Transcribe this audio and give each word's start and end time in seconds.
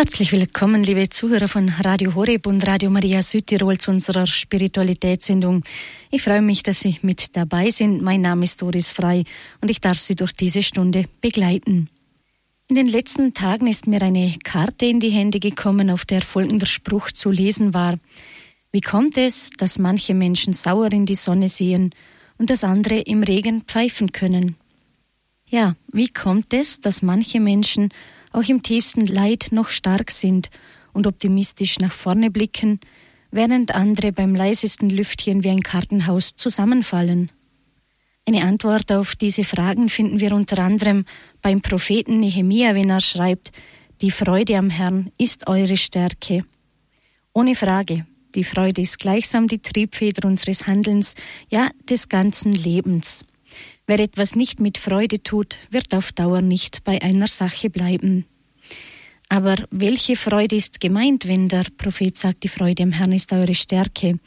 Herzlich 0.00 0.32
willkommen, 0.32 0.82
liebe 0.82 1.10
Zuhörer 1.10 1.46
von 1.46 1.68
Radio 1.68 2.14
Horeb 2.14 2.46
und 2.46 2.66
Radio 2.66 2.88
Maria 2.88 3.20
Südtirol 3.20 3.76
zu 3.76 3.90
unserer 3.90 4.24
Spiritualitätssendung. 4.24 5.62
Ich 6.10 6.22
freue 6.22 6.40
mich, 6.40 6.62
dass 6.62 6.80
Sie 6.80 6.98
mit 7.02 7.36
dabei 7.36 7.68
sind. 7.68 8.00
Mein 8.00 8.22
Name 8.22 8.44
ist 8.44 8.62
Doris 8.62 8.90
Frei 8.90 9.24
und 9.60 9.70
ich 9.70 9.82
darf 9.82 10.00
Sie 10.00 10.16
durch 10.16 10.32
diese 10.32 10.62
Stunde 10.62 11.04
begleiten. 11.20 11.90
In 12.68 12.76
den 12.76 12.86
letzten 12.86 13.34
Tagen 13.34 13.66
ist 13.66 13.86
mir 13.86 14.00
eine 14.00 14.36
Karte 14.42 14.86
in 14.86 15.00
die 15.00 15.10
Hände 15.10 15.38
gekommen, 15.38 15.90
auf 15.90 16.06
der 16.06 16.22
folgender 16.22 16.64
Spruch 16.64 17.12
zu 17.12 17.30
lesen 17.30 17.74
war. 17.74 17.98
Wie 18.72 18.80
kommt 18.80 19.18
es, 19.18 19.50
dass 19.50 19.78
manche 19.78 20.14
Menschen 20.14 20.54
sauer 20.54 20.90
in 20.92 21.04
die 21.04 21.14
Sonne 21.14 21.50
sehen 21.50 21.94
und 22.38 22.48
dass 22.48 22.64
andere 22.64 23.00
im 23.00 23.22
Regen 23.22 23.64
pfeifen 23.66 24.12
können? 24.12 24.56
Ja, 25.46 25.76
wie 25.92 26.08
kommt 26.08 26.54
es, 26.54 26.80
dass 26.80 27.02
manche 27.02 27.38
Menschen 27.38 27.90
auch 28.32 28.48
im 28.48 28.62
tiefsten 28.62 29.06
Leid 29.06 29.48
noch 29.50 29.68
stark 29.68 30.10
sind 30.10 30.50
und 30.92 31.06
optimistisch 31.06 31.78
nach 31.78 31.92
vorne 31.92 32.30
blicken, 32.30 32.80
während 33.30 33.74
andere 33.74 34.12
beim 34.12 34.34
leisesten 34.34 34.90
Lüftchen 34.90 35.44
wie 35.44 35.50
ein 35.50 35.62
Kartenhaus 35.62 36.34
zusammenfallen. 36.34 37.30
Eine 38.26 38.44
Antwort 38.44 38.92
auf 38.92 39.16
diese 39.16 39.44
Fragen 39.44 39.88
finden 39.88 40.20
wir 40.20 40.32
unter 40.32 40.58
anderem 40.58 41.04
beim 41.42 41.60
Propheten 41.62 42.20
Nehemia, 42.20 42.74
wenn 42.74 42.90
er 42.90 43.00
schreibt, 43.00 43.50
die 44.02 44.10
Freude 44.10 44.56
am 44.56 44.70
Herrn 44.70 45.10
ist 45.18 45.46
eure 45.48 45.76
Stärke. 45.76 46.44
Ohne 47.32 47.54
Frage, 47.54 48.06
die 48.34 48.44
Freude 48.44 48.82
ist 48.82 48.98
gleichsam 48.98 49.48
die 49.48 49.58
Triebfeder 49.58 50.26
unseres 50.26 50.66
Handelns, 50.66 51.14
ja 51.48 51.70
des 51.88 52.08
ganzen 52.08 52.52
Lebens. 52.52 53.24
Wer 53.86 53.98
etwas 53.98 54.36
nicht 54.36 54.60
mit 54.60 54.78
Freude 54.78 55.22
tut, 55.22 55.58
wird 55.70 55.94
auf 55.94 56.12
Dauer 56.12 56.42
nicht 56.42 56.84
bei 56.84 57.00
einer 57.02 57.26
Sache 57.26 57.70
bleiben. 57.70 58.24
Aber 59.28 59.54
welche 59.70 60.16
Freude 60.16 60.56
ist 60.56 60.80
gemeint, 60.80 61.28
wenn 61.28 61.48
der 61.48 61.64
Prophet 61.78 62.18
sagt, 62.18 62.42
die 62.42 62.48
Freude 62.48 62.82
am 62.82 62.90
Herrn 62.90 63.12
ist 63.12 63.32
eure 63.32 63.54
Stärke? 63.54 64.18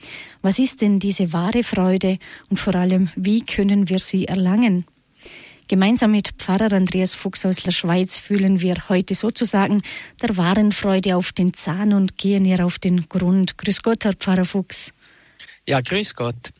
Was 0.41 0.59
ist 0.59 0.81
denn 0.81 0.99
diese 0.99 1.33
wahre 1.33 1.63
Freude 1.63 2.19
und 2.49 2.57
vor 2.57 2.75
allem, 2.75 3.09
wie 3.17 3.41
können 3.41 3.89
wir 3.89 3.99
sie 3.99 4.25
erlangen? 4.25 4.85
Gemeinsam 5.67 6.11
mit 6.11 6.29
Pfarrer 6.37 6.71
Andreas 6.71 7.15
Fuchs 7.15 7.45
aus 7.45 7.57
der 7.57 7.71
Schweiz 7.71 8.17
fühlen 8.17 8.61
wir 8.61 8.89
heute 8.89 9.13
sozusagen 9.13 9.81
der 10.21 10.37
wahren 10.37 10.71
Freude 10.71 11.17
auf 11.17 11.33
den 11.33 11.53
Zahn 11.53 11.93
und 11.93 12.17
gehen 12.17 12.45
ihr 12.45 12.65
auf 12.65 12.79
den 12.79 13.09
Grund. 13.09 13.57
Grüß 13.57 13.81
Gott, 13.81 14.05
Herr 14.05 14.13
Pfarrer 14.13 14.45
Fuchs. 14.45 14.93
Ja, 15.67 15.81
grüß 15.81 16.15
Gott. 16.15 16.53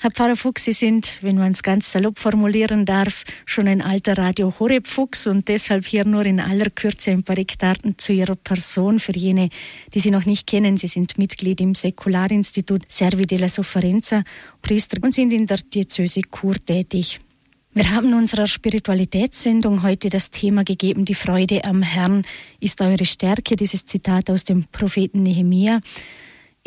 Herr 0.00 0.12
Pfarrer 0.12 0.36
Fuchs, 0.36 0.64
Sie 0.64 0.72
sind, 0.72 1.16
wenn 1.22 1.38
man 1.38 1.50
es 1.50 1.64
ganz 1.64 1.90
salopp 1.90 2.20
formulieren 2.20 2.84
darf, 2.84 3.24
schon 3.46 3.66
ein 3.66 3.82
alter 3.82 4.16
Radio 4.16 4.54
Horeb 4.60 4.86
Fuchs 4.86 5.26
und 5.26 5.48
deshalb 5.48 5.86
hier 5.86 6.04
nur 6.04 6.24
in 6.24 6.38
aller 6.38 6.70
Kürze 6.70 7.10
ein 7.10 7.24
paar 7.24 7.36
Eckdaten 7.36 7.98
zu 7.98 8.12
Ihrer 8.12 8.36
Person 8.36 9.00
für 9.00 9.10
jene, 9.10 9.48
die 9.92 9.98
Sie 9.98 10.12
noch 10.12 10.24
nicht 10.24 10.46
kennen. 10.46 10.76
Sie 10.76 10.86
sind 10.86 11.18
Mitglied 11.18 11.60
im 11.60 11.74
Säkularinstitut 11.74 12.82
Servi 12.86 13.26
della 13.26 13.48
Sofferenza, 13.48 14.22
Priester 14.62 14.98
und 15.02 15.14
sind 15.14 15.32
in 15.32 15.46
der 15.46 15.58
Diözese 15.58 16.20
Chur 16.30 16.54
tätig. 16.64 17.18
Wir 17.74 17.90
haben 17.90 18.14
unserer 18.14 18.46
Spiritualitätssendung 18.46 19.82
heute 19.82 20.10
das 20.10 20.30
Thema 20.30 20.62
gegeben, 20.62 21.06
die 21.06 21.14
Freude 21.14 21.64
am 21.64 21.82
Herrn 21.82 22.24
ist 22.60 22.80
eure 22.82 23.04
Stärke, 23.04 23.56
dieses 23.56 23.84
Zitat 23.84 24.30
aus 24.30 24.44
dem 24.44 24.64
Propheten 24.70 25.24
Nehemia. 25.24 25.80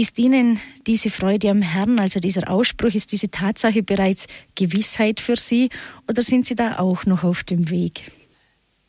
Ist 0.02 0.18
Ihnen 0.18 0.60
diese 0.88 1.12
Freude 1.12 1.52
am 1.52 1.62
Herrn, 1.62 2.00
also 2.00 2.20
dieser 2.20 2.50
Ausspruch, 2.50 2.96
ist 2.96 3.12
diese 3.12 3.30
Tatsache 3.30 3.84
bereits 3.84 4.26
Gewissheit 4.56 5.20
für 5.20 5.36
Sie 5.36 5.70
oder 6.10 6.24
sind 6.24 6.48
Sie 6.48 6.56
da 6.56 6.80
auch 6.80 7.06
noch 7.06 7.24
auf 7.24 7.44
dem 7.44 7.70
Weg? 7.70 8.12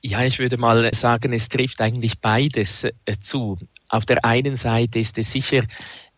Ja, 0.01 0.25
ich 0.25 0.39
würde 0.39 0.57
mal 0.57 0.89
sagen, 0.95 1.35
es 1.35 1.51
trifft 1.51 1.83
eigentlich 1.83 2.19
beides 2.21 2.85
äh, 2.85 2.93
zu. 3.21 3.59
Auf 3.91 4.07
der 4.07 4.25
einen 4.25 4.57
Seite 4.57 5.01
ist 5.01 5.19
es 5.19 5.33
sicher 5.33 5.65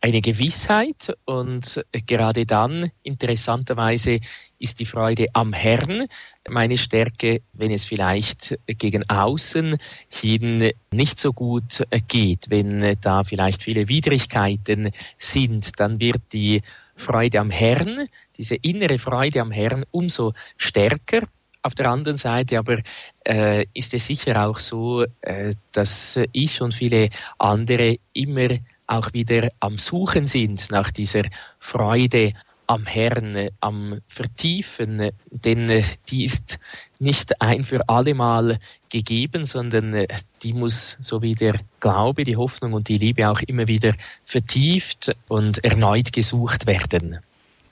eine 0.05 0.20
Gewissheit 0.20 1.16
und 1.24 1.83
gerade 2.06 2.44
dann, 2.44 2.91
interessanterweise, 3.05 4.20
ist 4.59 4.78
die 4.78 4.84
Freude 4.84 5.28
am 5.32 5.54
Herrn 5.54 6.09
meine 6.47 6.76
Stärke, 6.76 7.41
wenn 7.54 7.70
es 7.70 7.87
vielleicht 7.87 8.59
gegen 8.66 9.09
außen 9.09 9.78
hin 10.10 10.72
nicht 10.92 11.19
so 11.19 11.32
gut 11.32 11.82
geht, 12.06 12.50
wenn 12.50 12.98
da 13.00 13.25
vielleicht 13.25 13.62
viele 13.62 13.88
Widrigkeiten 13.88 14.91
sind, 15.16 15.81
dann 15.81 15.98
wird 16.00 16.21
die 16.34 16.60
Freude 16.97 17.41
am 17.41 17.48
Herrn, 17.48 18.06
diese 18.36 18.56
innere 18.56 18.98
Freude 18.98 19.41
am 19.41 19.53
Herrn 19.53 19.86
umso 19.91 20.34
stärker. 20.59 21.22
Auf 21.62 21.75
der 21.75 21.88
anderen 21.88 22.19
Seite 22.19 22.59
aber 22.59 22.82
äh, 23.26 23.65
ist 23.72 23.94
es 23.94 24.04
sicher 24.04 24.47
auch 24.47 24.60
so, 24.60 25.06
äh, 25.22 25.54
dass 25.72 26.21
ich 26.32 26.60
und 26.60 26.75
viele 26.75 27.09
andere 27.38 27.97
immer 28.12 28.50
auch 28.87 29.12
wieder 29.12 29.50
am 29.61 29.78
Suchen 29.78 30.27
sind 30.27 30.71
nach 30.71 30.91
dieser 30.91 31.25
Freude 31.59 32.31
am 32.67 32.87
Herrn, 32.87 33.50
am 33.61 34.00
Vertiefen, 34.09 35.11
denn 35.31 35.84
die 36.09 36.25
ist 36.25 36.59
nicht 36.99 37.41
ein 37.41 37.65
für 37.65 37.89
alle 37.89 38.15
Mal 38.15 38.59
gegeben, 38.91 39.45
sondern 39.45 40.06
die 40.43 40.53
muss, 40.53 40.97
so 41.00 41.21
wie 41.21 41.34
der 41.34 41.61
Glaube, 41.81 42.25
die 42.25 42.37
Hoffnung 42.37 42.72
und 42.72 42.89
die 42.89 42.97
Liebe 42.97 43.28
auch 43.28 43.41
immer 43.41 43.69
wieder 43.69 43.95
vertieft 44.25 45.15
und 45.28 45.62
erneut 45.65 46.12
gesucht 46.12 46.66
werden. 46.66 47.21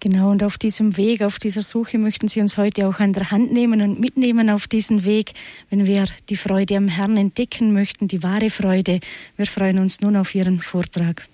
Genau, 0.02 0.32
und 0.32 0.42
auf 0.42 0.58
diesem 0.58 0.96
Weg, 0.96 1.22
auf 1.22 1.38
dieser 1.38 1.62
Suche 1.62 1.96
möchten 1.96 2.26
Sie 2.26 2.40
uns 2.40 2.56
heute 2.56 2.88
auch 2.88 2.98
an 2.98 3.12
der 3.12 3.30
Hand 3.30 3.52
nehmen 3.52 3.80
und 3.82 4.00
mitnehmen 4.00 4.50
auf 4.50 4.66
diesen 4.66 5.04
Weg, 5.04 5.32
wenn 5.70 5.86
wir 5.86 6.08
die 6.28 6.34
Freude 6.34 6.76
am 6.76 6.88
Herrn 6.88 7.16
entdecken 7.16 7.72
möchten, 7.72 8.08
die 8.08 8.20
wahre 8.24 8.50
Freude. 8.50 8.98
Wir 9.36 9.46
freuen 9.46 9.78
uns 9.78 10.00
nun 10.00 10.16
auf 10.16 10.34
Ihren 10.34 10.60
Vortrag. 10.60 11.28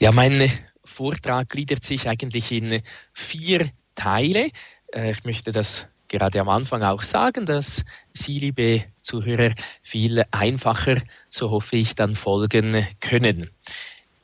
Ja, 0.00 0.10
mein 0.10 0.50
Vortrag 0.82 1.48
gliedert 1.48 1.84
sich 1.84 2.08
eigentlich 2.08 2.50
in 2.50 2.82
vier 3.12 3.64
Teile. 3.94 4.50
Äh, 4.92 5.12
ich 5.12 5.22
möchte 5.22 5.52
das 5.52 5.86
gerade 6.08 6.40
am 6.40 6.48
Anfang 6.48 6.82
auch 6.82 7.04
sagen, 7.04 7.46
dass 7.46 7.84
Sie, 8.12 8.40
liebe 8.40 8.82
Zuhörer, 9.02 9.54
viel 9.82 10.24
einfacher, 10.32 11.00
so 11.30 11.50
hoffe 11.50 11.76
ich, 11.76 11.94
dann 11.94 12.16
folgen 12.16 12.84
können. 13.00 13.50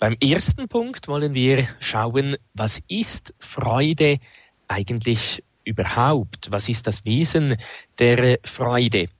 Beim 0.00 0.16
ersten 0.19 0.66
Punkt 0.66 1.09
wollen 1.09 1.34
wir 1.34 1.69
schauen, 1.78 2.38
was 2.55 2.81
ist 2.88 3.34
Freude 3.38 4.19
eigentlich 4.66 5.44
überhaupt? 5.62 6.50
Was 6.50 6.71
ist 6.71 6.87
das 6.87 7.05
Wesen 7.05 7.59
der 7.99 8.38
Freude? 8.43 9.11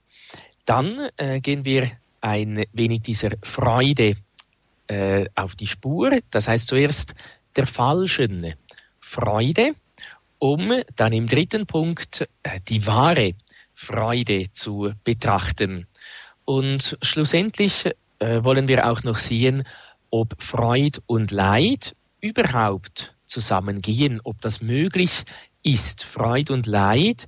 Dann 0.65 1.09
äh, 1.17 1.39
gehen 1.39 1.65
wir 1.65 1.91
ein 2.19 2.65
wenig 2.73 3.03
dieser 3.03 3.29
Freude 3.43 4.17
äh, 4.87 5.25
auf 5.35 5.53
die 5.53 5.67
Spur. 5.67 6.17
Das 6.31 6.47
heißt 6.47 6.69
zuerst 6.69 7.13
der 7.55 7.67
falschen 7.67 8.55
Freude, 8.99 9.75
um 10.39 10.81
dann 10.95 11.13
im 11.13 11.27
dritten 11.27 11.67
Punkt 11.67 12.27
äh, 12.41 12.59
die 12.67 12.87
wahre 12.87 13.35
Freude 13.75 14.51
zu 14.51 14.93
betrachten. 15.03 15.85
Und 16.43 16.97
schlussendlich 17.03 17.85
äh, 18.17 18.43
wollen 18.43 18.67
wir 18.67 18.89
auch 18.89 19.03
noch 19.03 19.19
sehen, 19.19 19.63
ob 20.11 20.41
Freud 20.41 20.99
und 21.07 21.31
Leid 21.31 21.95
überhaupt 22.19 23.15
zusammengehen, 23.25 24.21
ob 24.23 24.39
das 24.41 24.61
möglich 24.61 25.23
ist, 25.63 26.03
Freud 26.03 26.53
und 26.53 26.67
Leid 26.67 27.27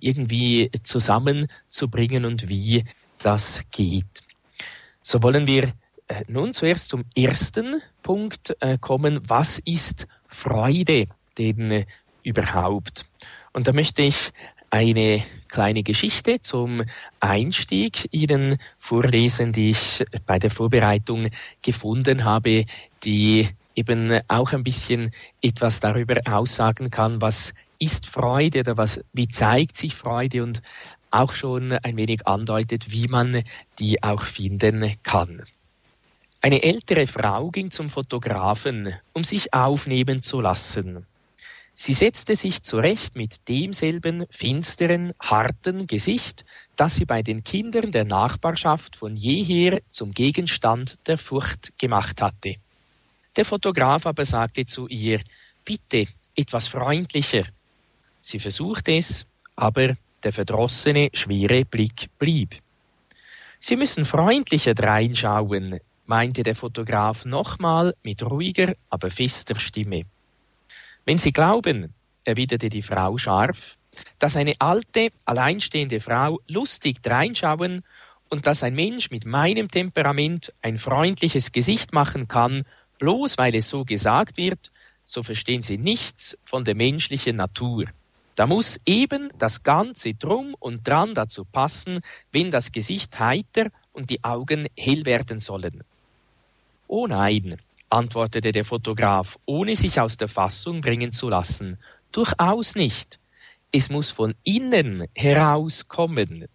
irgendwie 0.00 0.70
zusammenzubringen 0.82 2.24
und 2.24 2.48
wie 2.48 2.84
das 3.18 3.62
geht. 3.70 4.22
So 5.02 5.22
wollen 5.22 5.46
wir 5.46 5.72
äh, 6.08 6.24
nun 6.26 6.54
zuerst 6.54 6.88
zum 6.88 7.04
ersten 7.16 7.80
Punkt 8.02 8.56
äh, 8.60 8.78
kommen. 8.78 9.20
Was 9.28 9.58
ist 9.60 10.08
Freude 10.26 11.06
denn 11.38 11.70
äh, 11.70 11.86
überhaupt? 12.22 13.06
Und 13.52 13.68
da 13.68 13.72
möchte 13.72 14.02
ich 14.02 14.32
eine 14.72 15.22
kleine 15.48 15.82
Geschichte 15.82 16.40
zum 16.40 16.82
Einstieg 17.20 18.08
Ihnen 18.10 18.56
vorlesen, 18.78 19.52
die 19.52 19.70
ich 19.70 20.02
bei 20.24 20.38
der 20.38 20.50
Vorbereitung 20.50 21.28
gefunden 21.60 22.24
habe, 22.24 22.64
die 23.04 23.48
eben 23.74 24.18
auch 24.28 24.52
ein 24.52 24.64
bisschen 24.64 25.10
etwas 25.42 25.80
darüber 25.80 26.16
aussagen 26.24 26.90
kann, 26.90 27.20
was 27.20 27.52
ist 27.78 28.06
Freude 28.06 28.60
oder 28.60 28.78
was, 28.78 29.04
wie 29.12 29.28
zeigt 29.28 29.76
sich 29.76 29.94
Freude 29.94 30.42
und 30.42 30.62
auch 31.10 31.34
schon 31.34 31.72
ein 31.72 31.98
wenig 31.98 32.26
andeutet, 32.26 32.90
wie 32.90 33.08
man 33.08 33.44
die 33.78 34.02
auch 34.02 34.22
finden 34.22 34.94
kann. 35.02 35.42
Eine 36.40 36.62
ältere 36.62 37.06
Frau 37.06 37.50
ging 37.50 37.70
zum 37.70 37.90
Fotografen, 37.90 38.94
um 39.12 39.22
sich 39.22 39.52
aufnehmen 39.52 40.22
zu 40.22 40.40
lassen. 40.40 41.06
Sie 41.74 41.94
setzte 41.94 42.36
sich 42.36 42.62
zurecht 42.62 43.16
mit 43.16 43.48
demselben 43.48 44.26
finsteren, 44.30 45.12
harten 45.18 45.86
Gesicht, 45.86 46.44
das 46.76 46.96
sie 46.96 47.06
bei 47.06 47.22
den 47.22 47.44
Kindern 47.44 47.90
der 47.90 48.04
Nachbarschaft 48.04 48.94
von 48.96 49.16
jeher 49.16 49.80
zum 49.90 50.12
Gegenstand 50.12 50.98
der 51.06 51.16
Furcht 51.16 51.78
gemacht 51.78 52.20
hatte. 52.20 52.56
Der 53.36 53.46
Fotograf 53.46 54.06
aber 54.06 54.26
sagte 54.26 54.66
zu 54.66 54.86
ihr, 54.88 55.22
bitte 55.64 56.06
etwas 56.36 56.68
freundlicher. 56.68 57.44
Sie 58.20 58.38
versuchte 58.38 58.92
es, 58.92 59.26
aber 59.56 59.96
der 60.22 60.32
verdrossene, 60.32 61.08
schwere 61.14 61.64
Blick 61.64 62.10
blieb. 62.18 62.60
Sie 63.58 63.76
müssen 63.76 64.04
freundlicher 64.04 64.74
dreinschauen, 64.74 65.80
meinte 66.04 66.42
der 66.42 66.54
Fotograf 66.54 67.24
nochmal 67.24 67.94
mit 68.02 68.22
ruhiger, 68.22 68.74
aber 68.90 69.10
fester 69.10 69.58
Stimme. 69.58 70.04
Wenn 71.04 71.18
Sie 71.18 71.32
glauben, 71.32 71.92
erwiderte 72.24 72.68
die 72.68 72.82
Frau 72.82 73.18
scharf, 73.18 73.76
dass 74.18 74.36
eine 74.36 74.54
alte, 74.60 75.10
alleinstehende 75.24 76.00
Frau 76.00 76.40
lustig 76.46 77.02
dreinschauen 77.02 77.82
und 78.28 78.46
dass 78.46 78.62
ein 78.62 78.74
Mensch 78.74 79.10
mit 79.10 79.26
meinem 79.26 79.68
Temperament 79.70 80.52
ein 80.62 80.78
freundliches 80.78 81.52
Gesicht 81.52 81.92
machen 81.92 82.28
kann, 82.28 82.62
bloß 82.98 83.36
weil 83.36 83.54
es 83.54 83.68
so 83.68 83.84
gesagt 83.84 84.36
wird, 84.36 84.70
so 85.04 85.22
verstehen 85.22 85.62
Sie 85.62 85.76
nichts 85.76 86.38
von 86.44 86.64
der 86.64 86.76
menschlichen 86.76 87.36
Natur. 87.36 87.86
Da 88.36 88.46
muss 88.46 88.80
eben 88.86 89.30
das 89.38 89.62
Ganze 89.62 90.14
drum 90.14 90.54
und 90.58 90.86
dran 90.86 91.14
dazu 91.14 91.44
passen, 91.44 92.00
wenn 92.30 92.50
das 92.50 92.72
Gesicht 92.72 93.18
heiter 93.18 93.66
und 93.92 94.08
die 94.08 94.22
Augen 94.24 94.68
hell 94.78 95.04
werden 95.04 95.38
sollen. 95.38 95.82
Oh 96.86 97.06
nein, 97.06 97.56
antwortete 97.92 98.52
der 98.52 98.64
Fotograf, 98.64 99.38
ohne 99.44 99.76
sich 99.76 100.00
aus 100.00 100.16
der 100.16 100.28
Fassung 100.28 100.80
bringen 100.80 101.12
zu 101.12 101.28
lassen. 101.28 101.78
Durchaus 102.10 102.74
nicht. 102.74 103.20
Es 103.70 103.90
muss 103.90 104.10
von 104.10 104.34
innen 104.44 105.06
herauskommen. 105.14 106.46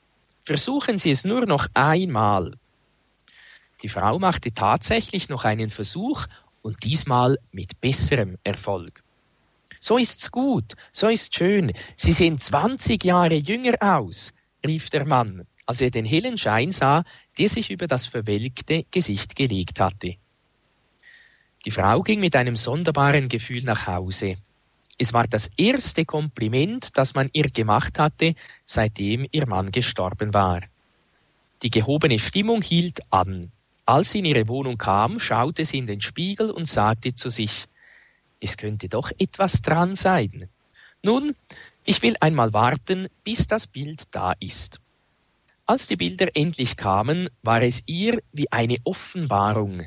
Versuchen 0.44 0.98
Sie 0.98 1.12
es 1.12 1.26
nur 1.26 1.46
noch 1.46 1.68
einmal. 1.74 2.54
Die 3.84 3.90
Frau 3.90 4.18
machte 4.18 4.52
tatsächlich 4.52 5.30
noch 5.30 5.46
einen 5.46 5.70
Versuch 5.70 6.26
und 6.64 6.84
diesmal 6.84 7.38
mit 7.52 7.80
besserem 7.82 8.38
Erfolg. 8.44 9.04
So 9.80 9.98
ist's 10.00 10.32
gut, 10.32 10.74
so 10.92 11.08
ist's 11.08 11.36
schön. 11.36 11.72
Sie 11.96 12.14
sehen 12.14 12.40
zwanzig 12.40 13.04
Jahre 13.04 13.36
jünger 13.36 13.76
aus, 13.80 14.34
rief 14.66 14.90
der 14.90 15.06
Mann, 15.06 15.46
als 15.68 15.82
er 15.82 15.92
den 15.92 16.06
hellen 16.06 16.40
Schein 16.40 16.72
sah, 16.72 17.04
der 17.38 17.50
sich 17.50 17.70
über 17.70 17.86
das 17.86 18.08
verwelkte 18.08 18.86
Gesicht 18.90 19.36
gelegt 19.36 19.80
hatte. 19.80 20.16
Die 21.68 21.72
Frau 21.72 22.02
ging 22.02 22.22
mit 22.22 22.34
einem 22.38 22.56
sonderbaren 22.56 23.28
Gefühl 23.28 23.62
nach 23.64 23.88
Hause. 23.88 24.38
Es 24.98 25.12
war 25.12 25.28
das 25.28 25.52
erste 25.58 26.06
Kompliment, 26.06 26.98
das 26.98 27.14
man 27.14 27.30
ihr 27.34 27.50
gemacht 27.50 28.00
hatte, 28.00 28.36
seitdem 28.64 29.28
ihr 29.34 29.46
Mann 29.48 29.74
gestorben 29.74 30.34
war. 30.34 30.62
Die 31.64 31.70
gehobene 31.70 32.20
Stimmung 32.20 32.62
hielt 32.62 33.02
an. 33.12 33.52
Als 33.86 34.12
sie 34.12 34.20
in 34.20 34.26
ihre 34.26 34.48
Wohnung 34.48 34.78
kam, 34.78 35.20
schaute 35.20 35.66
sie 35.66 35.80
in 35.80 35.88
den 35.88 36.00
Spiegel 36.00 36.52
und 36.52 36.70
sagte 36.70 37.16
zu 37.16 37.30
sich, 37.30 37.66
es 38.40 38.56
könnte 38.56 38.88
doch 38.88 39.12
etwas 39.20 39.62
dran 39.62 39.98
sein. 39.98 40.48
Nun, 41.04 41.36
ich 41.84 42.02
will 42.02 42.16
einmal 42.22 42.54
warten, 42.54 43.10
bis 43.26 43.46
das 43.46 43.68
Bild 43.68 44.04
da 44.12 44.32
ist. 44.40 44.80
Als 45.66 45.88
die 45.88 45.98
Bilder 45.98 46.34
endlich 46.34 46.78
kamen, 46.78 47.28
war 47.44 47.62
es 47.62 47.84
ihr 47.88 48.24
wie 48.32 48.50
eine 48.54 48.78
Offenbarung. 48.86 49.86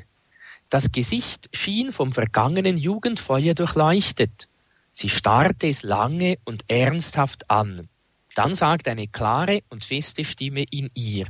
Das 0.71 0.93
Gesicht 0.93 1.49
schien 1.53 1.91
vom 1.91 2.13
vergangenen 2.13 2.77
Jugendfeuer 2.77 3.53
durchleuchtet. 3.53 4.47
Sie 4.93 5.09
starrte 5.09 5.67
es 5.67 5.83
lange 5.83 6.37
und 6.45 6.63
ernsthaft 6.69 7.49
an. 7.49 7.89
Dann 8.35 8.55
sagte 8.55 8.89
eine 8.89 9.09
klare 9.09 9.63
und 9.67 9.83
feste 9.83 10.23
Stimme 10.23 10.63
in 10.63 10.89
ihr, 10.93 11.27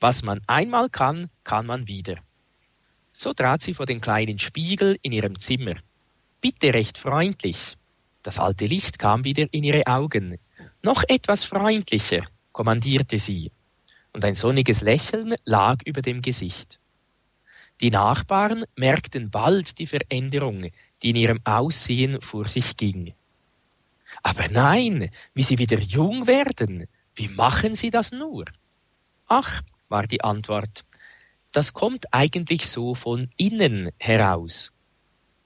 was 0.00 0.22
man 0.22 0.40
einmal 0.46 0.88
kann, 0.88 1.28
kann 1.44 1.66
man 1.66 1.86
wieder. 1.86 2.16
So 3.12 3.34
trat 3.34 3.60
sie 3.60 3.74
vor 3.74 3.84
den 3.84 4.00
kleinen 4.00 4.38
Spiegel 4.38 4.98
in 5.02 5.12
ihrem 5.12 5.38
Zimmer. 5.38 5.74
Bitte 6.40 6.72
recht 6.72 6.96
freundlich. 6.96 7.76
Das 8.22 8.38
alte 8.38 8.64
Licht 8.64 8.98
kam 8.98 9.22
wieder 9.22 9.46
in 9.50 9.64
ihre 9.64 9.86
Augen. 9.86 10.38
Noch 10.82 11.04
etwas 11.06 11.44
freundlicher, 11.44 12.24
kommandierte 12.52 13.18
sie, 13.18 13.52
und 14.14 14.24
ein 14.24 14.34
sonniges 14.34 14.80
Lächeln 14.80 15.34
lag 15.44 15.82
über 15.84 16.00
dem 16.00 16.22
Gesicht. 16.22 16.80
Die 17.80 17.90
Nachbarn 17.90 18.64
merkten 18.76 19.30
bald 19.30 19.78
die 19.78 19.86
Veränderung, 19.86 20.70
die 21.02 21.10
in 21.10 21.16
ihrem 21.16 21.40
Aussehen 21.44 22.20
vor 22.20 22.48
sich 22.48 22.76
ging. 22.76 23.14
Aber 24.22 24.48
nein, 24.48 25.10
wie 25.34 25.42
sie 25.42 25.58
wieder 25.58 25.78
jung 25.78 26.26
werden, 26.26 26.88
wie 27.14 27.28
machen 27.28 27.74
sie 27.74 27.90
das 27.90 28.10
nur? 28.10 28.46
Ach, 29.26 29.62
war 29.88 30.06
die 30.06 30.22
Antwort, 30.22 30.84
das 31.52 31.72
kommt 31.72 32.12
eigentlich 32.12 32.68
so 32.68 32.94
von 32.94 33.28
innen 33.36 33.90
heraus. 33.98 34.72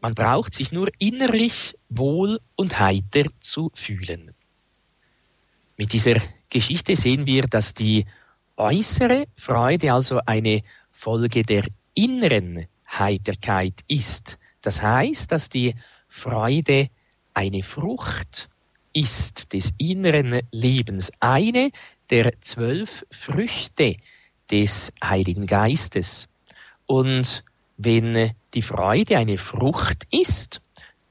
Man 0.00 0.14
braucht 0.14 0.52
sich 0.54 0.72
nur 0.72 0.88
innerlich 0.98 1.76
wohl 1.88 2.40
und 2.56 2.80
heiter 2.80 3.24
zu 3.40 3.70
fühlen. 3.74 4.34
Mit 5.76 5.92
dieser 5.92 6.16
Geschichte 6.50 6.96
sehen 6.96 7.26
wir, 7.26 7.42
dass 7.42 7.74
die 7.74 8.06
äußere 8.56 9.26
Freude 9.36 9.92
also 9.92 10.20
eine 10.26 10.62
Folge 10.90 11.44
der 11.44 11.66
inneren 11.94 12.66
Heiterkeit 12.88 13.80
ist. 13.88 14.38
Das 14.60 14.82
heißt, 14.82 15.32
dass 15.32 15.48
die 15.48 15.74
Freude 16.08 16.88
eine 17.34 17.62
Frucht 17.62 18.48
ist 18.92 19.52
des 19.52 19.72
inneren 19.78 20.40
Lebens, 20.50 21.12
eine 21.20 21.70
der 22.10 22.32
zwölf 22.40 23.06
Früchte 23.10 23.96
des 24.50 24.92
Heiligen 25.02 25.46
Geistes. 25.46 26.28
Und 26.86 27.44
wenn 27.78 28.32
die 28.54 28.62
Freude 28.62 29.16
eine 29.16 29.38
Frucht 29.38 30.06
ist, 30.12 30.60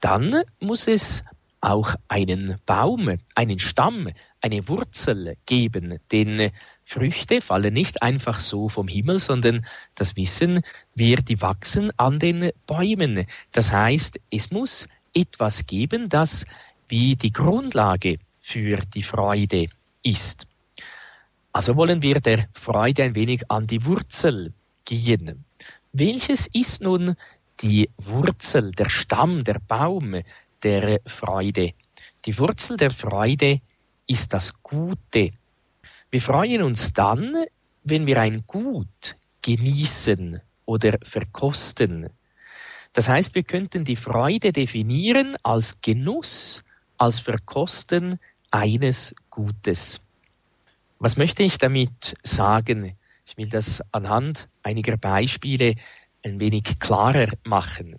dann 0.00 0.42
muss 0.60 0.86
es 0.86 1.24
auch 1.60 1.94
einen 2.08 2.58
Baum, 2.66 3.18
einen 3.34 3.58
Stamm, 3.58 4.08
eine 4.42 4.68
Wurzel 4.68 5.36
geben, 5.46 5.98
denn 6.10 6.50
Früchte 6.84 7.40
fallen 7.40 7.72
nicht 7.72 8.02
einfach 8.02 8.40
so 8.40 8.68
vom 8.68 8.88
Himmel, 8.88 9.18
sondern 9.20 9.64
das 9.94 10.16
wissen 10.16 10.60
wir, 10.94 11.16
die 11.16 11.40
wachsen 11.40 11.92
an 11.96 12.18
den 12.18 12.50
Bäumen. 12.66 13.26
Das 13.52 13.72
heißt, 13.72 14.20
es 14.30 14.50
muss 14.50 14.88
etwas 15.14 15.66
geben, 15.66 16.08
das 16.08 16.44
wie 16.88 17.16
die 17.16 17.32
Grundlage 17.32 18.18
für 18.40 18.78
die 18.94 19.02
Freude 19.02 19.68
ist. 20.02 20.46
Also 21.52 21.76
wollen 21.76 22.02
wir 22.02 22.20
der 22.20 22.48
Freude 22.52 23.04
ein 23.04 23.14
wenig 23.14 23.50
an 23.50 23.66
die 23.66 23.84
Wurzel 23.84 24.52
gehen. 24.84 25.44
Welches 25.92 26.46
ist 26.48 26.82
nun 26.82 27.14
die 27.60 27.90
Wurzel, 27.98 28.72
der 28.72 28.88
Stamm, 28.88 29.44
der 29.44 29.60
Baum 29.60 30.22
der 30.62 31.00
Freude? 31.06 31.74
Die 32.24 32.38
Wurzel 32.38 32.76
der 32.76 32.90
Freude 32.90 33.60
ist 34.06 34.32
das 34.32 34.62
Gute. 34.62 35.32
Wir 36.10 36.20
freuen 36.20 36.62
uns 36.62 36.92
dann, 36.92 37.44
wenn 37.84 38.06
wir 38.06 38.20
ein 38.20 38.44
Gut 38.46 39.16
genießen 39.42 40.40
oder 40.66 40.98
verkosten. 41.02 42.10
Das 42.92 43.08
heißt, 43.08 43.34
wir 43.34 43.42
könnten 43.42 43.84
die 43.84 43.96
Freude 43.96 44.52
definieren 44.52 45.36
als 45.42 45.80
Genuss, 45.80 46.62
als 46.98 47.18
Verkosten 47.18 48.18
eines 48.50 49.14
Gutes. 49.30 50.00
Was 50.98 51.16
möchte 51.16 51.42
ich 51.42 51.58
damit 51.58 52.14
sagen? 52.22 52.96
Ich 53.26 53.36
will 53.36 53.48
das 53.48 53.82
anhand 53.92 54.48
einiger 54.62 54.96
Beispiele 54.96 55.74
ein 56.22 56.38
wenig 56.38 56.78
klarer 56.78 57.28
machen. 57.44 57.98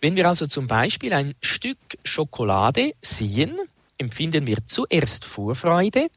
Wenn 0.00 0.16
wir 0.16 0.28
also 0.28 0.46
zum 0.46 0.66
Beispiel 0.66 1.12
ein 1.12 1.34
Stück 1.40 1.78
Schokolade 2.04 2.92
sehen, 3.00 3.56
empfinden 3.98 4.46
wir 4.46 4.58
zuerst 4.66 5.24
Vorfreude 5.24 6.08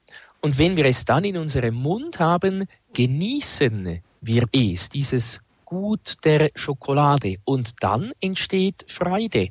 und 0.41 0.57
wenn 0.57 0.77
wir 0.77 0.85
es 0.85 1.05
dann 1.05 1.23
in 1.23 1.37
unserem 1.37 1.75
Mund 1.75 2.19
haben, 2.19 2.67
genießen 2.93 4.01
wir 4.21 4.43
es, 4.51 4.89
dieses 4.89 5.41
Gut 5.65 6.17
der 6.23 6.51
Schokolade 6.53 7.37
und 7.43 7.83
dann 7.83 8.13
entsteht 8.21 8.85
Freude. 8.87 9.49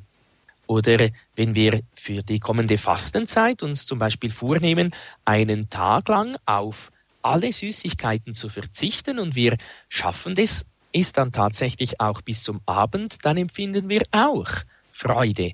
Oder 0.67 1.09
wenn 1.35 1.53
wir 1.53 1.81
für 1.93 2.23
die 2.23 2.39
kommende 2.39 2.77
Fastenzeit 2.77 3.61
uns 3.61 3.85
zum 3.85 3.99
Beispiel 3.99 4.31
vornehmen, 4.31 4.95
einen 5.25 5.69
Tag 5.69 6.07
lang 6.07 6.37
auf 6.45 6.91
alle 7.21 7.51
Süßigkeiten 7.51 8.33
zu 8.33 8.49
verzichten 8.49 9.19
und 9.19 9.35
wir 9.35 9.57
schaffen 9.89 10.35
das, 10.35 10.65
ist 10.91 11.17
dann 11.17 11.33
tatsächlich 11.33 11.99
auch 11.99 12.21
bis 12.21 12.41
zum 12.41 12.61
Abend, 12.65 13.25
dann 13.25 13.35
empfinden 13.35 13.89
wir 13.89 14.03
auch 14.11 14.47
Freude. 14.91 15.51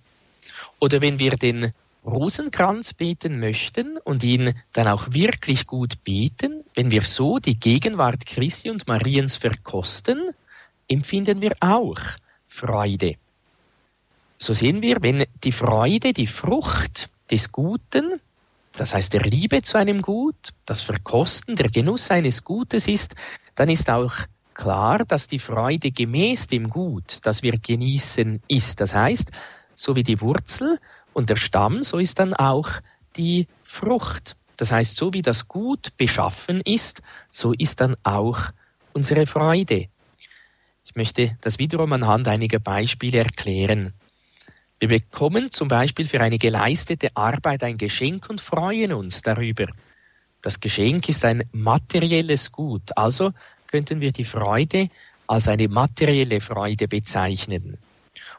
Oder 0.80 1.01
wenn 1.01 1.18
wir 1.18 1.32
den 1.32 1.74
Rosenkranz 2.05 2.93
beten 2.93 3.39
möchten 3.39 3.98
und 3.98 4.24
ihn 4.24 4.55
dann 4.74 4.88
auch 4.88 5.13
wirklich 5.13 5.67
gut 5.67 6.03
beten, 6.03 6.63
wenn 6.74 6.89
wir 6.89 7.03
so 7.03 7.38
die 7.38 7.60
Gegenwart 7.60 8.25
Christi 8.25 8.70
und 8.70 8.88
Mariens 8.88 9.36
verkosten, 9.36 10.31
empfinden 10.88 11.41
wir 11.41 11.53
auch 11.60 12.00
Freude. 12.48 13.15
So 14.38 14.53
sehen 14.53 14.81
wir, 14.81 14.98
wenn 15.01 15.25
die 15.43 15.51
Freude 15.51 16.13
die 16.13 16.25
Frucht 16.25 17.10
des 17.29 17.51
Guten, 17.51 18.20
das 18.74 18.93
heißt 18.93 19.13
der 19.13 19.22
Liebe 19.22 19.62
zu 19.62 19.77
einem 19.77 20.01
Gut, 20.01 20.53
das 20.65 20.81
Verkosten, 20.81 21.55
der 21.55 21.70
Genuss 21.70 22.10
eines 22.10 22.43
Gutes 22.43 22.88
ist, 22.88 23.13
dann 23.53 23.70
ist 23.70 23.89
auch 23.89 24.13
klar, 24.55 25.05
dass 25.05 25.27
die 25.27 25.39
Freude 25.39 25.91
gemäß 25.91 26.48
dem 26.48 26.70
Gut, 26.70 27.20
das 27.24 27.43
wir 27.43 27.60
genießen, 27.60 28.41
ist. 28.48 28.81
Das 28.81 28.96
heißt, 28.96 29.31
so 29.75 29.96
wie 29.96 30.03
die 30.03 30.22
Wurzel 30.22 30.79
und 31.13 31.30
der 31.30 31.36
Stamm, 31.36 31.84
so 31.84 31.98
ist 31.98 32.20
dann 32.20 32.34
auch 32.34 32.70
die 33.15 33.48
Frucht. 33.63 34.36
Das 34.58 34.72
heißt, 34.72 34.96
so 34.96 35.13
wie 35.13 35.22
das 35.22 35.48
Gut 35.48 35.96
beschaffen 35.98 36.62
ist, 36.62 37.01
so 37.30 37.53
ist 37.53 37.82
dann 37.82 37.96
auch 38.03 38.39
unsere 38.94 39.25
Freude. 39.25 39.88
Ich 40.86 40.96
möchte 40.96 41.38
das 41.41 41.58
wiederum 41.58 41.94
anhand 41.94 42.27
einiger 42.27 42.60
Beispiele 42.60 43.20
erklären. 43.20 43.94
Wir 44.80 44.89
bekommen 44.89 45.51
zum 45.51 45.68
Beispiel 45.68 46.06
für 46.06 46.22
eine 46.22 46.38
geleistete 46.38 47.15
Arbeit 47.15 47.63
ein 47.63 47.77
Geschenk 47.77 48.30
und 48.30 48.41
freuen 48.41 48.94
uns 48.94 49.22
darüber. 49.22 49.68
Das 50.41 50.60
Geschenk 50.60 51.08
ist 51.08 51.24
ein 51.24 51.44
materielles 51.51 52.51
Gut, 52.51 52.98
also 52.98 53.32
könnten 53.68 54.01
wir 54.01 54.12
die 54.12 54.25
Freude 54.25 54.89
als 55.27 55.48
eine 55.48 55.68
materielle 55.70 56.41
Freude 56.41 56.88
bezeichnen. 56.88 57.77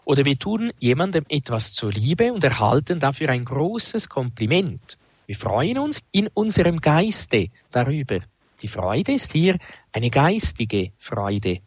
Oder 0.05 0.25
wir 0.25 0.39
tun 0.39 0.73
jemandem 0.79 1.25
etwas 1.29 1.73
zur 1.73 1.93
Liebe 1.93 2.33
und 2.33 2.43
erhalten 2.43 2.99
dafür 2.99 3.31
ein 3.31 3.45
großes 3.45 4.09
Kompliment. 4.09 4.99
Wir 5.27 5.37
freuen 5.37 5.79
uns 5.79 6.01
in 6.11 6.29
unserem 6.35 6.81
Geiste 6.81 7.49
darüber. 7.71 8.19
Die 8.61 8.69
Freude 8.69 9.13
ist 9.13 9.33
hier 9.33 9.57
eine 9.93 10.11
geistige 10.11 10.93
Freude. 10.99 11.61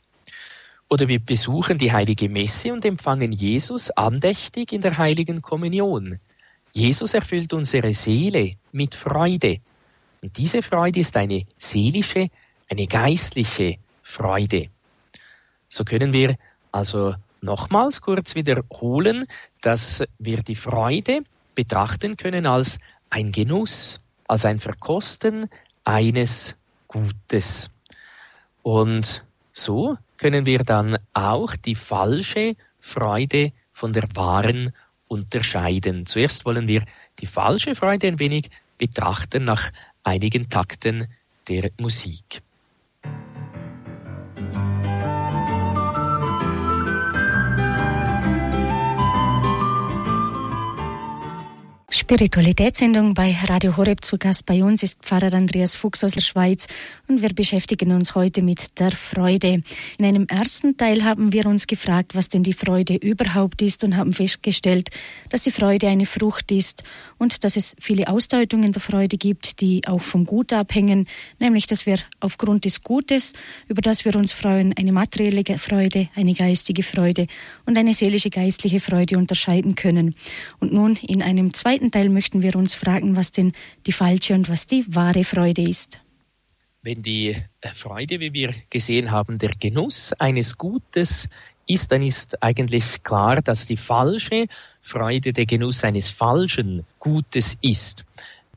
Oder 0.90 1.08
wir 1.08 1.20
besuchen 1.20 1.78
die 1.78 1.92
heilige 1.92 2.30
Messe 2.30 2.72
und 2.72 2.86
empfangen 2.86 3.32
Jesus 3.32 3.90
andächtig 3.92 4.72
in 4.72 4.82
der 4.82 4.98
heiligen 4.98 5.42
Kommunion. 5.42 6.20
Jesus 6.74 7.14
erfüllt 7.14 7.54
unsere 7.54 7.94
Seele 7.94 8.52
mit 8.72 8.96
Freude. 8.96 9.60
Und 10.22 10.38
diese 10.38 10.62
Freude 10.62 11.00
ist 11.00 11.16
eine 11.18 11.46
seelische, 11.58 12.30
eine 12.70 12.88
geistliche 12.88 13.78
Freude. 14.04 14.68
So 15.70 15.84
können 15.86 16.14
wir 16.14 16.36
also 16.72 17.16
nochmals 17.46 18.02
kurz 18.02 18.36
wiederholen, 18.36 19.26
dass 19.62 20.04
wir 20.20 20.44
die 20.44 20.56
Freude 20.56 21.22
betrachten 21.56 22.18
können 22.18 22.46
als 22.46 22.80
ein 23.10 23.32
Genuss, 23.32 24.02
als 24.28 24.46
ein 24.46 24.60
Verkosten 24.60 25.50
eines 25.84 26.56
Gutes. 26.88 27.70
Und 28.62 29.24
so 29.54 29.98
können 30.18 30.46
wir 30.46 30.60
dann 30.60 30.98
auch 31.14 31.56
die 31.56 31.76
falsche 31.76 32.56
Freude 32.80 33.52
von 33.72 33.94
der 33.94 34.08
wahren 34.16 34.74
unterscheiden. 35.08 36.06
Zuerst 36.06 36.46
wollen 36.46 36.68
wir 36.68 36.84
die 37.20 37.28
falsche 37.28 37.76
Freude 37.76 38.08
ein 38.08 38.20
wenig 38.20 38.50
betrachten 38.78 39.44
nach 39.44 39.72
einigen 40.04 40.50
Takten 40.50 41.08
der 41.48 41.72
Musik. 41.80 42.42
Spiritualitätssendung 52.06 53.16
bei 53.16 53.36
Radio 53.48 53.78
Horeb 53.78 54.06
zu 54.06 54.20
Gast 54.20 54.46
bei 54.46 54.64
uns 54.64 54.84
ist 54.84 55.02
Pfarrer 55.02 55.34
Andreas 55.34 55.76
Fuchs 55.76 56.04
aus 56.04 56.12
der 56.12 56.22
Schweiz 56.22 56.68
und 57.08 57.24
wir 57.24 57.30
beschäftigen 57.30 57.92
uns 57.94 58.14
heute 58.14 58.44
mit 58.44 58.80
der 58.80 58.92
Freude. 58.92 59.64
In 59.98 60.06
einem 60.06 60.28
ersten 60.28 60.78
Teil 60.78 61.04
haben 61.04 61.34
wir 61.34 61.48
uns 61.48 61.66
gefragt, 61.66 62.14
was 62.14 62.30
denn 62.30 62.44
die 62.44 62.54
Freude 62.54 62.94
überhaupt 62.94 63.64
ist 63.64 63.84
und 63.84 63.98
haben 63.98 64.14
festgestellt, 64.14 64.92
dass 65.30 65.42
die 65.42 65.52
Freude 65.52 65.88
eine 65.88 66.06
Frucht 66.06 66.52
ist 66.52 66.84
und 67.18 67.44
dass 67.44 67.58
es 67.58 67.76
viele 67.80 68.08
Ausdeutungen 68.08 68.72
der 68.72 68.84
Freude 68.84 69.18
gibt, 69.18 69.60
die 69.60 69.88
auch 69.88 70.02
vom 70.02 70.26
Gut 70.26 70.54
abhängen, 70.54 71.08
nämlich 71.40 71.66
dass 71.66 71.88
wir 71.88 71.98
aufgrund 72.20 72.66
des 72.66 72.84
Gutes, 72.84 73.34
über 73.68 73.82
das 73.82 74.06
wir 74.06 74.16
uns 74.16 74.32
freuen, 74.32 74.76
eine 74.78 74.92
materielle 74.92 75.44
Freude, 75.58 76.10
eine 76.14 76.36
geistige 76.36 76.84
Freude 76.84 77.26
und 77.66 77.80
eine 77.80 77.96
seelische 77.96 78.30
geistliche 78.30 78.80
Freude 78.80 79.18
unterscheiden 79.18 79.74
können. 79.74 80.14
Und 80.60 80.72
nun 80.72 80.98
in 80.98 81.24
einem 81.24 81.52
zweiten 81.56 81.95
Teil 81.96 82.10
möchten 82.10 82.42
wir 82.42 82.58
uns 82.58 82.74
fragen, 82.74 83.16
was 83.16 83.32
denn 83.32 83.54
die 83.86 83.94
falsche 83.94 84.34
und 84.34 84.50
was 84.50 84.68
die 84.68 84.84
wahre 84.94 85.24
Freude 85.24 85.62
ist. 85.62 86.00
Wenn 86.82 87.02
die 87.02 87.30
äh, 87.62 87.70
Freude, 87.74 88.20
wie 88.20 88.34
wir 88.34 88.54
gesehen 88.70 89.12
haben, 89.12 89.38
der 89.38 89.52
Genuss 89.52 90.12
eines 90.12 90.58
Gutes 90.58 91.30
ist, 91.68 91.94
dann 91.94 92.02
ist 92.02 92.44
eigentlich 92.44 93.02
klar, 93.04 93.42
dass 93.42 93.66
die 93.66 93.78
falsche 93.78 94.48
Freude 94.82 95.32
der 95.32 95.46
Genuss 95.46 95.86
eines 95.86 96.10
falschen 96.10 96.84
Gutes 97.00 97.58
ist. 97.62 98.04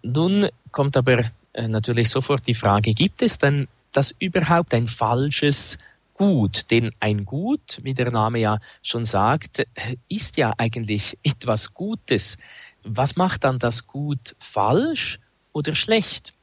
Nun 0.03 0.49
kommt 0.73 0.97
aber 0.97 1.31
äh, 1.53 1.69
natürlich 1.69 2.11
sofort 2.11 2.45
die 2.45 2.55
Frage, 2.55 2.93
gibt 2.93 3.23
es 3.23 3.39
denn 3.39 3.69
das 3.93 4.17
überhaupt 4.19 4.75
ein 4.75 4.89
falsches 4.89 5.79
Gut? 6.15 6.73
Denn 6.73 6.91
ein 6.99 7.25
Gut, 7.25 7.79
wie 7.85 7.95
der 7.95 8.11
Name 8.11 8.41
ja 8.41 8.59
schon 8.83 9.05
sagt, 9.05 9.65
ist 10.09 10.37
ja 10.39 10.53
eigentlich 10.59 11.17
etwas 11.23 11.73
Gutes 11.73 12.37
was 12.85 13.17
macht 13.17 13.45
dann 13.45 13.59
das 13.59 13.87
Gut 13.87 14.35
falsch 14.39 15.21
oder 15.53 15.75
schlecht? 15.75 16.35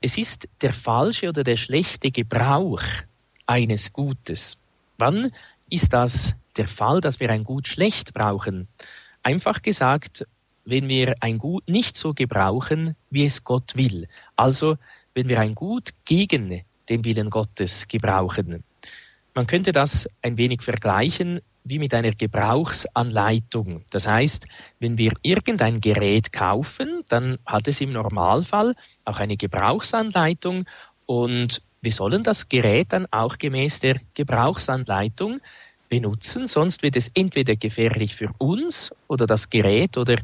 Es 0.00 0.16
ist 0.16 0.48
der 0.62 0.72
falsche 0.72 1.28
oder 1.28 1.44
der 1.44 1.56
schlechte 1.56 2.10
Gebrauch 2.10 2.82
eines 3.46 3.92
Gutes. 3.92 4.58
Wann 4.98 5.30
ist 5.68 5.92
das 5.92 6.34
der 6.56 6.68
Fall, 6.68 7.00
dass 7.00 7.20
wir 7.20 7.30
ein 7.30 7.44
Gut 7.44 7.68
schlecht 7.68 8.14
brauchen? 8.14 8.68
Einfach 9.22 9.62
gesagt, 9.62 10.26
wenn 10.64 10.88
wir 10.88 11.14
ein 11.20 11.38
Gut 11.38 11.68
nicht 11.68 11.96
so 11.96 12.14
gebrauchen, 12.14 12.96
wie 13.10 13.26
es 13.26 13.44
Gott 13.44 13.76
will. 13.76 14.08
Also, 14.36 14.76
wenn 15.14 15.28
wir 15.28 15.40
ein 15.40 15.54
Gut 15.54 15.90
gegen 16.04 16.62
den 16.88 17.04
Willen 17.04 17.30
Gottes 17.30 17.88
gebrauchen. 17.88 18.64
Man 19.34 19.46
könnte 19.46 19.72
das 19.72 20.08
ein 20.22 20.36
wenig 20.36 20.62
vergleichen 20.62 21.40
wie 21.64 21.78
mit 21.78 21.94
einer 21.94 22.12
Gebrauchsanleitung. 22.12 23.84
Das 23.90 24.06
heißt, 24.06 24.46
wenn 24.78 24.98
wir 24.98 25.12
irgendein 25.22 25.80
Gerät 25.80 26.32
kaufen, 26.32 27.02
dann 27.08 27.38
hat 27.46 27.68
es 27.68 27.80
im 27.80 27.92
Normalfall 27.92 28.74
auch 29.04 29.20
eine 29.20 29.36
Gebrauchsanleitung 29.36 30.66
und 31.06 31.62
wir 31.82 31.92
sollen 31.92 32.22
das 32.22 32.48
Gerät 32.48 32.92
dann 32.92 33.06
auch 33.10 33.38
gemäß 33.38 33.80
der 33.80 34.00
Gebrauchsanleitung 34.14 35.40
benutzen, 35.88 36.46
sonst 36.46 36.82
wird 36.82 36.96
es 36.96 37.10
entweder 37.14 37.56
gefährlich 37.56 38.14
für 38.14 38.30
uns 38.38 38.94
oder 39.08 39.26
das 39.26 39.50
Gerät 39.50 39.98
oder 39.98 40.16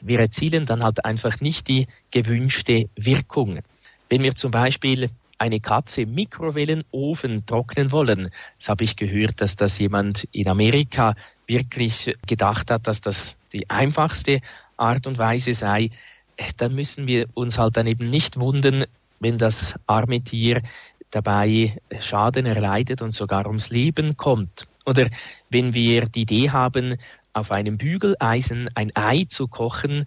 wir 0.00 0.20
erzielen 0.20 0.66
dann 0.66 0.82
halt 0.82 1.04
einfach 1.04 1.40
nicht 1.40 1.68
die 1.68 1.86
gewünschte 2.10 2.88
Wirkung. 2.96 3.60
Wenn 4.08 4.22
wir 4.22 4.34
zum 4.34 4.50
Beispiel 4.50 5.10
eine 5.38 5.60
Katze 5.60 6.02
im 6.02 6.14
Mikrowellenofen 6.14 7.44
trocknen 7.46 7.92
wollen. 7.92 8.30
Das 8.58 8.68
habe 8.68 8.84
ich 8.84 8.96
gehört, 8.96 9.40
dass 9.40 9.56
das 9.56 9.78
jemand 9.78 10.24
in 10.32 10.48
Amerika 10.48 11.14
wirklich 11.46 12.16
gedacht 12.26 12.70
hat, 12.70 12.86
dass 12.86 13.00
das 13.00 13.36
die 13.52 13.68
einfachste 13.68 14.40
Art 14.76 15.06
und 15.06 15.18
Weise 15.18 15.54
sei. 15.54 15.90
Äh, 16.36 16.52
dann 16.56 16.74
müssen 16.74 17.06
wir 17.06 17.28
uns 17.34 17.58
halt 17.58 17.76
dann 17.76 17.86
eben 17.86 18.10
nicht 18.10 18.38
wundern, 18.38 18.84
wenn 19.20 19.38
das 19.38 19.74
arme 19.86 20.20
Tier 20.20 20.62
dabei 21.10 21.76
Schaden 22.00 22.46
erleidet 22.46 23.02
und 23.02 23.12
sogar 23.12 23.46
ums 23.46 23.70
Leben 23.70 24.16
kommt. 24.16 24.66
Oder 24.84 25.08
wenn 25.50 25.74
wir 25.74 26.06
die 26.06 26.22
Idee 26.22 26.50
haben, 26.50 26.96
auf 27.32 27.50
einem 27.50 27.78
Bügeleisen 27.78 28.68
ein 28.74 28.94
Ei 28.94 29.24
zu 29.28 29.48
kochen, 29.48 30.04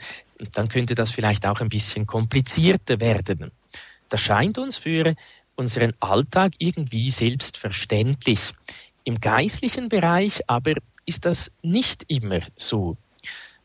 dann 0.54 0.70
könnte 0.70 0.96
das 0.96 1.12
vielleicht 1.12 1.46
auch 1.48 1.62
ein 1.62 1.70
bisschen 1.70 2.06
komplizierter 2.06 3.00
werden. 3.00 3.52
Das 4.10 4.22
scheint 4.22 4.58
uns 4.58 4.78
für 4.78 5.16
unseren 5.56 5.94
Alltag 6.00 6.54
irgendwie 6.60 7.10
selbstverständlich. 7.10 8.54
Im 9.04 9.20
geistlichen 9.20 9.90
Bereich 9.90 10.42
aber 10.48 10.74
ist 11.06 11.26
das 11.26 11.52
nicht 11.62 12.06
immer 12.08 12.40
so. 12.56 12.98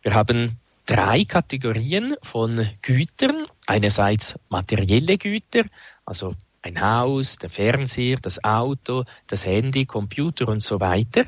Wir 0.02 0.14
haben 0.14 0.58
drei 0.86 1.24
Kategorien 1.24 2.16
von 2.22 2.66
Gütern. 2.80 3.46
Einerseits 3.66 4.38
materielle 4.48 5.18
Güter, 5.18 5.64
also 6.04 6.34
ein 6.62 6.80
Haus, 6.80 7.38
der 7.38 7.50
Fernseher, 7.50 8.18
das 8.20 8.42
Auto, 8.42 9.04
das 9.26 9.44
Handy, 9.44 9.84
Computer 9.84 10.48
und 10.48 10.62
so 10.62 10.80
weiter. 10.80 11.24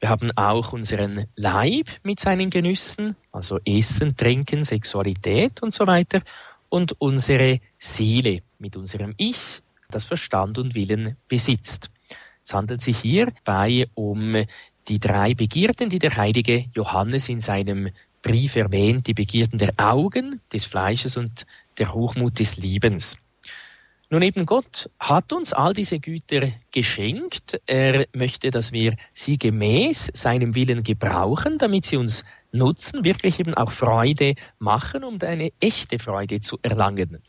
Wir 0.00 0.08
haben 0.08 0.32
auch 0.36 0.72
unseren 0.72 1.26
Leib 1.36 1.86
mit 2.02 2.18
seinen 2.18 2.50
Genüssen, 2.50 3.14
also 3.30 3.58
Essen, 3.64 4.16
Trinken, 4.16 4.64
Sexualität 4.64 5.62
und 5.62 5.72
so 5.72 5.86
weiter 5.86 6.20
und 6.68 7.00
unsere 7.00 7.60
Seele 7.82 8.42
mit 8.58 8.76
unserem 8.76 9.14
Ich, 9.16 9.60
das 9.90 10.04
Verstand 10.04 10.56
und 10.58 10.74
Willen 10.74 11.16
besitzt. 11.28 11.90
Es 12.44 12.54
handelt 12.54 12.80
sich 12.80 12.98
hierbei 12.98 13.88
um 13.94 14.36
die 14.88 15.00
drei 15.00 15.34
Begierden, 15.34 15.90
die 15.90 15.98
der 15.98 16.16
heilige 16.16 16.66
Johannes 16.74 17.28
in 17.28 17.40
seinem 17.40 17.90
Brief 18.22 18.54
erwähnt, 18.54 19.08
die 19.08 19.14
Begierden 19.14 19.58
der 19.58 19.74
Augen, 19.78 20.40
des 20.52 20.64
Fleisches 20.64 21.16
und 21.16 21.44
der 21.78 21.92
Hochmut 21.92 22.38
des 22.38 22.56
Liebens. 22.56 23.18
Nun 24.10 24.22
eben 24.22 24.44
Gott 24.44 24.90
hat 25.00 25.32
uns 25.32 25.52
all 25.52 25.72
diese 25.72 25.98
Güter 25.98 26.52
geschenkt. 26.70 27.60
Er 27.66 28.06
möchte, 28.12 28.50
dass 28.50 28.70
wir 28.70 28.94
sie 29.14 29.38
gemäß 29.38 30.10
seinem 30.12 30.54
Willen 30.54 30.82
gebrauchen, 30.82 31.58
damit 31.58 31.86
sie 31.86 31.96
uns 31.96 32.24
nutzen, 32.52 33.04
wirklich 33.04 33.40
eben 33.40 33.54
auch 33.54 33.72
Freude 33.72 34.34
machen, 34.58 35.02
um 35.02 35.18
eine 35.22 35.50
echte 35.60 35.98
Freude 35.98 36.40
zu 36.40 36.58
erlangen. 36.62 37.22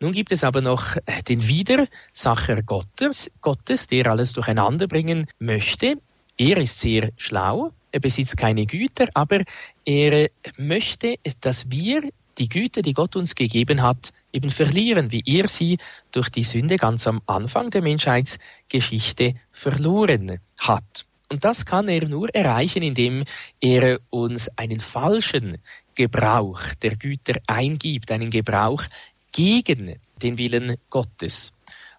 Nun 0.00 0.12
gibt 0.12 0.30
es 0.30 0.44
aber 0.44 0.60
noch 0.60 0.96
äh, 1.06 1.22
den 1.26 1.46
Widersacher 1.46 2.62
Gottes, 2.62 3.30
Gottes, 3.40 3.88
der 3.88 4.06
alles 4.06 4.32
durcheinander 4.32 4.86
bringen 4.86 5.26
möchte. 5.40 5.96
Er 6.36 6.58
ist 6.58 6.78
sehr 6.78 7.10
schlau, 7.16 7.72
er 7.90 8.00
besitzt 8.00 8.36
keine 8.36 8.64
Güter, 8.66 9.08
aber 9.14 9.42
er 9.84 10.28
möchte, 10.56 11.16
dass 11.40 11.70
wir 11.70 12.02
die 12.38 12.48
Güter, 12.48 12.82
die 12.82 12.92
Gott 12.92 13.16
uns 13.16 13.34
gegeben 13.34 13.82
hat, 13.82 14.12
eben 14.32 14.50
verlieren, 14.50 15.10
wie 15.10 15.24
er 15.26 15.48
sie 15.48 15.78
durch 16.12 16.28
die 16.28 16.44
Sünde 16.44 16.76
ganz 16.76 17.08
am 17.08 17.20
Anfang 17.26 17.70
der 17.70 17.82
Menschheitsgeschichte 17.82 19.34
verloren 19.50 20.38
hat. 20.60 21.06
Und 21.30 21.44
das 21.44 21.66
kann 21.66 21.88
er 21.88 22.06
nur 22.06 22.32
erreichen, 22.34 22.82
indem 22.82 23.24
er 23.60 23.98
uns 24.10 24.48
einen 24.56 24.80
falschen 24.80 25.58
Gebrauch 25.94 26.60
der 26.80 26.96
Güter 26.96 27.40
eingibt, 27.48 28.12
einen 28.12 28.30
Gebrauch 28.30 28.84
gegen 29.32 29.98
den 30.22 30.38
Willen 30.38 30.76
Gottes. 30.90 31.52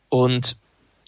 Und 0.10 0.58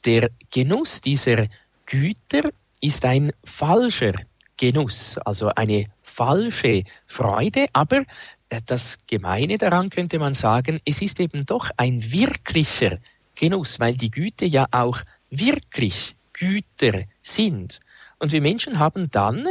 der 0.06 0.30
Genuss 0.52 1.02
dieser 1.02 1.48
Güter 1.86 2.50
ist 2.80 3.06
ein 3.06 3.32
falscher 3.44 4.14
Genuss, 4.58 5.18
also 5.20 5.50
eine 5.50 5.88
falsche 6.04 6.84
Freude, 7.06 7.68
aber 7.74 8.04
äh, 8.50 8.62
das 8.66 9.00
Gemeine 9.08 9.58
daran 9.58 9.90
könnte 9.90 10.20
man 10.20 10.34
sagen, 10.34 10.80
es 10.86 11.02
ist 11.02 11.20
eben 11.20 11.46
doch 11.46 11.70
ein 11.78 12.12
wirklicher 12.12 13.00
Genuss, 13.36 13.80
weil 13.80 13.96
die 13.96 14.12
Güte 14.12 14.46
ja 14.46 14.68
auch 14.72 15.02
wirklich 15.30 16.16
Güter 16.34 17.06
sind. 17.22 17.80
Und 18.20 18.32
wir 18.32 18.42
Menschen 18.42 18.78
haben 18.78 19.10
dann 19.10 19.48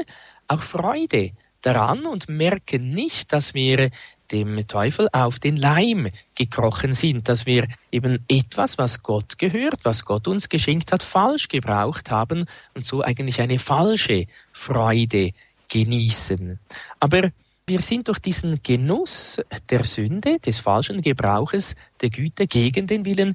auch 0.47 0.62
Freude 0.62 1.33
daran 1.62 2.07
und 2.07 2.29
merken 2.29 2.91
nicht, 2.91 3.33
dass 3.33 3.55
wir 3.55 3.91
dem 4.32 4.66
Teufel 4.66 5.08
auf 5.12 5.38
den 5.38 5.56
Leim 5.56 6.08
gekrochen 6.34 6.94
sind, 6.94 7.28
dass 7.28 7.46
wir 7.46 7.66
eben 7.90 8.18
etwas, 8.28 8.78
was 8.78 9.02
Gott 9.02 9.38
gehört, 9.38 9.80
was 9.84 10.04
Gott 10.04 10.28
uns 10.28 10.49
geschenkt 10.49 10.92
hat, 10.92 11.02
falsch 11.02 11.49
gebraucht 11.49 12.10
haben 12.10 12.46
und 12.75 12.84
so 12.84 13.02
eigentlich 13.02 13.40
eine 13.40 13.58
falsche 13.58 14.26
Freude 14.52 15.32
genießen. 15.68 16.58
Aber 16.99 17.30
wir 17.66 17.82
sind 17.82 18.08
durch 18.08 18.18
diesen 18.18 18.62
Genuss 18.62 19.40
der 19.68 19.84
Sünde, 19.84 20.38
des 20.40 20.58
falschen 20.58 21.02
Gebrauches 21.02 21.76
der 22.00 22.10
Güte 22.10 22.46
gegen 22.46 22.87
den 22.87 23.04
Willen 23.04 23.34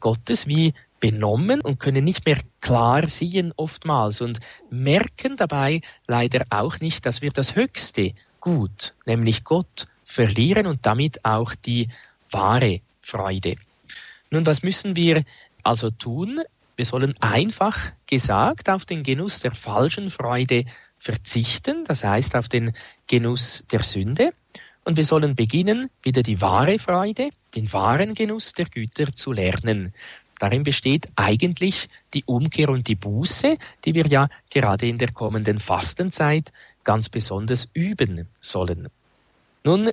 Gottes 0.00 0.46
wie 0.46 0.74
benommen 1.00 1.60
und 1.60 1.78
können 1.78 2.04
nicht 2.04 2.24
mehr 2.24 2.38
klar 2.62 3.06
sehen 3.08 3.52
oftmals 3.56 4.22
und 4.22 4.40
merken 4.70 5.36
dabei 5.36 5.82
leider 6.06 6.46
auch 6.48 6.80
nicht, 6.80 7.04
dass 7.04 7.20
wir 7.20 7.30
das 7.30 7.56
höchste 7.56 8.14
Gut, 8.40 8.94
nämlich 9.04 9.44
Gott, 9.44 9.86
verlieren 10.04 10.66
und 10.66 10.86
damit 10.86 11.24
auch 11.24 11.54
die 11.54 11.88
wahre 12.30 12.80
Freude. 13.02 13.56
Nun, 14.30 14.46
was 14.46 14.62
müssen 14.62 14.96
wir 14.96 15.22
also 15.62 15.90
tun? 15.90 16.40
Wir 16.76 16.84
sollen 16.84 17.14
einfach 17.20 17.92
gesagt 18.06 18.68
auf 18.68 18.84
den 18.84 19.02
Genuss 19.02 19.40
der 19.40 19.52
falschen 19.52 20.10
Freude 20.10 20.64
verzichten, 20.98 21.84
das 21.84 22.02
heißt 22.02 22.34
auf 22.34 22.48
den 22.48 22.72
Genuss 23.06 23.64
der 23.70 23.82
Sünde. 23.82 24.32
Und 24.84 24.96
wir 24.96 25.04
sollen 25.04 25.34
beginnen, 25.34 25.88
wieder 26.02 26.22
die 26.22 26.40
wahre 26.40 26.78
Freude, 26.78 27.30
den 27.54 27.72
wahren 27.72 28.14
Genuss 28.14 28.52
der 28.52 28.66
Güter 28.66 29.14
zu 29.14 29.32
lernen. 29.32 29.94
Darin 30.38 30.62
besteht 30.62 31.08
eigentlich 31.16 31.88
die 32.12 32.24
Umkehr 32.24 32.68
und 32.68 32.88
die 32.88 32.96
Buße, 32.96 33.56
die 33.84 33.94
wir 33.94 34.06
ja 34.08 34.28
gerade 34.50 34.86
in 34.86 34.98
der 34.98 35.12
kommenden 35.12 35.60
Fastenzeit 35.60 36.52
ganz 36.82 37.08
besonders 37.08 37.70
üben 37.72 38.28
sollen. 38.40 38.88
Nun 39.64 39.90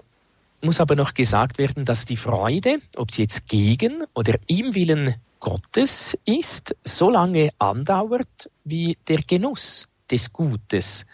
muss 0.61 0.81
aber 0.81 0.95
noch 0.95 1.13
gesagt 1.13 1.57
werden, 1.57 1.85
dass 1.85 2.05
die 2.05 2.17
Freude, 2.17 2.79
ob 2.97 3.11
sie 3.11 3.23
jetzt 3.23 3.47
gegen 3.47 4.03
oder 4.13 4.35
im 4.47 4.75
Willen 4.75 5.15
Gottes 5.39 6.17
ist, 6.25 6.75
so 6.83 7.09
lange 7.09 7.49
andauert 7.57 8.49
wie 8.63 8.97
der 9.07 9.21
Genuss 9.23 9.87
des 10.11 10.33
Gutes. 10.33 11.05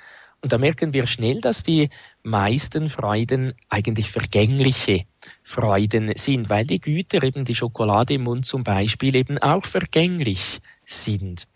Und 0.42 0.54
da 0.54 0.58
merken 0.58 0.92
wir 0.92 1.08
schnell, 1.08 1.40
dass 1.40 1.64
die 1.64 1.90
meisten 2.24 2.90
Freuden 2.90 3.54
eigentlich 3.70 4.12
vergängliche 4.12 5.06
Freuden 5.44 6.12
sind, 6.16 6.50
weil 6.50 6.66
die 6.66 6.82
Güter, 6.82 7.24
eben 7.24 7.46
die 7.46 7.56
Schokolade 7.56 8.16
im 8.16 8.24
Mund 8.24 8.46
zum 8.46 8.64
Beispiel, 8.64 9.16
eben 9.16 9.38
auch 9.38 9.66
vergänglich 9.66 10.60
sind. 10.86 11.48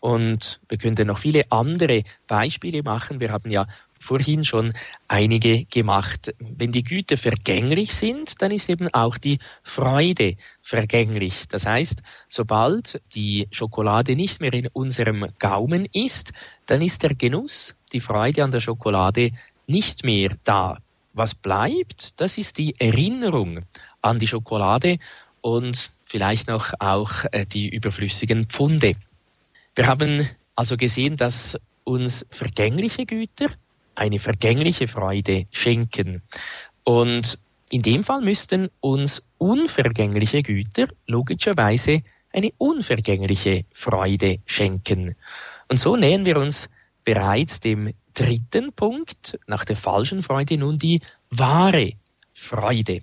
Und 0.00 0.60
wir 0.68 0.78
könnten 0.78 1.08
noch 1.08 1.18
viele 1.18 1.42
andere 1.50 2.04
Beispiele 2.26 2.82
machen. 2.82 3.20
Wir 3.20 3.32
haben 3.32 3.50
ja 3.50 3.66
vorhin 3.98 4.44
schon 4.44 4.72
einige 5.08 5.64
gemacht. 5.64 6.34
Wenn 6.38 6.72
die 6.72 6.84
Güter 6.84 7.16
vergänglich 7.16 7.94
sind, 7.94 8.40
dann 8.42 8.50
ist 8.50 8.68
eben 8.68 8.88
auch 8.94 9.18
die 9.18 9.38
Freude 9.62 10.36
vergänglich. 10.62 11.48
Das 11.48 11.66
heißt, 11.66 12.02
sobald 12.28 13.00
die 13.14 13.48
Schokolade 13.50 14.16
nicht 14.16 14.40
mehr 14.40 14.52
in 14.52 14.68
unserem 14.72 15.26
Gaumen 15.38 15.86
ist, 15.92 16.32
dann 16.66 16.82
ist 16.82 17.02
der 17.02 17.14
Genuss, 17.14 17.74
die 17.92 18.00
Freude 18.00 18.44
an 18.44 18.50
der 18.50 18.60
Schokolade 18.60 19.32
nicht 19.66 20.04
mehr 20.04 20.36
da. 20.44 20.78
Was 21.12 21.34
bleibt, 21.34 22.20
das 22.20 22.38
ist 22.38 22.58
die 22.58 22.74
Erinnerung 22.78 23.64
an 24.02 24.18
die 24.18 24.26
Schokolade 24.26 24.98
und 25.40 25.90
vielleicht 26.04 26.48
noch 26.48 26.72
auch 26.78 27.24
äh, 27.32 27.44
die 27.46 27.68
überflüssigen 27.68 28.46
Pfunde. 28.46 28.94
Wir 29.74 29.86
haben 29.86 30.28
also 30.54 30.76
gesehen, 30.76 31.16
dass 31.16 31.58
uns 31.84 32.26
vergängliche 32.30 33.06
Güter 33.06 33.48
eine 33.98 34.18
vergängliche 34.18 34.88
Freude 34.88 35.46
schenken. 35.50 36.22
Und 36.84 37.38
in 37.70 37.82
dem 37.82 38.04
Fall 38.04 38.20
müssten 38.20 38.70
uns 38.80 39.26
unvergängliche 39.38 40.42
Güter 40.42 40.88
logischerweise 41.06 42.02
eine 42.32 42.52
unvergängliche 42.58 43.64
Freude 43.72 44.38
schenken. 44.46 45.16
Und 45.68 45.78
so 45.78 45.96
nähern 45.96 46.24
wir 46.24 46.36
uns 46.38 46.70
bereits 47.04 47.60
dem 47.60 47.92
dritten 48.14 48.72
Punkt, 48.72 49.38
nach 49.46 49.64
der 49.64 49.76
falschen 49.76 50.22
Freude 50.22 50.56
nun 50.56 50.78
die 50.78 51.00
wahre 51.30 51.92
Freude. 52.32 53.02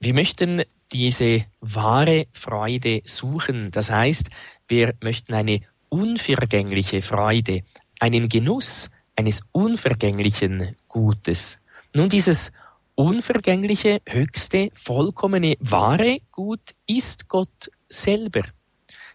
Wir 0.00 0.14
möchten 0.14 0.62
diese 0.92 1.44
wahre 1.60 2.26
Freude 2.32 3.02
suchen. 3.04 3.70
Das 3.70 3.90
heißt, 3.90 4.30
wir 4.68 4.94
möchten 5.02 5.34
eine 5.34 5.60
unvergängliche 5.88 7.02
Freude, 7.02 7.62
einen 8.00 8.28
Genuss 8.28 8.90
eines 9.16 9.42
unvergänglichen 9.52 10.76
Gutes. 10.88 11.60
Nun, 11.94 12.08
dieses 12.08 12.52
unvergängliche, 12.94 14.00
höchste, 14.06 14.70
vollkommene, 14.74 15.56
wahre 15.60 16.20
Gut 16.30 16.74
ist 16.86 17.28
Gott 17.28 17.70
selber. 17.88 18.42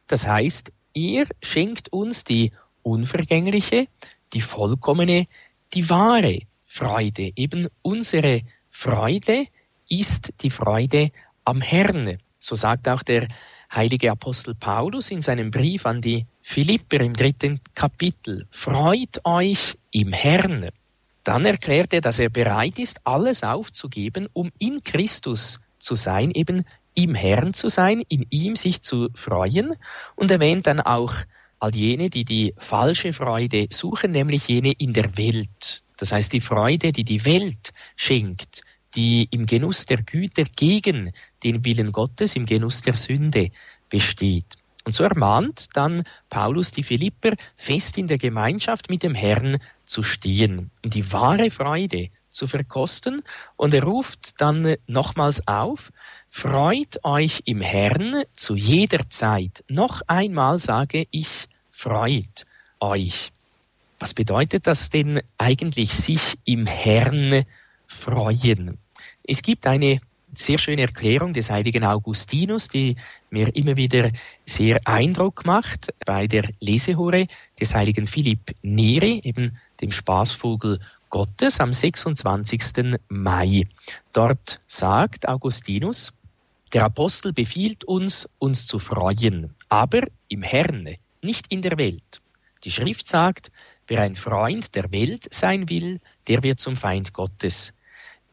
Das 0.08 0.28
heißt, 0.28 0.72
er 0.94 1.26
schenkt 1.42 1.92
uns 1.92 2.24
die 2.24 2.52
unvergängliche, 2.82 3.88
die 4.34 4.42
vollkommene, 4.42 5.28
die 5.74 5.90
wahre 5.90 6.40
Freude. 6.66 7.32
Eben 7.36 7.68
unsere 7.82 8.42
Freude 8.70 9.46
ist 9.90 10.34
die 10.42 10.50
Freude 10.50 11.12
am 11.44 11.62
Herrn. 11.62 12.18
So 12.40 12.56
sagt 12.56 12.88
auch 12.88 13.04
der 13.04 13.28
heilige 13.72 14.12
Apostel 14.12 14.56
Paulus 14.56 15.12
in 15.12 15.22
seinem 15.22 15.52
Brief 15.52 15.86
an 15.86 16.02
die 16.02 16.26
Philipper 16.42 17.02
im 17.02 17.14
dritten 17.14 17.60
Kapitel, 17.74 18.48
freut 18.52 19.20
euch 19.26 19.78
im 19.92 20.14
Herrn. 20.14 20.70
Dann 21.24 21.46
erklärt 21.46 21.94
er, 21.94 22.02
dass 22.02 22.20
er 22.20 22.30
bereit 22.30 22.80
ist, 22.80 23.02
alles 23.04 23.44
aufzugeben, 23.44 24.30
um 24.34 24.52
in 24.60 24.84
Christus 24.84 25.60
zu 25.80 25.96
sein, 25.96 26.32
eben 26.32 26.64
im 26.94 27.16
Herrn 27.16 27.54
zu 27.54 27.68
sein, 27.68 28.02
in 28.08 28.26
ihm 28.30 28.56
sich 28.56 28.82
zu 28.82 29.10
freuen 29.14 29.76
und 30.16 30.32
erwähnt 30.32 30.68
dann 30.68 30.80
auch 30.80 31.14
all 31.60 31.76
jene, 31.76 32.10
die 32.10 32.24
die 32.24 32.54
falsche 32.58 33.14
Freude 33.14 33.68
suchen, 33.72 34.12
nämlich 34.12 34.48
jene 34.48 34.72
in 34.72 34.94
der 34.94 35.18
Welt. 35.18 35.84
Das 35.98 36.12
heißt 36.12 36.32
die 36.32 36.42
Freude, 36.42 36.92
die 36.92 37.04
die 37.04 37.26
Welt 37.26 37.72
schenkt, 37.96 38.62
die 38.98 39.28
im 39.32 39.46
Genuss 39.46 39.86
der 39.86 40.02
Güter 40.02 40.44
gegen 40.56 41.14
den 41.44 41.64
Willen 41.64 41.92
Gottes, 41.92 42.36
im 42.36 42.46
Genuss 42.46 42.82
der 42.82 42.98
Sünde 42.98 43.52
besteht. 43.90 44.58
Und 44.84 44.94
so 44.94 45.04
ermahnt 45.04 45.68
dann 45.74 46.04
Paulus 46.30 46.72
die 46.72 46.84
Philipper, 46.84 47.34
fest 47.56 47.98
in 47.98 48.08
der 48.08 48.18
Gemeinschaft 48.18 48.90
mit 48.90 49.04
dem 49.04 49.14
Herrn 49.14 49.60
zu 49.86 50.02
stehen 50.02 50.72
und 50.84 50.94
die 50.94 51.12
wahre 51.12 51.52
Freude 51.52 52.10
zu 52.30 52.48
verkosten. 52.48 53.22
Und 53.56 53.74
er 53.74 53.84
ruft 53.84 54.42
dann 54.42 54.76
nochmals 54.88 55.48
auf, 55.48 55.92
freut 56.30 57.04
euch 57.04 57.42
im 57.46 57.62
Herrn 57.62 58.24
zu 58.34 58.56
jeder 58.56 59.10
Zeit. 59.10 59.64
Noch 59.68 60.02
einmal 60.08 60.58
sage 60.60 61.06
ich, 61.12 61.50
freut 61.70 62.46
euch. 62.80 63.32
Was 64.00 64.14
bedeutet 64.14 64.68
das 64.68 64.90
denn 64.90 65.22
eigentlich, 65.38 65.92
sich 65.92 66.38
im 66.46 66.66
Herrn 66.66 67.46
freuen? 67.88 68.78
Es 69.28 69.42
gibt 69.42 69.68
eine 69.68 70.00
sehr 70.34 70.58
schöne 70.58 70.82
Erklärung 70.84 71.34
des 71.34 71.50
heiligen 71.50 71.84
Augustinus, 71.84 72.70
die 72.70 72.96
mir 73.30 73.54
immer 73.56 73.76
wieder 73.76 74.12
sehr 74.46 74.80
Eindruck 74.86 75.46
macht 75.46 75.94
bei 76.06 76.28
der 76.28 76.50
Lesehure 76.60 77.28
des 77.60 77.76
heiligen 77.76 78.08
Philipp 78.08 78.56
Neri, 78.62 79.22
eben 79.24 79.58
dem 79.82 79.92
Spaßvogel 79.92 80.80
Gottes 81.10 81.60
am 81.60 81.74
26. 81.74 82.98
Mai. 83.10 83.68
Dort 84.14 84.60
sagt 84.68 85.28
Augustinus, 85.28 86.14
der 86.74 86.86
Apostel 86.86 87.34
befiehlt 87.34 87.86
uns, 87.86 88.30
uns 88.40 88.68
zu 88.68 88.80
freuen, 88.80 89.54
aber 89.70 90.02
im 90.28 90.42
Herrn, 90.42 90.96
nicht 91.22 91.48
in 91.50 91.62
der 91.62 91.78
Welt. 91.78 92.22
Die 92.64 92.72
Schrift 92.72 93.08
sagt, 93.08 93.52
wer 93.88 94.02
ein 94.02 94.16
Freund 94.16 94.76
der 94.76 94.92
Welt 94.92 95.34
sein 95.34 95.70
will, 95.70 96.00
der 96.28 96.44
wird 96.44 96.60
zum 96.60 96.76
Feind 96.76 97.14
Gottes. 97.14 97.74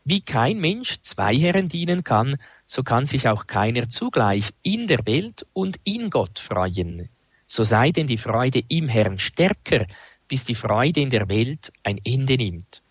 Wie 0.06 0.20
kein 0.20 0.58
Mensch 0.60 1.00
zwei 1.00 1.34
Herren 1.34 1.68
dienen 1.68 2.04
kann, 2.04 2.36
so 2.66 2.82
kann 2.82 3.06
sich 3.06 3.26
auch 3.26 3.46
keiner 3.46 3.88
zugleich 3.88 4.50
in 4.62 4.86
der 4.86 5.06
Welt 5.06 5.46
und 5.54 5.78
in 5.84 6.10
Gott 6.10 6.38
freuen. 6.38 7.08
So 7.46 7.62
sei 7.64 7.90
denn 7.90 8.06
die 8.06 8.18
Freude 8.18 8.62
im 8.68 8.88
Herrn 8.88 9.18
stärker, 9.18 9.86
bis 10.28 10.44
die 10.44 10.54
Freude 10.54 11.00
in 11.00 11.08
der 11.08 11.30
Welt 11.30 11.72
ein 11.84 11.98
Ende 12.04 12.36
nimmt. 12.36 12.82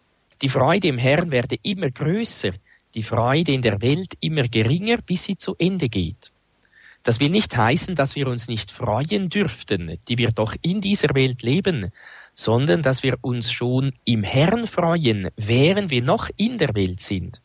Die 0.42 0.50
Freude 0.50 0.88
im 0.88 0.98
Herrn 0.98 1.30
werde 1.30 1.58
immer 1.62 1.92
größer, 1.92 2.52
die 2.96 3.04
Freude 3.04 3.52
in 3.54 3.62
der 3.62 3.82
Welt 3.84 4.14
immer 4.20 4.48
geringer, 4.48 4.98
bis 4.98 5.26
sie 5.26 5.38
zu 5.38 5.56
Ende 5.60 5.90
geht. 5.90 6.32
Das 7.04 7.20
will 7.20 7.30
nicht 7.30 7.56
heißen, 7.56 7.96
dass 7.96 8.16
wir 8.16 8.28
uns 8.28 8.48
nicht 8.48 8.72
freuen 8.72 9.30
dürften, 9.30 10.00
die 10.08 10.18
wir 10.18 10.32
doch 10.32 10.56
in 10.62 10.82
dieser 10.82 11.14
Welt 11.14 11.44
leben, 11.44 11.92
sondern 12.34 12.82
dass 12.82 13.04
wir 13.04 13.18
uns 13.22 13.52
schon 13.52 13.94
im 14.06 14.24
Herrn 14.24 14.68
freuen, 14.68 15.30
während 15.36 15.90
wir 15.90 16.02
noch 16.02 16.30
in 16.38 16.58
der 16.58 16.76
Welt 16.76 17.00
sind. 17.00 17.42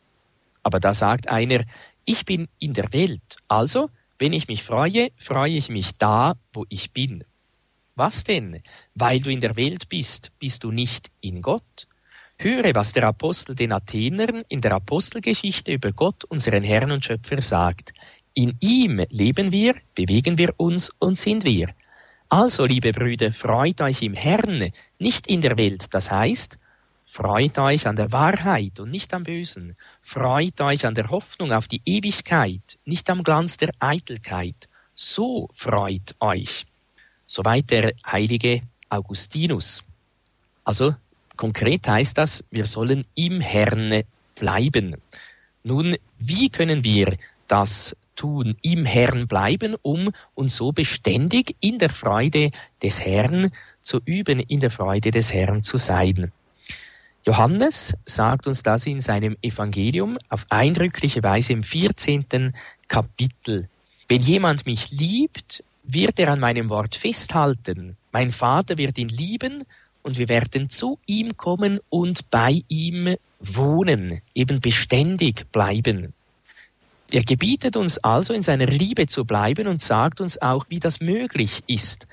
Aber 0.63 0.79
da 0.79 0.93
sagt 0.93 1.29
einer, 1.29 1.63
ich 2.05 2.25
bin 2.25 2.47
in 2.59 2.73
der 2.73 2.91
Welt, 2.93 3.37
also 3.47 3.89
wenn 4.17 4.33
ich 4.33 4.47
mich 4.47 4.63
freue, 4.63 5.09
freue 5.17 5.53
ich 5.53 5.69
mich 5.69 5.93
da, 5.93 6.33
wo 6.53 6.65
ich 6.69 6.91
bin. 6.91 7.23
Was 7.95 8.23
denn? 8.23 8.61
Weil 8.95 9.19
du 9.19 9.29
in 9.29 9.41
der 9.41 9.55
Welt 9.55 9.89
bist, 9.89 10.31
bist 10.39 10.63
du 10.63 10.71
nicht 10.71 11.09
in 11.21 11.41
Gott? 11.41 11.87
Höre, 12.37 12.73
was 12.73 12.93
der 12.93 13.03
Apostel 13.03 13.55
den 13.55 13.73
Athenern 13.73 14.43
in 14.47 14.61
der 14.61 14.73
Apostelgeschichte 14.73 15.73
über 15.73 15.91
Gott, 15.91 16.23
unseren 16.23 16.63
Herrn 16.63 16.91
und 16.91 17.03
Schöpfer, 17.03 17.41
sagt. 17.41 17.93
In 18.33 18.55
ihm 18.61 19.05
leben 19.09 19.51
wir, 19.51 19.75
bewegen 19.95 20.37
wir 20.37 20.53
uns 20.57 20.91
und 20.99 21.17
sind 21.17 21.43
wir. 21.43 21.73
Also, 22.31 22.65
liebe 22.65 22.91
Brüder, 22.91 23.33
freut 23.33 23.81
euch 23.81 24.03
im 24.03 24.13
Herrn, 24.13 24.71
nicht 24.99 25.25
in 25.25 25.41
der 25.41 25.57
Welt. 25.57 25.87
Das 25.95 26.11
heißt, 26.11 26.59
freut 27.07 27.57
euch 27.57 27.87
an 27.87 27.95
der 27.95 28.11
Wahrheit 28.11 28.79
und 28.79 28.91
nicht 28.91 29.15
am 29.15 29.23
Bösen. 29.23 29.75
Freut 30.03 30.61
euch 30.61 30.85
an 30.85 30.93
der 30.93 31.09
Hoffnung 31.09 31.51
auf 31.51 31.67
die 31.67 31.81
Ewigkeit, 31.85 32.77
nicht 32.85 33.09
am 33.09 33.23
Glanz 33.23 33.57
der 33.57 33.71
Eitelkeit. 33.79 34.69
So 34.93 35.49
freut 35.55 36.15
euch. 36.19 36.67
Soweit 37.25 37.71
der 37.71 37.93
heilige 38.05 38.61
Augustinus. 38.89 39.83
Also 40.63 40.95
konkret 41.35 41.87
heißt 41.87 42.15
das, 42.15 42.43
wir 42.51 42.67
sollen 42.67 43.07
im 43.15 43.41
Herrn 43.41 44.03
bleiben. 44.35 44.97
Nun, 45.63 45.95
wie 46.19 46.49
können 46.49 46.83
wir 46.83 47.17
das 47.47 47.95
tun, 48.19 48.55
im 48.61 48.85
Herrn 48.85 49.27
bleiben, 49.27 49.75
um 49.81 50.11
uns 50.35 50.57
so 50.57 50.71
beständig 50.73 51.55
in 51.61 51.79
der 51.79 51.89
Freude 51.89 52.51
des 52.83 52.99
Herrn 52.99 53.51
zu 53.81 54.01
üben, 54.03 54.39
in 54.39 54.59
der 54.59 54.71
Freude 54.71 55.11
des 55.11 55.33
Herrn 55.33 55.63
zu 55.63 55.77
sein. 55.77 56.31
Johannes 57.25 57.95
sagt 58.05 58.47
uns 58.47 58.61
das 58.61 58.85
in 58.85 59.01
seinem 59.01 59.37
Evangelium 59.41 60.17
auf 60.29 60.45
eindrückliche 60.49 61.23
Weise 61.23 61.53
im 61.53 61.63
14. 61.63 62.53
Kapitel. 62.87 63.69
Wenn 64.09 64.21
jemand 64.21 64.65
mich 64.65 64.91
liebt, 64.91 65.63
wird 65.83 66.19
er 66.19 66.29
an 66.33 66.39
meinem 66.39 66.69
Wort 66.69 66.95
festhalten. 66.95 67.95
Mein 68.11 68.31
Vater 68.31 68.77
wird 68.77 68.97
ihn 68.97 69.09
lieben 69.09 69.63
und 70.01 70.17
wir 70.17 70.27
werden 70.27 70.69
zu 70.69 70.99
ihm 71.05 71.37
kommen 71.37 71.79
und 71.89 72.29
bei 72.29 72.63
ihm 72.67 73.15
wohnen, 73.39 74.21
eben 74.33 74.59
beständig 74.59 75.45
bleiben. 75.51 76.13
Er 77.11 77.23
gebietet 77.23 77.75
uns 77.75 77.97
also 77.97 78.33
in 78.33 78.43
seiner 78.43 78.67
Liebe 78.67 79.07
zu 79.07 79.25
bleiben 79.25 79.67
und 79.67 79.81
sagt 79.81 80.21
uns 80.21 80.41
auch, 80.41 80.65
wie 80.69 80.79
das 80.79 80.99
möglich 80.99 81.63
ist. 81.65 82.07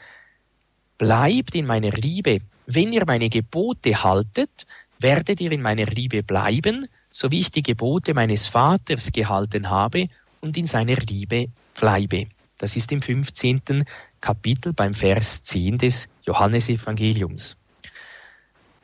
Bleibt 0.96 1.54
in 1.54 1.66
meiner 1.66 1.90
Liebe. 1.90 2.38
Wenn 2.66 2.92
ihr 2.92 3.04
meine 3.06 3.28
Gebote 3.28 4.02
haltet, 4.02 4.66
werdet 4.98 5.40
ihr 5.40 5.52
in 5.52 5.60
meiner 5.60 5.84
Liebe 5.84 6.22
bleiben, 6.22 6.88
so 7.10 7.30
wie 7.30 7.40
ich 7.40 7.50
die 7.50 7.62
Gebote 7.62 8.14
meines 8.14 8.46
Vaters 8.46 9.12
gehalten 9.12 9.68
habe 9.68 10.08
und 10.40 10.56
in 10.56 10.66
seiner 10.66 10.96
Liebe 10.96 11.48
bleibe. 11.78 12.28
Das 12.58 12.74
ist 12.76 12.90
im 12.90 13.02
15. 13.02 13.84
Kapitel 14.22 14.72
beim 14.72 14.94
Vers 14.94 15.42
10 15.42 15.76
des 15.76 16.08
Johannesevangeliums. 16.22 17.56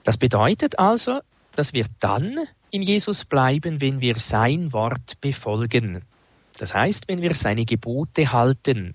Das 0.03 0.19
bedeutet 0.19 0.79
also, 0.79 1.21
dass 1.57 1.73
wir 1.73 1.87
dann 2.01 2.39
in 2.73 2.81
Jesus 2.81 3.27
bleiben, 3.27 3.83
wenn 3.83 4.01
wir 4.01 4.17
sein 4.19 4.73
Wort 4.73 5.21
befolgen. 5.21 6.03
Das 6.57 6.75
heißt, 6.75 7.07
wenn 7.07 7.21
wir 7.21 7.35
seine 7.35 7.67
Gebote 7.67 8.33
halten. 8.33 8.95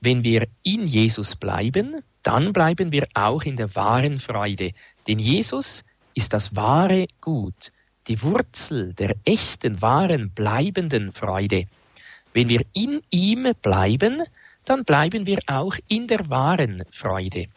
Wenn 0.00 0.22
wir 0.22 0.46
in 0.62 0.86
Jesus 0.86 1.34
bleiben, 1.34 2.02
dann 2.22 2.52
bleiben 2.52 2.92
wir 2.92 3.08
auch 3.14 3.42
in 3.42 3.56
der 3.56 3.74
wahren 3.74 4.20
Freude. 4.20 4.70
Denn 5.08 5.18
Jesus 5.18 5.82
ist 6.14 6.32
das 6.32 6.54
wahre 6.54 7.08
Gut, 7.20 7.72
die 8.06 8.22
Wurzel 8.22 8.94
der 8.94 9.16
echten, 9.24 9.82
wahren, 9.82 10.30
bleibenden 10.30 11.12
Freude. 11.12 11.66
Wenn 12.32 12.48
wir 12.48 12.62
in 12.72 13.02
ihm 13.10 13.52
bleiben, 13.60 14.22
dann 14.64 14.84
bleiben 14.84 15.26
wir 15.26 15.40
auch 15.48 15.74
in 15.88 16.06
der 16.06 16.30
wahren 16.30 16.84
Freude. 16.92 17.48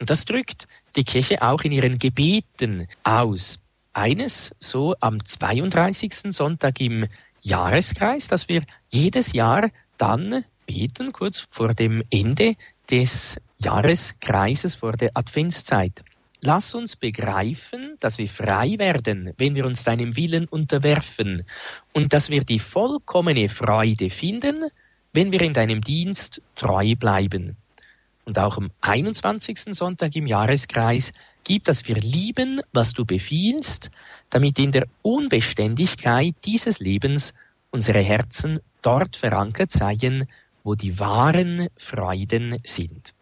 Und 0.00 0.10
das 0.10 0.24
drückt 0.24 0.66
die 0.96 1.04
Kirche 1.04 1.42
auch 1.42 1.62
in 1.62 1.70
ihren 1.70 2.00
Gebeten 2.00 2.88
aus 3.04 3.60
eines 3.96 4.54
so 4.60 4.94
am 5.00 5.24
32. 5.24 6.32
Sonntag 6.34 6.80
im 6.80 7.06
Jahreskreis, 7.40 8.28
dass 8.28 8.48
wir 8.48 8.62
jedes 8.88 9.32
Jahr 9.32 9.70
dann 9.96 10.44
beten, 10.66 11.12
kurz 11.12 11.46
vor 11.50 11.72
dem 11.72 12.02
Ende 12.10 12.56
des 12.90 13.38
Jahreskreises, 13.58 14.74
vor 14.74 14.92
der 14.92 15.12
Adventszeit. 15.14 16.04
Lass 16.42 16.74
uns 16.74 16.96
begreifen, 16.96 17.96
dass 17.98 18.18
wir 18.18 18.28
frei 18.28 18.78
werden, 18.78 19.32
wenn 19.38 19.54
wir 19.54 19.64
uns 19.64 19.84
deinem 19.84 20.16
Willen 20.16 20.46
unterwerfen 20.46 21.44
und 21.94 22.12
dass 22.12 22.28
wir 22.28 22.44
die 22.44 22.58
vollkommene 22.58 23.48
Freude 23.48 24.10
finden, 24.10 24.66
wenn 25.14 25.32
wir 25.32 25.40
in 25.40 25.54
deinem 25.54 25.80
Dienst 25.80 26.42
treu 26.54 26.94
bleiben. 26.96 27.56
Und 28.26 28.40
auch 28.40 28.58
am 28.58 28.70
21. 28.80 29.58
Sonntag 29.70 30.16
im 30.16 30.26
Jahreskreis 30.26 31.12
gibt, 31.44 31.68
dass 31.68 31.86
wir 31.86 31.94
lieben, 31.94 32.60
was 32.72 32.92
du 32.92 33.04
befiehlst, 33.04 33.92
damit 34.30 34.58
in 34.58 34.72
der 34.72 34.86
Unbeständigkeit 35.02 36.34
dieses 36.44 36.80
Lebens 36.80 37.34
unsere 37.70 38.00
Herzen 38.00 38.58
dort 38.82 39.16
verankert 39.16 39.70
seien, 39.70 40.28
wo 40.64 40.74
die 40.74 40.98
wahren 40.98 41.68
Freuden 41.76 42.58
sind. 42.64 43.14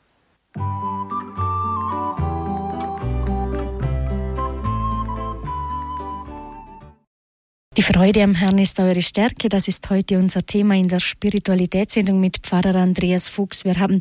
Die 7.77 7.83
Freude 7.83 8.23
am 8.23 8.37
Herrn 8.37 8.59
ist 8.59 8.79
eure 8.79 9.03
Stärke. 9.03 9.49
Das 9.49 9.67
ist 9.67 9.91
heute 9.91 10.17
unser 10.17 10.47
Thema 10.47 10.77
in 10.77 10.87
der 10.87 11.01
Spiritualitätssendung 11.01 12.21
mit 12.21 12.39
Pfarrer 12.39 12.77
Andreas 12.77 13.27
Fuchs. 13.27 13.65
Wir 13.65 13.81
haben 13.81 13.99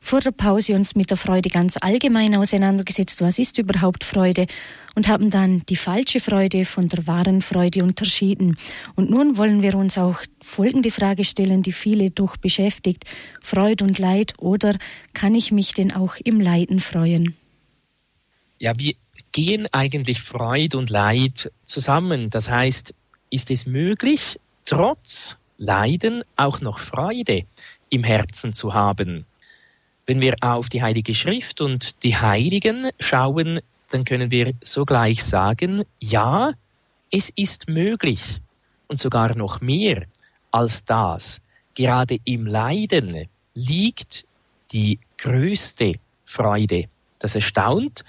vor 0.00 0.20
der 0.20 0.30
Pause 0.30 0.74
uns 0.74 0.94
mit 0.94 1.10
der 1.10 1.16
Freude 1.16 1.48
ganz 1.48 1.76
allgemein 1.80 2.36
auseinandergesetzt. 2.36 3.20
Was 3.22 3.40
ist 3.40 3.58
überhaupt 3.58 4.04
Freude? 4.04 4.46
Und 4.94 5.08
haben 5.08 5.30
dann 5.30 5.64
die 5.68 5.74
falsche 5.74 6.20
Freude 6.20 6.64
von 6.64 6.88
der 6.88 7.08
wahren 7.08 7.42
Freude 7.42 7.82
unterschieden. 7.82 8.58
Und 8.94 9.10
nun 9.10 9.36
wollen 9.36 9.60
wir 9.60 9.74
uns 9.74 9.98
auch 9.98 10.20
folgende 10.40 10.92
Frage 10.92 11.24
stellen, 11.24 11.64
die 11.64 11.72
viele 11.72 12.12
doch 12.12 12.36
beschäftigt. 12.36 13.06
Freude 13.42 13.82
und 13.82 13.98
Leid 13.98 14.34
oder 14.38 14.78
kann 15.14 15.34
ich 15.34 15.50
mich 15.50 15.74
denn 15.74 15.92
auch 15.92 16.14
im 16.22 16.40
Leiden 16.40 16.78
freuen? 16.78 17.34
Ja, 18.60 18.72
wie 18.78 18.96
gehen 19.32 19.66
eigentlich 19.72 20.20
Freude 20.20 20.78
und 20.78 20.90
Leid 20.90 21.50
zusammen? 21.64 22.30
Das 22.30 22.50
heißt, 22.50 22.94
ist 23.30 23.50
es 23.50 23.66
möglich, 23.66 24.38
trotz 24.64 25.36
Leiden 25.58 26.22
auch 26.36 26.60
noch 26.60 26.78
Freude 26.78 27.44
im 27.88 28.04
Herzen 28.04 28.52
zu 28.52 28.74
haben. 28.74 29.26
Wenn 30.06 30.20
wir 30.20 30.36
auf 30.40 30.68
die 30.68 30.82
Heilige 30.82 31.14
Schrift 31.14 31.60
und 31.60 32.02
die 32.02 32.16
Heiligen 32.16 32.90
schauen, 33.00 33.60
dann 33.90 34.04
können 34.04 34.30
wir 34.30 34.52
sogleich 34.62 35.24
sagen, 35.24 35.84
ja, 36.00 36.52
es 37.10 37.30
ist 37.30 37.68
möglich 37.68 38.40
und 38.88 38.98
sogar 38.98 39.34
noch 39.36 39.60
mehr 39.60 40.04
als 40.50 40.84
das. 40.84 41.40
Gerade 41.74 42.18
im 42.24 42.46
Leiden 42.46 43.26
liegt 43.54 44.26
die 44.72 44.98
größte 45.18 45.94
Freude. 46.24 46.88
Das 47.18 47.34
erstaunt 47.34 48.04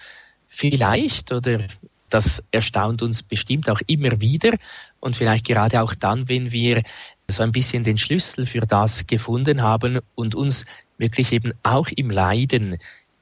vielleicht 0.48 1.32
oder 1.32 1.60
das 2.10 2.44
erstaunt 2.52 3.02
uns 3.02 3.24
bestimmt 3.24 3.70
auch 3.70 3.82
immer 3.88 4.22
wieder 4.22 4.58
und 5.00 5.16
vielleicht 5.16 5.46
gerade 5.46 5.82
auch 5.82 5.94
dann, 5.94 6.30
wenn 6.30 6.52
wir 6.52 6.84
so 7.30 7.44
ein 7.44 7.52
bisschen 7.52 7.84
den 7.84 7.98
Schlüssel 7.98 8.46
für 8.46 8.62
das 8.62 9.08
gefunden 9.08 9.62
haben 9.62 10.00
und 10.16 10.36
uns 10.36 10.66
wirklich 10.98 11.34
eben 11.34 11.54
auch 11.64 11.88
im 11.96 12.10
Leiden 12.10 12.78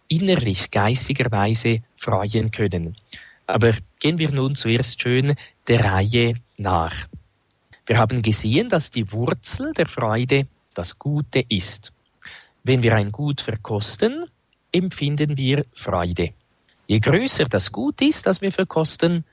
innerlich, 0.08 0.72
geistigerweise 0.72 1.82
freuen 1.98 2.52
können. 2.52 2.96
Aber 3.48 3.74
gehen 4.00 4.18
wir 4.18 4.32
nun 4.32 4.56
zuerst 4.56 5.02
schön 5.02 5.36
der 5.68 5.84
Reihe 5.84 6.36
nach. 6.58 7.08
Wir 7.86 7.98
haben 7.98 8.22
gesehen, 8.22 8.70
dass 8.70 8.92
die 8.92 9.12
Wurzel 9.12 9.74
der 9.74 9.88
Freude 9.88 10.48
das 10.74 10.98
Gute 10.98 11.44
ist. 11.48 11.94
Wenn 12.64 12.82
wir 12.82 12.96
ein 12.96 13.12
Gut 13.12 13.42
verkosten, 13.42 14.26
empfinden 14.72 15.38
wir 15.38 15.66
Freude. 15.74 16.34
Je 16.88 17.00
größer 17.00 17.46
das 17.46 17.72
Gut 17.72 18.02
ist, 18.02 18.26
das 18.26 18.42
wir 18.42 18.52
verkosten, 18.52 19.24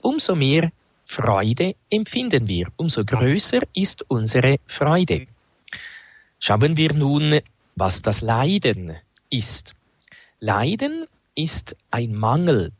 umso 0.00 0.34
mehr 0.34 0.70
Freude 1.04 1.74
empfinden 1.90 2.48
wir, 2.48 2.68
umso 2.76 3.04
größer 3.04 3.60
ist 3.74 4.04
unsere 4.08 4.56
Freude. 4.66 5.26
Schauen 6.38 6.76
wir 6.76 6.92
nun, 6.94 7.40
was 7.76 8.02
das 8.02 8.22
Leiden 8.22 8.96
ist. 9.30 9.74
Leiden 10.40 11.06
ist 11.34 11.76
ein 11.90 12.14
Mangel, 12.14 12.72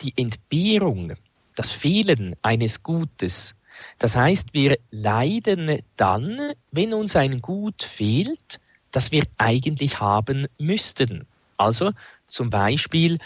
die 0.00 0.14
Entbehrung, 0.16 1.14
das 1.56 1.70
Fehlen 1.72 2.36
eines 2.42 2.82
Gutes. 2.82 3.54
Das 3.98 4.16
heißt, 4.16 4.54
wir 4.54 4.78
leiden 4.90 5.82
dann, 5.96 6.52
wenn 6.70 6.94
uns 6.94 7.16
ein 7.16 7.42
Gut 7.42 7.82
fehlt, 7.82 8.60
das 8.92 9.12
wir 9.12 9.24
eigentlich 9.38 10.00
haben 10.00 10.46
müssten. 10.58 11.26
Also 11.60 11.92
zum 12.26 12.48
Beispiel, 12.48 13.18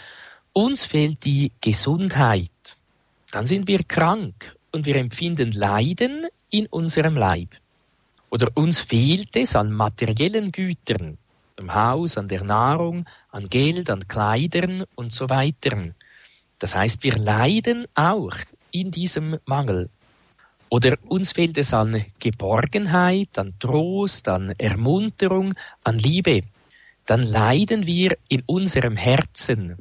uns 0.51 0.83
fehlt 0.83 1.23
die 1.23 1.53
Gesundheit. 1.61 2.51
Dann 3.31 3.47
sind 3.47 3.69
wir 3.69 3.83
krank 3.83 4.53
und 4.73 4.85
wir 4.85 4.97
empfinden 4.97 5.51
Leiden 5.51 6.27
in 6.49 6.65
unserem 6.67 7.15
Leib. 7.15 7.55
Oder 8.29 8.49
uns 8.55 8.81
fehlt 8.81 9.37
es 9.37 9.55
an 9.55 9.71
materiellen 9.71 10.51
Gütern, 10.51 11.17
am 11.57 11.73
Haus, 11.73 12.17
an 12.17 12.27
der 12.27 12.43
Nahrung, 12.43 13.05
an 13.31 13.47
Geld, 13.47 13.89
an 13.89 14.05
Kleidern 14.05 14.83
und 14.95 15.13
so 15.13 15.29
weiter. 15.29 15.93
Das 16.59 16.75
heißt, 16.75 17.03
wir 17.03 17.15
leiden 17.15 17.85
auch 17.95 18.35
in 18.71 18.91
diesem 18.91 19.39
Mangel. 19.45 19.89
Oder 20.67 20.97
uns 21.07 21.31
fehlt 21.31 21.57
es 21.57 21.73
an 21.73 22.03
Geborgenheit, 22.19 23.39
an 23.39 23.53
Trost, 23.59 24.27
an 24.27 24.53
Ermunterung, 24.57 25.53
an 25.85 25.99
Liebe. 25.99 26.43
Dann 27.05 27.23
leiden 27.23 27.85
wir 27.85 28.17
in 28.29 28.43
unserem 28.45 28.97
Herzen. 28.97 29.77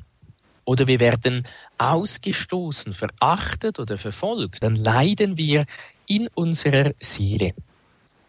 Oder 0.64 0.86
wir 0.86 1.00
werden 1.00 1.44
ausgestoßen, 1.78 2.92
verachtet 2.92 3.78
oder 3.78 3.98
verfolgt. 3.98 4.62
Dann 4.62 4.76
leiden 4.76 5.36
wir 5.36 5.66
in 6.06 6.28
unserer 6.34 6.92
Seele. 7.00 7.52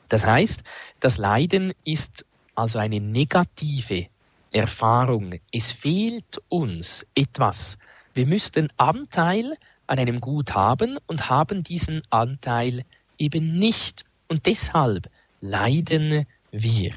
Das 0.09 0.25
heißt, 0.25 0.63
das 0.99 1.17
Leiden 1.17 1.73
ist 1.83 2.25
also 2.55 2.79
eine 2.79 2.99
negative 2.99 4.07
Erfahrung. 4.51 5.35
Es 5.51 5.71
fehlt 5.71 6.41
uns 6.49 7.05
etwas. 7.15 7.77
Wir 8.13 8.25
müssten 8.25 8.69
Anteil 8.77 9.57
an 9.87 9.99
einem 9.99 10.21
Gut 10.21 10.53
haben 10.53 10.97
und 11.07 11.29
haben 11.29 11.63
diesen 11.63 12.01
Anteil 12.09 12.83
eben 13.17 13.59
nicht. 13.59 14.05
Und 14.27 14.45
deshalb 14.45 15.09
leiden 15.41 16.25
wir. 16.51 16.95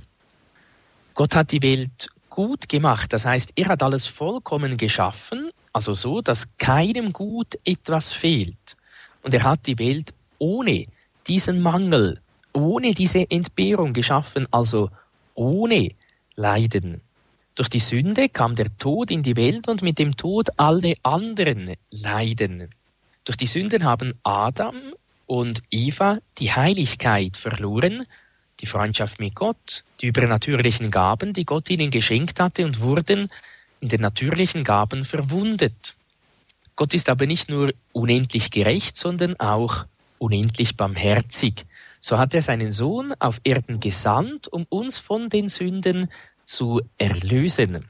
Gott 1.18 1.34
hat 1.34 1.50
die 1.50 1.62
Welt 1.62 2.10
gut 2.30 2.68
gemacht, 2.68 3.12
das 3.12 3.26
heißt, 3.26 3.54
er 3.56 3.66
hat 3.66 3.82
alles 3.82 4.06
vollkommen 4.06 4.76
geschaffen, 4.76 5.50
also 5.72 5.92
so, 5.92 6.20
dass 6.20 6.56
keinem 6.58 7.12
Gut 7.12 7.58
etwas 7.64 8.12
fehlt. 8.12 8.76
Und 9.24 9.34
er 9.34 9.42
hat 9.42 9.66
die 9.66 9.80
Welt 9.80 10.14
ohne 10.38 10.84
diesen 11.26 11.60
Mangel 11.60 12.20
ohne 12.52 12.94
diese 12.94 13.28
Entbehrung 13.28 13.94
geschaffen, 13.94 14.46
also 14.52 14.90
ohne 15.34 15.90
Leiden. 16.36 17.00
Durch 17.56 17.68
die 17.68 17.80
Sünde 17.80 18.28
kam 18.28 18.54
der 18.54 18.78
Tod 18.78 19.10
in 19.10 19.24
die 19.24 19.34
Welt 19.34 19.66
und 19.66 19.82
mit 19.82 19.98
dem 19.98 20.16
Tod 20.16 20.50
alle 20.56 20.94
anderen 21.02 21.74
Leiden. 21.90 22.70
Durch 23.24 23.36
die 23.36 23.46
Sünden 23.46 23.82
haben 23.82 24.14
Adam 24.22 24.76
und 25.26 25.62
Eva 25.72 26.18
die 26.38 26.52
Heiligkeit 26.52 27.36
verloren, 27.36 28.06
die 28.60 28.66
Freundschaft 28.66 29.20
mit 29.20 29.34
Gott, 29.34 29.84
die 30.00 30.06
übernatürlichen 30.06 30.90
Gaben, 30.90 31.32
die 31.32 31.44
Gott 31.44 31.70
ihnen 31.70 31.90
geschenkt 31.90 32.40
hatte 32.40 32.64
und 32.64 32.80
wurden 32.80 33.28
in 33.80 33.88
den 33.88 34.00
natürlichen 34.00 34.64
Gaben 34.64 35.04
verwundet. 35.04 35.94
Gott 36.76 36.94
ist 36.94 37.08
aber 37.08 37.26
nicht 37.26 37.48
nur 37.48 37.72
unendlich 37.92 38.50
gerecht, 38.50 38.96
sondern 38.96 39.38
auch 39.38 39.86
unendlich 40.18 40.76
barmherzig. 40.76 41.66
So 42.00 42.18
hat 42.18 42.34
er 42.34 42.42
seinen 42.42 42.72
Sohn 42.72 43.14
auf 43.18 43.40
Erden 43.44 43.80
gesandt, 43.80 44.48
um 44.48 44.66
uns 44.68 44.98
von 44.98 45.28
den 45.28 45.48
Sünden 45.48 46.10
zu 46.44 46.80
erlösen. 46.96 47.88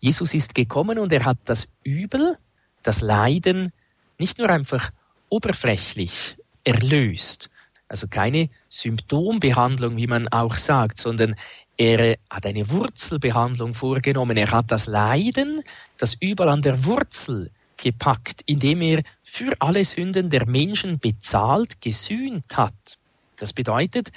Jesus 0.00 0.34
ist 0.34 0.54
gekommen 0.54 0.98
und 0.98 1.12
er 1.12 1.24
hat 1.24 1.38
das 1.44 1.68
Übel, 1.82 2.36
das 2.82 3.00
Leiden 3.00 3.72
nicht 4.18 4.38
nur 4.38 4.50
einfach 4.50 4.90
oberflächlich 5.28 6.36
erlöst, 6.64 7.50
also 7.88 8.08
keine 8.08 8.48
Symptombehandlung, 8.68 9.96
wie 9.96 10.06
man 10.06 10.28
auch 10.28 10.56
sagt, 10.56 10.98
sondern 10.98 11.36
er 11.76 12.16
hat 12.30 12.46
eine 12.46 12.70
Wurzelbehandlung 12.70 13.74
vorgenommen. 13.74 14.36
Er 14.36 14.50
hat 14.50 14.70
das 14.70 14.86
Leiden, 14.86 15.62
das 15.98 16.14
Übel 16.20 16.48
an 16.48 16.62
der 16.62 16.84
Wurzel 16.84 17.50
gepackt, 17.76 18.42
indem 18.46 18.80
er 18.82 19.02
für 19.22 19.54
alle 19.58 19.84
Sünden 19.84 20.30
der 20.30 20.46
Menschen 20.46 20.98
bezahlt, 20.98 21.80
gesühnt 21.80 22.56
hat. 22.56 22.98
Das 23.36 23.52
bedeutet, 23.52 24.12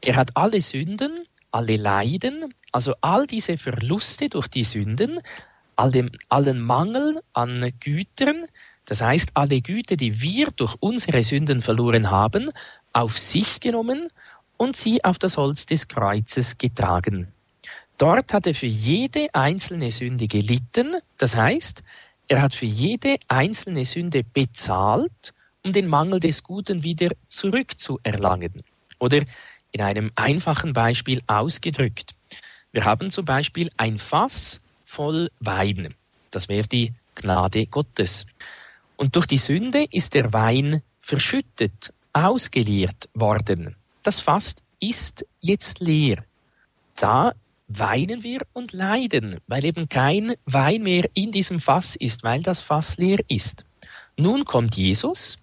er 0.00 0.16
hat 0.16 0.36
alle 0.36 0.60
Sünden, 0.60 1.26
alle 1.50 1.76
Leiden, 1.76 2.54
also 2.72 2.94
all 3.02 3.26
diese 3.26 3.58
Verluste 3.58 4.30
durch 4.30 4.48
die 4.48 4.64
Sünden, 4.64 5.20
all 5.76 5.90
dem, 5.90 6.10
allen 6.28 6.60
Mangel 6.60 7.20
an 7.34 7.72
Gütern, 7.80 8.46
das 8.86 9.00
heißt 9.00 9.30
alle 9.34 9.60
Güter, 9.60 9.96
die 9.96 10.20
wir 10.20 10.48
durch 10.56 10.74
unsere 10.80 11.22
Sünden 11.22 11.62
verloren 11.62 12.10
haben, 12.10 12.50
auf 12.92 13.18
sich 13.18 13.60
genommen 13.60 14.08
und 14.56 14.76
sie 14.76 15.04
auf 15.04 15.18
das 15.18 15.36
Holz 15.36 15.66
des 15.66 15.88
Kreuzes 15.88 16.58
getragen. 16.58 17.28
Dort 17.98 18.32
hat 18.32 18.46
er 18.46 18.54
für 18.54 18.66
jede 18.66 19.28
einzelne 19.32 19.90
Sünde 19.90 20.26
gelitten, 20.26 20.96
das 21.18 21.36
heißt, 21.36 21.82
er 22.28 22.42
hat 22.42 22.54
für 22.54 22.66
jede 22.66 23.16
einzelne 23.28 23.84
Sünde 23.84 24.24
bezahlt 24.24 25.34
um 25.64 25.72
den 25.72 25.86
Mangel 25.86 26.20
des 26.20 26.42
Guten 26.42 26.82
wieder 26.82 27.10
zurückzuerlangen. 27.28 28.62
Oder 28.98 29.22
in 29.70 29.80
einem 29.80 30.10
einfachen 30.16 30.72
Beispiel 30.72 31.20
ausgedrückt. 31.26 32.14
Wir 32.72 32.84
haben 32.84 33.10
zum 33.10 33.24
Beispiel 33.24 33.70
ein 33.76 33.98
Fass 33.98 34.60
voll 34.84 35.30
Wein. 35.40 35.94
Das 36.30 36.48
wäre 36.48 36.66
die 36.66 36.92
Gnade 37.14 37.66
Gottes. 37.66 38.26
Und 38.96 39.16
durch 39.16 39.26
die 39.26 39.38
Sünde 39.38 39.86
ist 39.90 40.14
der 40.14 40.32
Wein 40.32 40.82
verschüttet, 41.00 41.92
ausgeleert 42.12 43.08
worden. 43.14 43.76
Das 44.02 44.20
Fass 44.20 44.56
ist 44.80 45.24
jetzt 45.40 45.80
leer. 45.80 46.24
Da 46.96 47.32
weinen 47.68 48.22
wir 48.22 48.42
und 48.52 48.72
leiden, 48.72 49.38
weil 49.46 49.64
eben 49.64 49.88
kein 49.88 50.34
Wein 50.44 50.82
mehr 50.82 51.08
in 51.14 51.32
diesem 51.32 51.60
Fass 51.60 51.96
ist, 51.96 52.22
weil 52.22 52.42
das 52.42 52.60
Fass 52.60 52.98
leer 52.98 53.20
ist. 53.28 53.64
Nun 54.16 54.44
kommt 54.44 54.76
Jesus 54.76 55.38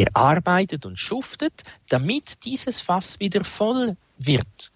er 0.00 0.08
arbeitet 0.14 0.86
und 0.86 0.98
schuftet, 0.98 1.62
damit 1.88 2.44
dieses 2.44 2.80
Fass 2.80 3.20
wieder 3.20 3.44
voll 3.44 3.96
wird. 4.18 4.72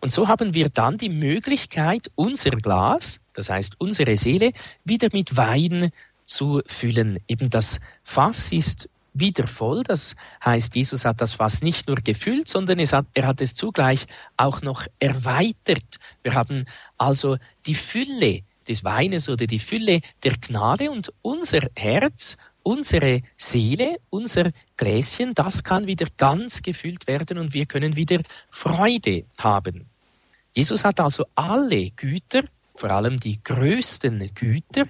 Und 0.00 0.12
so 0.12 0.28
haben 0.28 0.54
wir 0.54 0.68
dann 0.70 0.98
die 0.98 1.10
Möglichkeit, 1.10 2.10
unser 2.14 2.52
Glas, 2.52 3.20
das 3.34 3.50
heißt 3.50 3.74
unsere 3.78 4.16
Seele, 4.16 4.52
wieder 4.84 5.08
mit 5.12 5.36
Wein 5.36 5.92
zu 6.24 6.62
füllen. 6.66 7.18
Eben 7.28 7.50
das 7.50 7.80
Fass 8.02 8.50
ist 8.50 8.88
wieder 9.14 9.46
voll. 9.46 9.82
Das 9.82 10.16
heißt, 10.44 10.74
Jesus 10.74 11.04
hat 11.04 11.20
das 11.20 11.34
Fass 11.34 11.62
nicht 11.62 11.88
nur 11.88 11.96
gefüllt, 11.96 12.48
sondern 12.48 12.78
hat, 12.80 13.06
er 13.14 13.26
hat 13.26 13.40
es 13.40 13.54
zugleich 13.54 14.06
auch 14.36 14.62
noch 14.62 14.86
erweitert. 14.98 15.98
Wir 16.22 16.34
haben 16.34 16.66
also 16.98 17.36
die 17.66 17.74
Fülle 17.74 18.42
des 18.68 18.84
Weines 18.84 19.28
oder 19.28 19.46
die 19.46 19.58
Fülle 19.58 20.00
der 20.22 20.32
Gnade 20.38 20.90
und 20.90 21.12
unser 21.22 21.60
Herz 21.76 22.36
unsere 22.62 23.22
Seele, 23.36 23.98
unser 24.10 24.50
Gläschen, 24.76 25.34
das 25.34 25.64
kann 25.64 25.86
wieder 25.86 26.06
ganz 26.16 26.62
gefüllt 26.62 27.06
werden 27.06 27.38
und 27.38 27.54
wir 27.54 27.66
können 27.66 27.96
wieder 27.96 28.20
Freude 28.50 29.24
haben. 29.40 29.86
Jesus 30.54 30.84
hat 30.84 31.00
also 31.00 31.26
alle 31.34 31.90
Güter, 31.90 32.44
vor 32.74 32.90
allem 32.90 33.18
die 33.18 33.42
größten 33.42 34.34
Güter, 34.34 34.86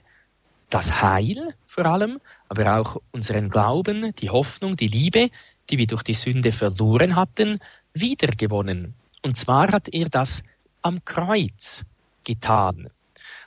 das 0.71 1.03
Heil 1.03 1.55
vor 1.67 1.87
allem, 1.87 2.21
aber 2.53 2.79
auch 2.79 3.01
unseren 3.13 3.49
Glauben, 3.49 4.15
die 4.17 4.29
Hoffnung, 4.29 4.77
die 4.77 4.87
Liebe, 4.87 5.31
die 5.71 5.79
wir 5.79 5.87
durch 5.87 6.03
die 6.03 6.13
Sünde 6.13 6.53
verloren 6.53 7.17
hatten, 7.17 7.61
wiedergewonnen. 7.95 8.93
Und 9.23 9.39
zwar 9.39 9.73
hat 9.73 9.89
er 9.89 10.11
das 10.11 10.43
am 10.83 11.03
Kreuz 11.07 11.87
getan. 12.25 12.91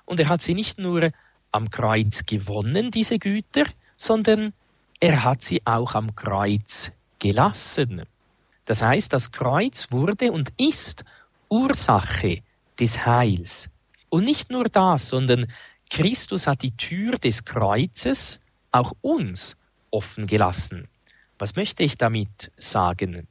Und 0.05 0.19
er 0.19 0.27
hat 0.27 0.41
sie 0.41 0.55
nicht 0.55 0.79
nur 0.79 1.11
am 1.51 1.69
Kreuz 1.69 2.25
gewonnen, 2.25 2.89
diese 2.89 3.19
Güter, 3.19 3.65
sondern 3.95 4.53
er 4.99 5.23
hat 5.23 5.43
sie 5.43 5.61
auch 5.65 5.93
am 5.93 6.15
Kreuz 6.15 6.91
gelassen. 7.19 8.07
Das 8.65 8.81
heißt, 8.81 9.13
das 9.13 9.31
Kreuz 9.31 9.91
wurde 9.91 10.31
und 10.31 10.51
ist 10.57 11.05
Ursache 11.47 12.41
des 12.79 13.05
Heils. 13.05 13.69
Und 14.09 14.23
nicht 14.23 14.49
nur 14.49 14.63
das, 14.63 15.09
sondern 15.09 15.45
Christus 15.91 16.47
hat 16.47 16.63
die 16.63 16.75
Tür 16.75 17.17
des 17.19 17.45
Kreuzes 17.45 18.39
auch 18.75 18.93
uns 19.01 19.57
offen 19.89 20.27
gelassen. 20.27 20.88
Was 21.39 21.55
möchte 21.55 21.83
ich 21.83 21.97
damit 21.97 22.51
sagen? 22.57 23.27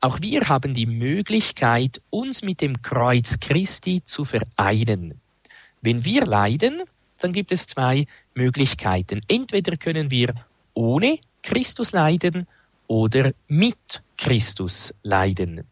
Auch 0.00 0.20
wir 0.20 0.48
haben 0.48 0.74
die 0.74 0.86
Möglichkeit, 0.86 2.00
uns 2.10 2.42
mit 2.42 2.60
dem 2.60 2.82
Kreuz 2.82 3.40
Christi 3.40 4.02
zu 4.04 4.24
vereinen. 4.24 5.20
Wenn 5.80 6.04
wir 6.04 6.26
leiden, 6.26 6.82
dann 7.18 7.32
gibt 7.32 7.52
es 7.52 7.66
zwei 7.66 8.06
Möglichkeiten. 8.34 9.20
Entweder 9.28 9.76
können 9.76 10.10
wir 10.10 10.34
ohne 10.74 11.18
Christus 11.42 11.92
leiden 11.92 12.46
oder 12.86 13.32
mit 13.48 14.02
Christus 14.16 14.94
leiden. 15.02 15.64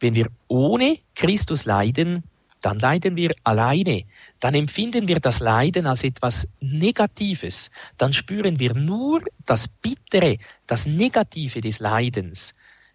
Wenn 0.00 0.14
wir 0.14 0.28
ohne 0.48 0.98
Christus 1.14 1.64
leiden, 1.64 2.24
dann 2.62 2.78
leiden 2.78 3.16
wir 3.16 3.34
alleine, 3.44 4.04
dann 4.40 4.54
empfinden 4.54 5.08
wir 5.08 5.20
das 5.20 5.40
Leiden 5.40 5.86
als 5.86 6.04
etwas 6.04 6.48
Negatives, 6.60 7.70
dann 7.98 8.12
spüren 8.12 8.58
wir 8.58 8.74
nur 8.74 9.20
das 9.44 9.68
Bittere, 9.68 10.38
das 10.66 10.86
Negative 10.86 11.60
des 11.60 11.80
Leidens, 11.80 12.54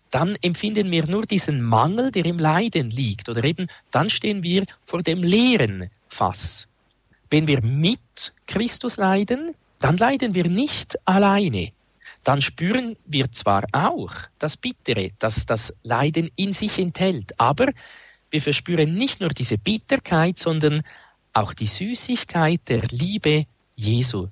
dann 0.10 0.38
empfinden 0.42 0.90
wir 0.90 1.06
nur 1.06 1.26
diesen 1.26 1.62
Mangel, 1.62 2.12
der 2.12 2.26
im 2.26 2.40
Leiden 2.40 2.90
liegt, 2.90 3.30
oder 3.30 3.44
eben 3.44 3.68
dann 3.92 4.10
stehen 4.10 4.42
wir 4.42 4.64
vor 4.86 5.04
dem 5.04 5.22
leeren 5.22 5.90
Fass. 6.08 6.68
Wenn 7.30 7.48
wir 7.48 7.62
mit 7.62 8.34
Christus 8.48 8.98
leiden, 8.98 9.54
dann 9.80 9.98
leiden 9.98 10.34
wir 10.34 10.48
nicht 10.48 10.98
alleine. 11.06 11.72
Dann 12.24 12.42
spüren 12.42 12.96
wir 13.06 13.32
zwar 13.32 13.66
auch 13.74 14.14
das 14.40 14.58
Bittere, 14.58 15.12
das 15.20 15.46
das 15.46 15.74
Leiden 15.84 16.32
in 16.36 16.54
sich 16.54 16.80
enthält, 16.80 17.40
aber 17.40 17.68
wir 18.30 18.42
verspüren 18.42 18.94
nicht 18.94 19.22
nur 19.22 19.30
diese 19.30 19.58
Bitterkeit, 19.58 20.38
sondern 20.38 20.84
auch 21.34 21.54
die 21.54 21.68
Süßigkeit 21.68 22.62
der 22.68 22.84
Liebe 22.90 23.46
Jesu. 23.76 24.28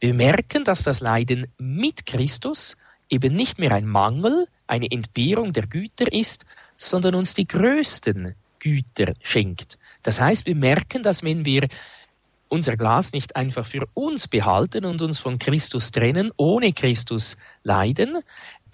Wir 0.00 0.14
merken, 0.14 0.64
dass 0.64 0.82
das 0.82 1.00
Leiden 1.00 1.46
mit 1.58 2.06
Christus 2.06 2.76
eben 3.08 3.34
nicht 3.34 3.58
mehr 3.58 3.72
ein 3.72 3.86
Mangel, 3.86 4.46
eine 4.66 4.90
Entbehrung 4.90 5.52
der 5.52 5.66
Güter 5.66 6.12
ist, 6.12 6.44
sondern 6.76 7.14
uns 7.14 7.34
die 7.34 7.46
größten 7.46 8.34
Güter 8.58 9.12
schenkt. 9.22 9.78
Das 10.02 10.20
heißt, 10.20 10.46
wir 10.46 10.56
merken, 10.56 11.02
dass 11.02 11.22
wenn 11.22 11.44
wir 11.44 11.68
unser 12.48 12.76
Glas 12.76 13.12
nicht 13.12 13.34
einfach 13.34 13.64
für 13.64 13.88
uns 13.94 14.28
behalten 14.28 14.84
und 14.84 15.00
uns 15.00 15.18
von 15.18 15.38
Christus 15.38 15.90
trennen, 15.90 16.32
ohne 16.36 16.72
Christus 16.72 17.36
leiden, 17.62 18.18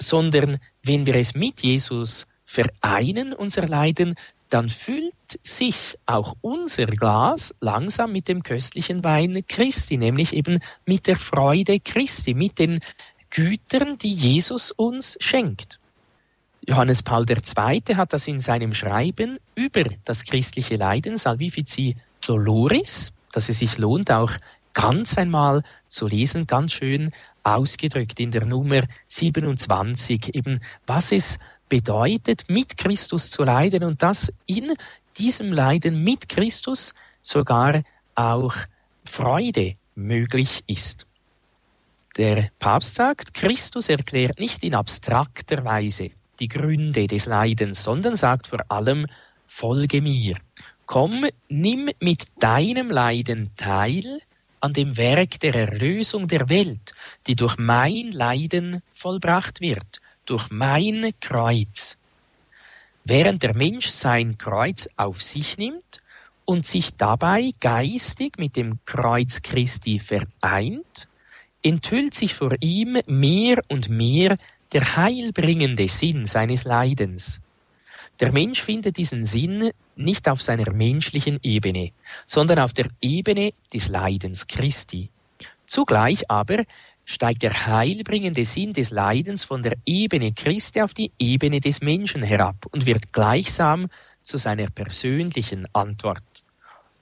sondern 0.00 0.58
wenn 0.82 1.06
wir 1.06 1.14
es 1.14 1.34
mit 1.34 1.60
Jesus 1.62 2.26
vereinen, 2.44 3.32
unser 3.32 3.68
Leiden, 3.68 4.16
dann 4.48 4.68
füllt 4.68 5.14
sich 5.42 5.98
auch 6.06 6.34
unser 6.40 6.86
Glas 6.86 7.54
langsam 7.60 8.12
mit 8.12 8.28
dem 8.28 8.42
köstlichen 8.42 9.04
Wein 9.04 9.44
Christi, 9.46 9.96
nämlich 9.96 10.32
eben 10.34 10.60
mit 10.86 11.06
der 11.06 11.16
Freude 11.16 11.80
Christi, 11.80 12.34
mit 12.34 12.58
den 12.58 12.80
Gütern, 13.30 13.98
die 13.98 14.12
Jesus 14.12 14.70
uns 14.70 15.18
schenkt. 15.20 15.78
Johannes 16.66 17.02
Paul 17.02 17.24
II. 17.28 17.94
hat 17.94 18.12
das 18.12 18.28
in 18.28 18.40
seinem 18.40 18.74
Schreiben 18.74 19.38
über 19.54 19.84
das 20.04 20.24
christliche 20.24 20.76
Leiden 20.76 21.16
Salvifici 21.16 21.96
Doloris, 22.26 23.12
dass 23.32 23.48
es 23.48 23.58
sich 23.58 23.78
lohnt, 23.78 24.10
auch 24.10 24.32
ganz 24.74 25.16
einmal 25.18 25.62
zu 25.88 26.06
lesen, 26.06 26.46
ganz 26.46 26.72
schön 26.72 27.10
ausgedrückt 27.42 28.20
in 28.20 28.30
der 28.30 28.44
Nummer 28.44 28.82
27, 29.08 30.34
eben 30.34 30.60
was 30.86 31.12
es 31.12 31.38
bedeutet, 31.68 32.44
mit 32.48 32.76
Christus 32.76 33.30
zu 33.30 33.44
leiden 33.44 33.84
und 33.84 34.02
dass 34.02 34.32
in 34.46 34.74
diesem 35.16 35.52
Leiden 35.52 36.02
mit 36.02 36.28
Christus 36.28 36.94
sogar 37.22 37.82
auch 38.14 38.54
Freude 39.04 39.76
möglich 39.94 40.62
ist. 40.66 41.06
Der 42.16 42.50
Papst 42.58 42.94
sagt, 42.94 43.34
Christus 43.34 43.88
erklärt 43.88 44.38
nicht 44.40 44.64
in 44.64 44.74
abstrakter 44.74 45.64
Weise 45.64 46.10
die 46.40 46.48
Gründe 46.48 47.06
des 47.06 47.26
Leidens, 47.26 47.82
sondern 47.82 48.14
sagt 48.14 48.46
vor 48.46 48.64
allem, 48.68 49.06
folge 49.46 50.00
mir. 50.00 50.36
Komm, 50.86 51.26
nimm 51.48 51.90
mit 52.00 52.24
deinem 52.38 52.90
Leiden 52.90 53.50
teil 53.56 54.20
an 54.60 54.72
dem 54.72 54.96
Werk 54.96 55.40
der 55.40 55.54
Erlösung 55.54 56.26
der 56.28 56.48
Welt, 56.48 56.94
die 57.26 57.36
durch 57.36 57.56
mein 57.58 58.10
Leiden 58.12 58.82
vollbracht 58.92 59.60
wird 59.60 60.00
durch 60.28 60.50
mein 60.50 61.12
Kreuz. 61.20 61.96
Während 63.04 63.42
der 63.42 63.54
Mensch 63.54 63.86
sein 63.86 64.36
Kreuz 64.36 64.88
auf 64.96 65.22
sich 65.22 65.56
nimmt 65.56 66.02
und 66.44 66.66
sich 66.66 66.94
dabei 66.96 67.52
geistig 67.60 68.36
mit 68.36 68.54
dem 68.56 68.78
Kreuz 68.84 69.40
Christi 69.40 69.98
vereint, 69.98 71.08
enthüllt 71.62 72.14
sich 72.14 72.34
vor 72.34 72.54
ihm 72.60 72.98
mehr 73.06 73.62
und 73.68 73.88
mehr 73.88 74.36
der 74.72 74.96
heilbringende 74.96 75.88
Sinn 75.88 76.26
seines 76.26 76.64
Leidens. 76.64 77.40
Der 78.20 78.30
Mensch 78.30 78.60
findet 78.60 78.98
diesen 78.98 79.24
Sinn 79.24 79.70
nicht 79.96 80.28
auf 80.28 80.42
seiner 80.42 80.70
menschlichen 80.72 81.40
Ebene, 81.42 81.92
sondern 82.26 82.58
auf 82.58 82.74
der 82.74 82.88
Ebene 83.00 83.54
des 83.72 83.88
Leidens 83.88 84.46
Christi. 84.46 85.08
Zugleich 85.66 86.30
aber 86.30 86.64
steigt 87.08 87.42
der 87.42 87.66
heilbringende 87.66 88.44
Sinn 88.44 88.74
des 88.74 88.90
Leidens 88.90 89.42
von 89.42 89.62
der 89.62 89.78
Ebene 89.86 90.30
Christi 90.32 90.82
auf 90.82 90.92
die 90.92 91.10
Ebene 91.18 91.58
des 91.58 91.80
Menschen 91.80 92.22
herab 92.22 92.66
und 92.70 92.84
wird 92.84 93.14
gleichsam 93.14 93.88
zu 94.22 94.36
seiner 94.36 94.68
persönlichen 94.68 95.66
Antwort. 95.72 96.44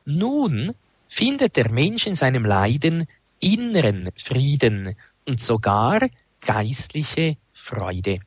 Nun 0.04 0.72
findet 1.08 1.56
der 1.56 1.72
Mensch 1.72 2.06
in 2.06 2.14
seinem 2.14 2.44
Leiden 2.44 3.08
inneren 3.40 4.10
Frieden 4.16 4.94
und 5.24 5.40
sogar 5.40 6.08
geistliche 6.40 7.36
Freude. 7.52 8.20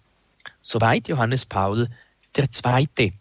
Soweit 0.61 1.07
Johannes 1.07 1.45
Paul 1.45 1.87
II. 2.37 3.13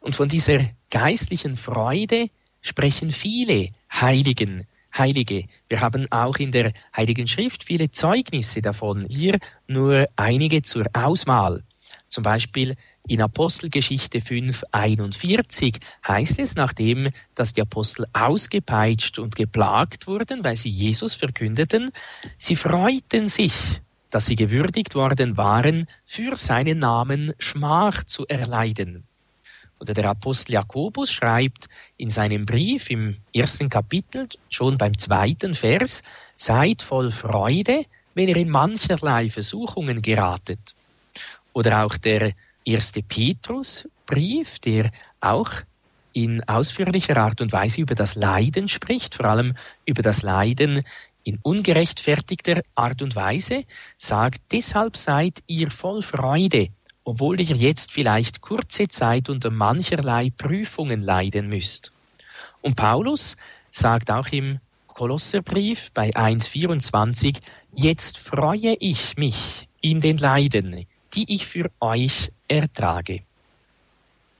Und 0.00 0.16
von 0.16 0.28
dieser 0.28 0.60
geistlichen 0.90 1.56
Freude 1.56 2.28
sprechen 2.60 3.10
viele 3.10 3.70
Heiligen 3.90 4.66
Heilige. 4.96 5.46
Wir 5.68 5.80
haben 5.80 6.10
auch 6.10 6.36
in 6.36 6.52
der 6.52 6.72
Heiligen 6.96 7.26
Schrift 7.26 7.64
viele 7.64 7.90
Zeugnisse 7.90 8.62
davon. 8.62 9.06
Hier 9.08 9.38
nur 9.66 10.06
einige 10.16 10.62
zur 10.62 10.86
Auswahl. 10.92 11.62
Zum 12.08 12.22
Beispiel 12.22 12.76
in 13.06 13.20
Apostelgeschichte 13.20 14.20
5, 14.20 14.62
41 14.72 15.78
heißt 16.06 16.38
es, 16.38 16.54
nachdem 16.54 17.10
dass 17.34 17.54
die 17.54 17.62
Apostel 17.62 18.06
ausgepeitscht 18.12 19.18
und 19.18 19.36
geplagt 19.36 20.06
wurden, 20.06 20.44
weil 20.44 20.56
sie 20.56 20.68
Jesus 20.68 21.14
verkündeten, 21.14 21.90
sie 22.36 22.56
freuten 22.56 23.28
sich, 23.28 23.54
dass 24.10 24.26
sie 24.26 24.36
gewürdigt 24.36 24.94
worden 24.94 25.36
waren, 25.36 25.86
für 26.04 26.36
seinen 26.36 26.78
Namen 26.78 27.32
Schmach 27.38 28.04
zu 28.04 28.26
erleiden. 28.26 29.07
Oder 29.80 29.94
der 29.94 30.10
Apostel 30.10 30.54
Jakobus 30.54 31.12
schreibt 31.12 31.68
in 31.96 32.10
seinem 32.10 32.46
Brief 32.46 32.90
im 32.90 33.16
ersten 33.34 33.68
Kapitel, 33.68 34.28
schon 34.48 34.76
beim 34.76 34.98
zweiten 34.98 35.54
Vers, 35.54 36.02
seid 36.36 36.82
voll 36.82 37.12
Freude, 37.12 37.84
wenn 38.14 38.28
ihr 38.28 38.36
in 38.36 38.50
mancherlei 38.50 39.30
Versuchungen 39.30 40.02
geratet. 40.02 40.74
Oder 41.52 41.84
auch 41.84 41.96
der 41.96 42.32
erste 42.64 43.02
Petrusbrief, 43.02 44.58
der 44.58 44.90
auch 45.20 45.50
in 46.12 46.42
ausführlicher 46.48 47.16
Art 47.16 47.40
und 47.40 47.52
Weise 47.52 47.80
über 47.80 47.94
das 47.94 48.16
Leiden 48.16 48.66
spricht, 48.68 49.14
vor 49.14 49.26
allem 49.26 49.54
über 49.86 50.02
das 50.02 50.22
Leiden 50.22 50.82
in 51.22 51.38
ungerechtfertigter 51.42 52.62
Art 52.74 53.02
und 53.02 53.14
Weise, 53.14 53.64
sagt, 53.98 54.40
deshalb 54.50 54.96
seid 54.96 55.42
ihr 55.46 55.70
voll 55.70 56.02
Freude, 56.02 56.70
obwohl 57.08 57.40
ihr 57.40 57.56
jetzt 57.56 57.90
vielleicht 57.90 58.42
kurze 58.42 58.86
Zeit 58.86 59.30
unter 59.30 59.48
mancherlei 59.48 60.28
Prüfungen 60.28 61.00
leiden 61.00 61.48
müsst. 61.48 61.90
Und 62.60 62.76
Paulus 62.76 63.38
sagt 63.70 64.10
auch 64.10 64.28
im 64.28 64.58
Kolosserbrief 64.88 65.90
bei 65.92 66.10
1.24, 66.10 67.38
jetzt 67.72 68.18
freue 68.18 68.76
ich 68.78 69.16
mich 69.16 69.70
in 69.80 70.02
den 70.02 70.18
Leiden, 70.18 70.84
die 71.14 71.32
ich 71.32 71.46
für 71.46 71.70
euch 71.80 72.30
ertrage. 72.46 73.22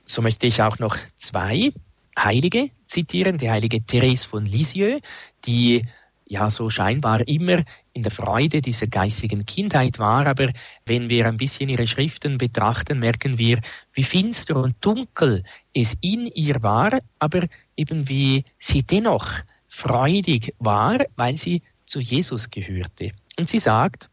So 0.05 0.21
möchte 0.21 0.45
ich 0.45 0.61
auch 0.61 0.77
noch 0.77 0.95
zwei 1.15 1.73
Heilige 2.15 2.69
zitieren, 2.85 3.39
die 3.39 3.49
heilige 3.49 3.81
Therese 3.81 4.27
von 4.27 4.45
Lisieux, 4.45 5.01
die 5.47 5.87
ja 6.29 6.49
so 6.49 6.69
scheinbar 6.69 7.27
immer 7.27 7.63
in 7.91 8.03
der 8.03 8.11
Freude 8.11 8.61
dieser 8.61 8.87
geistigen 8.87 9.45
Kindheit 9.45 9.99
war, 9.99 10.27
aber 10.27 10.51
wenn 10.85 11.09
wir 11.09 11.27
ein 11.27 11.37
bisschen 11.37 11.69
ihre 11.69 11.87
Schriften 11.87 12.37
betrachten, 12.37 12.99
merken 12.99 13.37
wir, 13.37 13.59
wie 13.93 14.03
finster 14.03 14.55
und 14.55 14.75
dunkel 14.79 15.43
es 15.73 15.97
in 16.01 16.27
ihr 16.27 16.61
war, 16.61 16.99
aber 17.17 17.47
eben 17.75 18.07
wie 18.07 18.45
sie 18.59 18.83
dennoch 18.83 19.27
freudig 19.67 20.53
war, 20.59 20.99
weil 21.15 21.37
sie 21.37 21.61
zu 21.85 21.99
Jesus 21.99 22.51
gehörte. 22.51 23.11
Und 23.37 23.49
sie 23.49 23.57
sagt, 23.57 24.09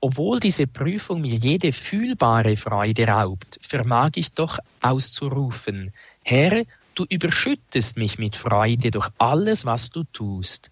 obwohl 0.00 0.40
diese 0.40 0.66
Prüfung 0.66 1.20
mir 1.20 1.34
jede 1.34 1.72
fühlbare 1.72 2.56
Freude 2.56 3.08
raubt, 3.08 3.58
vermag 3.60 4.12
ich 4.14 4.32
doch 4.32 4.58
auszurufen, 4.80 5.90
Herr, 6.24 6.64
du 6.94 7.04
überschüttest 7.08 7.96
mich 7.96 8.18
mit 8.18 8.36
Freude 8.36 8.90
durch 8.90 9.08
alles, 9.18 9.64
was 9.64 9.90
du 9.90 10.04
tust. 10.04 10.70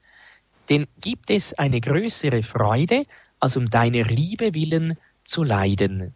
Denn 0.69 0.87
gibt 1.01 1.31
es 1.31 1.55
eine 1.55 1.81
größere 1.81 2.43
Freude, 2.43 3.07
als 3.41 3.57
um 3.57 3.71
deiner 3.71 4.05
Liebe 4.05 4.55
willen 4.55 4.97
zu 5.25 5.43
leiden? 5.43 6.15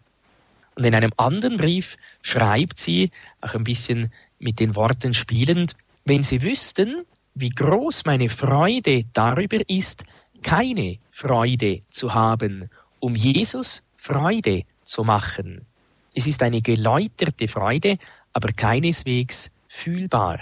Und 0.74 0.84
in 0.84 0.94
einem 0.94 1.12
anderen 1.16 1.56
Brief 1.56 1.96
schreibt 2.22 2.78
sie, 2.78 3.10
auch 3.40 3.54
ein 3.54 3.64
bisschen 3.64 4.12
mit 4.38 4.58
den 4.60 4.74
Worten 4.74 5.14
spielend, 5.14 5.76
wenn 6.04 6.22
sie 6.22 6.42
wüssten, 6.42 7.04
wie 7.34 7.50
groß 7.50 8.04
meine 8.04 8.28
Freude 8.28 9.04
darüber 9.12 9.58
ist, 9.68 10.04
keine 10.42 10.98
Freude 11.10 11.80
zu 11.90 12.14
haben, 12.14 12.68
um 13.00 13.14
Jesus 13.14 13.82
Freude 13.96 14.64
zu 14.84 15.04
machen. 15.04 15.66
Es 16.14 16.26
ist 16.26 16.42
eine 16.42 16.60
geläuterte 16.60 17.48
Freude, 17.48 17.98
aber 18.32 18.52
keineswegs 18.52 19.50
fühlbar. 19.68 20.40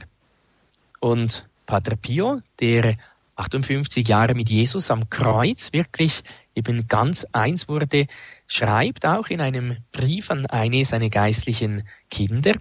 Und 1.01 1.49
Pater 1.67 1.97
Pio, 1.97 2.41
der 2.59 2.97
58 3.41 4.07
Jahre 4.07 4.35
mit 4.35 4.51
Jesus 4.51 4.91
am 4.91 5.11
Kreuz 5.11 5.73
wirklich 5.73 6.23
eben 6.55 6.87
ganz 6.89 7.27
eins 7.33 7.69
wurde, 7.69 8.07
schreibt 8.47 9.07
auch 9.07 9.29
in 9.29 9.41
einem 9.41 9.79
Brief 9.93 10.31
an 10.31 10.47
eine 10.47 10.85
seiner 10.85 11.09
geistlichen 11.09 11.85
Kinder, 12.11 12.53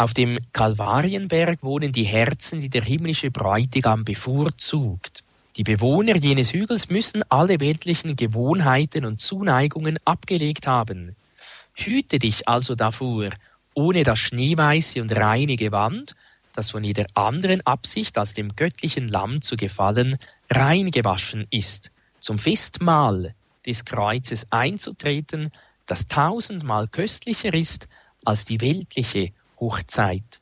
auf 0.00 0.14
dem 0.14 0.38
Kalvarienberg 0.54 1.62
wohnen 1.62 1.92
die 1.92 2.04
Herzen, 2.04 2.62
die 2.62 2.70
der 2.70 2.82
himmlische 2.82 3.30
Bräutigam 3.30 4.02
bevorzugt. 4.02 5.24
Die 5.58 5.62
Bewohner 5.62 6.16
jenes 6.16 6.54
Hügels 6.54 6.88
müssen 6.88 7.22
alle 7.28 7.60
weltlichen 7.60 8.16
Gewohnheiten 8.16 9.04
und 9.04 9.20
Zuneigungen 9.20 9.98
abgelegt 10.06 10.66
haben. 10.66 11.16
Hüte 11.74 12.18
dich 12.18 12.48
also 12.48 12.76
davor, 12.76 13.28
ohne 13.74 14.02
das 14.02 14.18
schneeweiße 14.20 15.02
und 15.02 15.14
reine 15.14 15.56
Gewand, 15.56 16.16
das 16.52 16.70
von 16.70 16.84
jeder 16.84 17.06
anderen 17.14 17.64
Absicht 17.66 18.18
als 18.18 18.34
dem 18.34 18.54
göttlichen 18.56 19.08
Lamm 19.08 19.42
zu 19.42 19.56
gefallen, 19.56 20.18
reingewaschen 20.50 21.46
ist, 21.50 21.90
zum 22.18 22.38
Festmahl 22.38 23.34
des 23.66 23.84
Kreuzes 23.84 24.46
einzutreten, 24.50 25.50
das 25.86 26.08
tausendmal 26.08 26.88
köstlicher 26.88 27.52
ist 27.54 27.88
als 28.24 28.44
die 28.44 28.60
weltliche 28.60 29.32
Hochzeit. 29.58 30.40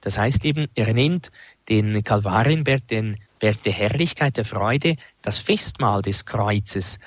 Das 0.00 0.18
heißt 0.18 0.44
eben, 0.44 0.66
er 0.74 0.92
nennt 0.94 1.30
den 1.68 2.04
Kalvarienberg 2.04 2.86
den 2.88 3.16
Berg 3.38 3.62
der 3.62 3.72
Herrlichkeit, 3.72 4.36
der 4.36 4.44
Freude, 4.44 4.96
das 5.22 5.38
Festmahl 5.38 6.02
des 6.02 6.24
Kreuzes. 6.24 6.98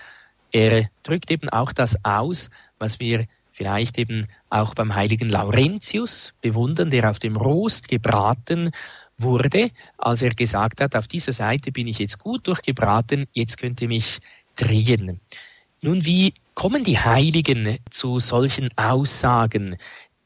Er 0.52 0.90
drückt 1.04 1.32
eben 1.32 1.50
auch 1.50 1.72
das 1.72 2.04
aus, 2.04 2.50
was 2.78 3.00
wir 3.00 3.26
vielleicht 3.60 3.98
eben 3.98 4.26
auch 4.50 4.74
beim 4.74 4.96
heiligen 4.96 5.28
Laurentius 5.28 6.34
bewundern, 6.40 6.90
der 6.90 7.10
auf 7.10 7.20
dem 7.20 7.36
Rost 7.36 7.90
gebraten 7.90 8.72
wurde, 9.18 9.72
als 9.98 10.22
er 10.22 10.30
gesagt 10.30 10.80
hat, 10.80 10.96
auf 10.96 11.10
dieser 11.10 11.34
Seite 11.34 11.74
bin 11.74 11.86
ich 11.86 12.00
jetzt 12.00 12.20
gut 12.20 12.48
durchgebraten, 12.48 13.28
jetzt 13.34 13.58
könnte 13.58 13.90
mich 13.90 14.20
drehen. 14.56 15.20
Nun, 15.82 16.06
wie 16.06 16.34
kommen 16.54 16.86
die 16.86 17.00
Heiligen 17.00 17.80
zu 17.90 18.20
solchen 18.20 18.70
Aussagen? 18.78 19.76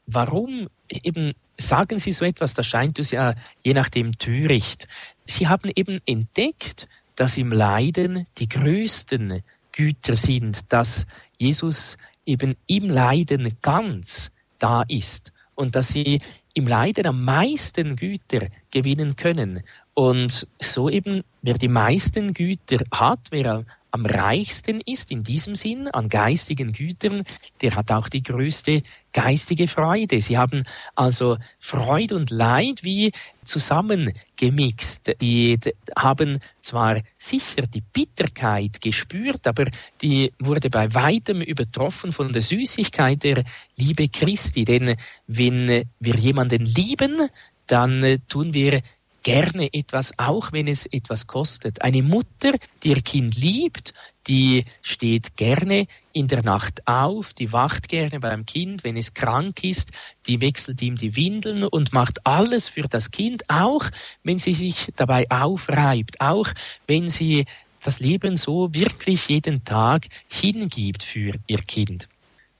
Warum 0.06 0.68
eben 0.88 1.32
sagen 1.58 1.98
sie 1.98 2.12
so 2.12 2.24
etwas? 2.24 2.54
Das 2.54 2.68
scheint 2.68 3.00
uns 3.00 3.10
ja 3.10 3.34
je 3.64 3.74
nachdem 3.74 4.16
töricht. 4.16 4.86
Sie 5.26 5.48
haben 5.48 5.72
eben 5.74 5.98
entdeckt, 6.06 6.86
dass 7.16 7.36
im 7.36 7.50
Leiden 7.50 8.28
die 8.38 8.48
größten 8.48 9.42
Güter 9.72 10.16
sind, 10.16 10.72
dass 10.72 11.08
Jesus 11.36 11.96
eben 12.26 12.56
im 12.66 12.90
Leiden 12.90 13.56
ganz 13.62 14.32
da 14.58 14.82
ist 14.88 15.32
und 15.54 15.76
dass 15.76 15.88
sie 15.88 16.20
im 16.54 16.66
Leiden 16.66 17.06
am 17.06 17.24
meisten 17.24 17.96
Güter 17.96 18.46
gewinnen 18.70 19.16
können. 19.16 19.62
Und 19.94 20.46
so 20.60 20.88
eben, 20.88 21.22
wer 21.42 21.54
die 21.54 21.68
meisten 21.68 22.32
Güter 22.32 22.78
hat, 22.92 23.20
wer 23.30 23.64
am 23.94 24.06
reichsten 24.06 24.80
ist 24.80 25.12
in 25.12 25.22
diesem 25.22 25.54
Sinn 25.54 25.86
an 25.86 26.08
geistigen 26.08 26.72
Gütern, 26.72 27.22
der 27.62 27.76
hat 27.76 27.92
auch 27.92 28.08
die 28.08 28.24
größte 28.24 28.82
geistige 29.12 29.68
Freude. 29.68 30.20
Sie 30.20 30.36
haben 30.36 30.64
also 30.96 31.38
Freude 31.60 32.16
und 32.16 32.32
Leid 32.32 32.82
wie 32.82 33.12
zusammengemixt. 33.44 35.14
Die 35.20 35.60
haben 35.96 36.40
zwar 36.60 37.02
sicher 37.18 37.68
die 37.68 37.82
Bitterkeit 37.82 38.80
gespürt, 38.80 39.46
aber 39.46 39.66
die 40.02 40.32
wurde 40.40 40.70
bei 40.70 40.92
weitem 40.92 41.40
übertroffen 41.40 42.10
von 42.10 42.32
der 42.32 42.42
Süßigkeit 42.42 43.22
der 43.22 43.44
Liebe 43.76 44.08
Christi. 44.08 44.64
Denn 44.64 44.96
wenn 45.28 45.84
wir 46.00 46.14
jemanden 46.16 46.66
lieben, 46.66 47.28
dann 47.68 48.20
tun 48.28 48.52
wir 48.54 48.82
gerne 49.24 49.72
etwas, 49.72 50.16
auch 50.18 50.52
wenn 50.52 50.68
es 50.68 50.86
etwas 50.86 51.26
kostet. 51.26 51.82
Eine 51.82 52.02
Mutter, 52.02 52.52
die 52.82 52.90
ihr 52.90 53.02
Kind 53.02 53.36
liebt, 53.36 53.92
die 54.28 54.64
steht 54.82 55.36
gerne 55.36 55.86
in 56.12 56.28
der 56.28 56.44
Nacht 56.44 56.86
auf, 56.86 57.34
die 57.34 57.52
wacht 57.52 57.88
gerne 57.88 58.20
beim 58.20 58.46
Kind, 58.46 58.84
wenn 58.84 58.96
es 58.96 59.14
krank 59.14 59.64
ist, 59.64 59.90
die 60.26 60.40
wechselt 60.40 60.80
ihm 60.80 60.96
die 60.96 61.16
Windeln 61.16 61.64
und 61.64 61.92
macht 61.92 62.26
alles 62.26 62.68
für 62.68 62.82
das 62.88 63.10
Kind, 63.10 63.42
auch 63.48 63.84
wenn 64.22 64.38
sie 64.38 64.54
sich 64.54 64.92
dabei 64.94 65.28
aufreibt, 65.30 66.20
auch 66.20 66.48
wenn 66.86 67.10
sie 67.10 67.46
das 67.82 68.00
Leben 68.00 68.36
so 68.36 68.72
wirklich 68.72 69.28
jeden 69.28 69.64
Tag 69.64 70.06
hingibt 70.28 71.02
für 71.02 71.32
ihr 71.46 71.58
Kind. 71.58 72.08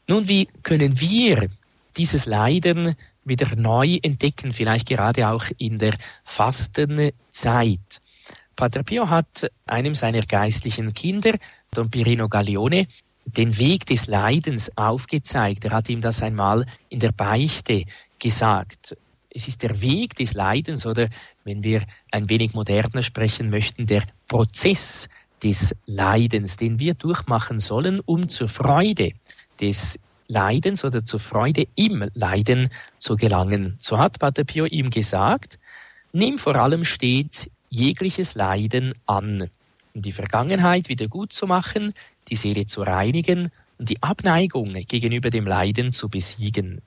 Nun, 0.06 0.28
wie 0.28 0.48
können 0.62 1.00
wir 1.00 1.48
dieses 1.96 2.26
Leiden 2.26 2.96
wieder 3.24 3.54
neu 3.56 3.98
entdecken, 4.02 4.52
vielleicht 4.52 4.88
gerade 4.88 5.28
auch 5.28 5.44
in 5.58 5.78
der 5.78 5.94
Fastenzeit. 6.24 8.00
Pater 8.56 8.82
Pio 8.82 9.10
hat 9.10 9.50
einem 9.66 9.94
seiner 9.94 10.22
geistlichen 10.22 10.94
Kinder, 10.94 11.32
Don 11.72 11.90
Pirino 11.90 12.28
Gaglione, 12.28 12.86
den 13.26 13.58
Weg 13.58 13.86
des 13.86 14.06
Leidens 14.06 14.76
aufgezeigt. 14.76 15.64
Er 15.64 15.72
hat 15.72 15.88
ihm 15.88 16.00
das 16.00 16.22
einmal 16.22 16.66
in 16.88 17.00
der 17.00 17.12
Beichte 17.12 17.84
gesagt. 18.18 18.96
Es 19.30 19.48
ist 19.48 19.62
der 19.62 19.80
Weg 19.80 20.14
des 20.14 20.34
Leidens 20.34 20.86
oder, 20.86 21.08
wenn 21.42 21.64
wir 21.64 21.84
ein 22.12 22.28
wenig 22.28 22.54
moderner 22.54 23.02
sprechen 23.02 23.50
möchten, 23.50 23.86
der 23.86 24.04
Prozess 24.28 25.08
des 25.42 25.74
Leidens, 25.86 26.56
den 26.56 26.78
wir 26.78 26.94
durchmachen 26.94 27.58
sollen, 27.58 28.00
um 28.00 28.28
zur 28.28 28.48
Freude 28.48 29.12
des 29.60 29.98
Leidens 30.28 30.84
oder 30.84 31.04
zur 31.04 31.20
Freude 31.20 31.66
im 31.74 32.08
Leiden 32.14 32.70
zu 32.98 33.16
gelangen. 33.16 33.74
So 33.78 33.98
hat 33.98 34.18
Pater 34.18 34.44
Pio 34.44 34.64
ihm 34.64 34.90
gesagt, 34.90 35.58
nimm 36.12 36.38
vor 36.38 36.56
allem 36.56 36.84
stets 36.84 37.50
jegliches 37.68 38.34
Leiden 38.34 38.94
an, 39.06 39.50
um 39.94 40.02
die 40.02 40.12
Vergangenheit 40.12 40.88
wieder 40.88 41.08
gut 41.08 41.32
zu 41.32 41.46
machen, 41.46 41.92
die 42.28 42.36
Seele 42.36 42.66
zu 42.66 42.82
reinigen 42.82 43.50
und 43.78 43.88
die 43.88 44.02
Abneigung 44.02 44.72
gegenüber 44.72 45.30
dem 45.30 45.46
Leiden 45.46 45.92
zu 45.92 46.08
besiegen. 46.08 46.80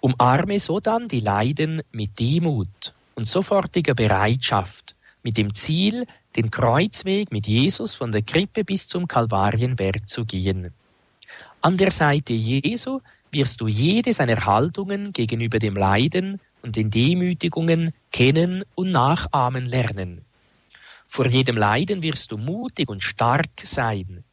Umarme 0.00 0.58
sodann 0.58 1.08
die 1.08 1.20
Leiden 1.20 1.82
mit 1.90 2.18
Demut 2.20 2.94
und 3.14 3.26
sofortiger 3.26 3.94
Bereitschaft, 3.94 4.94
mit 5.22 5.38
dem 5.38 5.52
Ziel, 5.54 6.06
den 6.36 6.50
Kreuzweg 6.50 7.32
mit 7.32 7.46
Jesus 7.48 7.94
von 7.94 8.12
der 8.12 8.22
Krippe 8.22 8.62
bis 8.62 8.86
zum 8.86 9.08
Kalvarienberg 9.08 10.08
zu 10.08 10.24
gehen. 10.24 10.72
An 11.60 11.76
der 11.76 11.90
Seite 11.90 12.32
Jesu 12.32 13.00
wirst 13.30 13.60
du 13.60 13.68
jede 13.68 14.12
seiner 14.12 14.44
Haltungen 14.46 15.12
gegenüber 15.12 15.58
dem 15.58 15.76
Leiden 15.76 16.40
und 16.62 16.76
den 16.76 16.90
Demütigungen 16.90 17.92
kennen 18.12 18.64
und 18.74 18.90
nachahmen 18.90 19.66
lernen. 19.66 20.24
Vor 21.08 21.26
jedem 21.26 21.56
Leiden 21.56 22.02
wirst 22.02 22.32
du 22.32 22.38
mutig 22.38 22.88
und 22.88 23.02
stark 23.02 23.50
sein. 23.62 24.24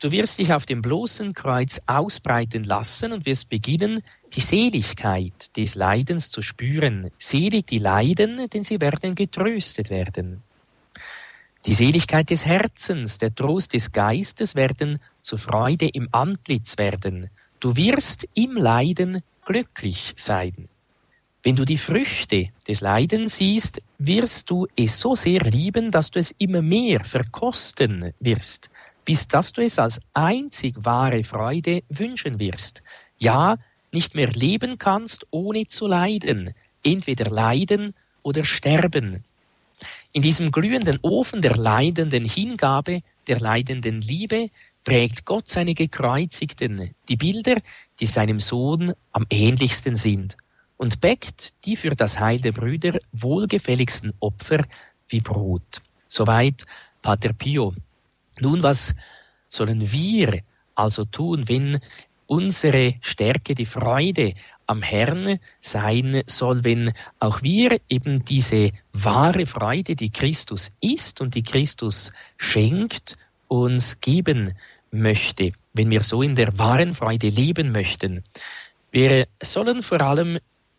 Du 0.00 0.10
wirst 0.10 0.38
dich 0.38 0.52
auf 0.52 0.66
dem 0.66 0.82
bloßen 0.82 1.32
Kreuz 1.32 1.80
ausbreiten 1.86 2.64
lassen 2.64 3.12
und 3.12 3.24
wirst 3.24 3.48
beginnen, 3.48 4.02
die 4.32 4.40
Seligkeit 4.40 5.56
des 5.56 5.76
Leidens 5.76 6.28
zu 6.28 6.42
spüren. 6.42 7.10
Selig 7.18 7.68
die 7.68 7.78
Leiden, 7.78 8.50
denn 8.50 8.64
sie 8.64 8.80
werden 8.80 9.14
getröstet 9.14 9.90
werden. 9.90 10.42
Die 11.64 11.74
Seligkeit 11.74 12.28
des 12.30 12.44
Herzens, 12.44 13.18
der 13.18 13.32
Trost 13.32 13.72
des 13.72 13.92
Geistes 13.92 14.56
werden 14.56 14.98
zur 15.20 15.38
Freude 15.38 15.88
im 15.88 16.08
Antlitz 16.10 16.76
werden. 16.76 17.30
Du 17.60 17.76
wirst 17.76 18.26
im 18.34 18.56
Leiden 18.56 19.22
glücklich 19.44 20.12
sein. 20.16 20.68
Wenn 21.44 21.54
du 21.54 21.64
die 21.64 21.78
Früchte 21.78 22.48
des 22.66 22.80
Leidens 22.80 23.36
siehst, 23.36 23.80
wirst 23.98 24.50
du 24.50 24.66
es 24.74 24.98
so 24.98 25.14
sehr 25.14 25.40
lieben, 25.42 25.92
dass 25.92 26.10
du 26.10 26.18
es 26.18 26.34
immer 26.38 26.62
mehr 26.62 27.04
verkosten 27.04 28.12
wirst, 28.18 28.68
bis 29.04 29.28
dass 29.28 29.52
du 29.52 29.62
es 29.62 29.78
als 29.78 30.00
einzig 30.14 30.74
wahre 30.78 31.22
Freude 31.22 31.84
wünschen 31.88 32.40
wirst. 32.40 32.82
Ja, 33.18 33.56
nicht 33.92 34.16
mehr 34.16 34.32
leben 34.32 34.78
kannst, 34.78 35.28
ohne 35.30 35.68
zu 35.68 35.86
leiden, 35.86 36.54
entweder 36.82 37.30
leiden 37.30 37.94
oder 38.24 38.44
sterben. 38.44 39.22
In 40.14 40.20
diesem 40.20 40.50
glühenden 40.50 40.98
Ofen 41.00 41.40
der 41.40 41.56
leidenden 41.56 42.26
Hingabe, 42.26 43.02
der 43.28 43.40
leidenden 43.40 44.02
Liebe, 44.02 44.50
prägt 44.84 45.24
Gott 45.24 45.48
seine 45.48 45.72
Gekreuzigten, 45.74 46.94
die 47.08 47.16
Bilder, 47.16 47.56
die 47.98 48.04
seinem 48.04 48.38
Sohn 48.38 48.92
am 49.12 49.26
ähnlichsten 49.30 49.96
sind, 49.96 50.36
und 50.76 51.00
bäckt 51.00 51.54
die 51.64 51.76
für 51.76 51.96
das 51.96 52.20
Heil 52.20 52.38
der 52.40 52.52
Brüder 52.52 52.98
wohlgefälligsten 53.12 54.12
Opfer 54.20 54.64
wie 55.08 55.20
Brot. 55.22 55.80
Soweit 56.08 56.66
Pater 57.00 57.32
Pio. 57.32 57.72
Nun, 58.38 58.62
was 58.62 58.94
sollen 59.48 59.92
wir 59.92 60.42
also 60.74 61.06
tun, 61.06 61.48
wenn 61.48 61.80
unsere 62.32 62.94
Stärke 63.02 63.54
die 63.54 63.66
Freude 63.66 64.32
am 64.66 64.80
Herrn 64.80 65.36
sein 65.60 66.22
soll, 66.26 66.64
wenn 66.64 66.94
auch 67.20 67.42
wir 67.42 67.78
eben 67.90 68.24
diese 68.24 68.70
wahre 68.94 69.44
Freude, 69.44 69.96
die 69.96 70.08
Christus 70.08 70.72
ist 70.80 71.20
und 71.20 71.34
die 71.34 71.42
Christus 71.42 72.10
schenkt, 72.38 73.18
uns 73.48 74.00
geben 74.00 74.54
möchte, 74.90 75.52
wenn 75.74 75.90
wir 75.90 76.02
so 76.02 76.22
in 76.22 76.34
der 76.34 76.58
wahren 76.58 76.94
Freude 76.94 77.28
leben 77.28 77.70
möchten. 77.70 78.24
Wir 78.90 79.28
sollen 79.42 79.82
vor 79.82 80.00
allem 80.00 80.38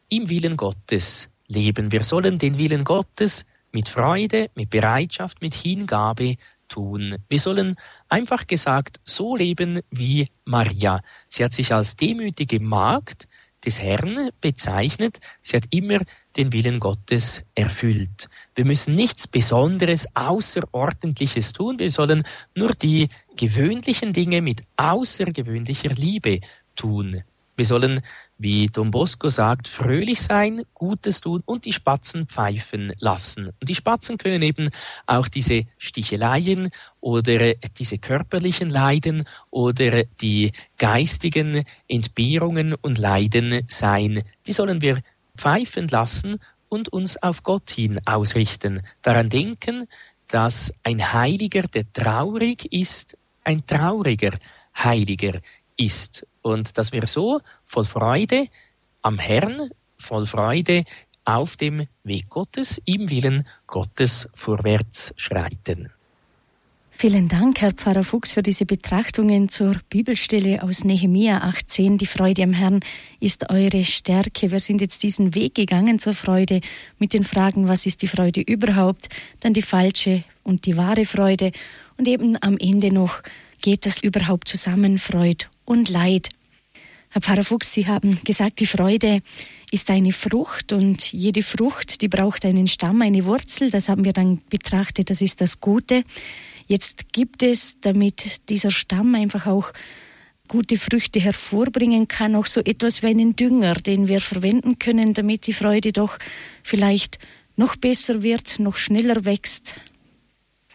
im 0.09 0.29
Willen 0.29 0.57
Gottes 0.57 1.29
leben. 1.47 1.91
Wir 1.91 2.03
sollen 2.03 2.39
den 2.39 2.57
Willen 2.57 2.83
Gottes 2.83 3.45
mit 3.71 3.89
Freude, 3.89 4.49
mit 4.55 4.71
Bereitschaft, 4.71 5.39
mit 5.39 5.53
Hingabe 5.53 6.37
tun. 6.74 7.17
Wir 7.30 7.39
sollen 7.39 7.76
einfach 8.09 8.47
gesagt 8.47 8.99
so 9.05 9.36
leben 9.36 9.82
wie 9.91 10.26
Maria. 10.45 11.01
Sie 11.28 11.43
hat 11.43 11.53
sich 11.53 11.71
als 11.71 11.95
demütige 11.95 12.59
Magd 12.59 13.28
des 13.63 13.80
Herrn 13.80 14.32
bezeichnet. 14.41 15.19
Sie 15.41 15.55
hat 15.55 15.65
immer 15.69 15.99
den 16.36 16.51
Willen 16.51 16.80
Gottes 16.80 17.43
erfüllt. 17.53 18.28
Wir 18.55 18.65
müssen 18.65 18.95
nichts 18.95 19.28
Besonderes, 19.28 20.07
Außerordentliches 20.15 21.53
tun. 21.53 21.78
Wir 21.78 21.91
sollen 21.91 22.24
nur 22.55 22.71
die 22.71 23.09
gewöhnlichen 23.38 24.11
Dinge 24.11 24.41
mit 24.41 24.63
außergewöhnlicher 24.78 25.89
Liebe 25.89 26.39
tun. 26.76 27.24
Wir 27.55 27.65
sollen, 27.65 28.01
wie 28.43 28.67
Don 28.67 28.91
Bosco 28.91 29.29
sagt, 29.29 29.67
fröhlich 29.67 30.21
sein, 30.21 30.63
Gutes 30.73 31.21
tun 31.21 31.41
und 31.45 31.65
die 31.65 31.71
Spatzen 31.71 32.27
pfeifen 32.27 32.91
lassen. 32.99 33.47
Und 33.47 33.69
die 33.69 33.75
Spatzen 33.75 34.17
können 34.17 34.41
eben 34.41 34.69
auch 35.07 35.29
diese 35.29 35.63
Sticheleien 35.77 36.69
oder 36.99 37.53
diese 37.79 37.97
körperlichen 37.97 38.69
Leiden 38.69 39.23
oder 39.49 40.03
die 40.03 40.51
geistigen 40.77 41.63
Entbehrungen 41.87 42.75
und 42.75 42.97
Leiden 42.97 43.63
sein. 43.69 44.23
Die 44.45 44.53
sollen 44.53 44.81
wir 44.81 45.01
pfeifen 45.37 45.87
lassen 45.87 46.39
und 46.67 46.89
uns 46.89 47.15
auf 47.23 47.43
Gott 47.43 47.69
hin 47.69 48.01
ausrichten. 48.05 48.81
Daran 49.01 49.29
denken, 49.29 49.87
dass 50.27 50.73
ein 50.83 51.13
Heiliger, 51.13 51.63
der 51.63 51.91
traurig 51.93 52.71
ist, 52.73 53.17
ein 53.45 53.65
trauriger 53.65 54.37
Heiliger 54.75 55.39
ist 55.77 56.25
und 56.43 56.77
dass 56.77 56.91
wir 56.91 57.07
so 57.07 57.41
voll 57.65 57.85
Freude 57.85 58.47
am 59.01 59.17
Herrn, 59.17 59.71
voll 59.97 60.27
Freude 60.27 60.83
auf 61.25 61.57
dem 61.57 61.87
Weg 62.03 62.29
Gottes, 62.29 62.81
im 62.85 63.09
Willen 63.09 63.47
Gottes 63.65 64.29
vorwärts 64.35 65.13
schreiten. 65.17 65.89
Vielen 66.95 67.27
Dank, 67.27 67.59
Herr 67.59 67.71
Pfarrer 67.71 68.03
Fuchs, 68.03 68.33
für 68.33 68.43
diese 68.43 68.65
Betrachtungen 68.65 69.49
zur 69.49 69.75
Bibelstelle 69.89 70.61
aus 70.61 70.83
Nehemia 70.83 71.39
18. 71.39 71.97
Die 71.97 72.05
Freude 72.05 72.43
am 72.43 72.53
Herrn 72.53 72.81
ist 73.19 73.49
eure 73.49 73.83
Stärke. 73.83 74.51
Wir 74.51 74.59
sind 74.59 74.79
jetzt 74.79 75.01
diesen 75.01 75.33
Weg 75.33 75.55
gegangen 75.55 75.97
zur 75.97 76.13
Freude 76.13 76.61
mit 76.99 77.13
den 77.13 77.23
Fragen, 77.23 77.67
was 77.67 77.87
ist 77.87 78.03
die 78.03 78.07
Freude 78.07 78.41
überhaupt, 78.41 79.09
dann 79.39 79.53
die 79.53 79.63
falsche 79.63 80.23
und 80.43 80.65
die 80.65 80.77
wahre 80.77 81.05
Freude 81.05 81.51
und 81.97 82.07
eben 82.07 82.37
am 82.41 82.57
Ende 82.57 82.93
noch, 82.93 83.21
geht 83.61 83.85
das 83.85 84.01
überhaupt 84.01 84.47
zusammen, 84.47 84.97
Freud 84.97 85.47
und 85.66 85.89
Leid. 85.89 86.30
Herr 87.09 87.22
Pfarrer 87.22 87.43
Fuchs, 87.43 87.72
Sie 87.74 87.86
haben 87.86 88.24
gesagt, 88.24 88.59
die 88.59 88.66
Freude 88.66 89.22
ist 89.72 89.91
eine 89.91 90.11
Frucht 90.11 90.74
und 90.74 91.14
jede 91.14 91.43
Frucht, 91.43 92.01
die 92.01 92.07
braucht 92.07 92.43
einen 92.43 92.68
Stamm, 92.68 93.01
eine 93.01 93.26
Wurzel. 93.26 93.70
Das 93.70 93.88
haben 93.88 94.03
wir 94.03 94.14
dann 94.14 94.41
betrachtet, 94.49 95.09
das 95.09 95.22
ist 95.22 95.39
das 95.39 95.59
Gute. 95.59 96.03
Jetzt 96.68 97.14
gibt 97.14 97.43
es, 97.43 97.80
damit 97.82 98.49
dieser 98.49 98.72
Stamm 98.72 99.14
einfach 99.16 99.45
auch 99.45 99.74
gute 100.47 100.78
Früchte 100.78 101.20
hervorbringen 101.20 102.07
kann, 102.07 102.36
auch 102.36 102.45
so 102.45 102.61
etwas 102.61 103.01
wie 103.01 103.07
einen 103.07 103.36
Dünger, 103.36 103.76
den 103.76 104.07
wir 104.07 104.22
verwenden 104.22 104.80
können, 104.80 105.14
damit 105.14 105.47
die 105.47 105.53
Freude 105.53 105.91
doch 105.91 106.18
vielleicht 106.64 107.20
noch 107.55 107.76
besser 107.76 108.24
wird, 108.24 108.59
noch 108.59 108.76
schneller 108.76 109.26
wächst. 109.26 109.76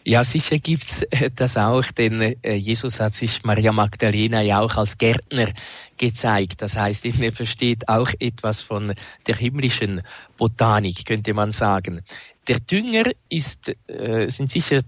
Ja, 0.04 0.24
sicher 0.24 0.58
gibt's 0.58 1.02
äh, 1.02 1.30
das 1.34 1.56
auch, 1.56 1.84
denn 1.84 2.34
äh, 2.42 2.54
Jesus 2.54 3.00
hat 3.00 3.14
sich 3.14 3.44
Maria 3.44 3.72
Magdalena 3.72 4.40
ja 4.40 4.60
auch 4.60 4.76
als 4.76 4.96
Gärtner 4.96 5.52
gezeigt. 5.96 6.62
Das 6.62 6.76
heißt, 6.76 7.04
er 7.20 7.32
versteht 7.32 7.88
auch 7.88 8.10
etwas 8.18 8.62
von 8.62 8.94
der 9.26 9.36
himmlischen 9.36 10.02
Botanik, 10.36 11.04
könnte 11.04 11.34
man 11.34 11.52
sagen. 11.52 12.02
Der 12.46 12.60
Dünger 12.60 13.10
ist, 13.28 13.74
äh, 13.88 14.28
sind 14.30 14.50
sicher 14.50 14.80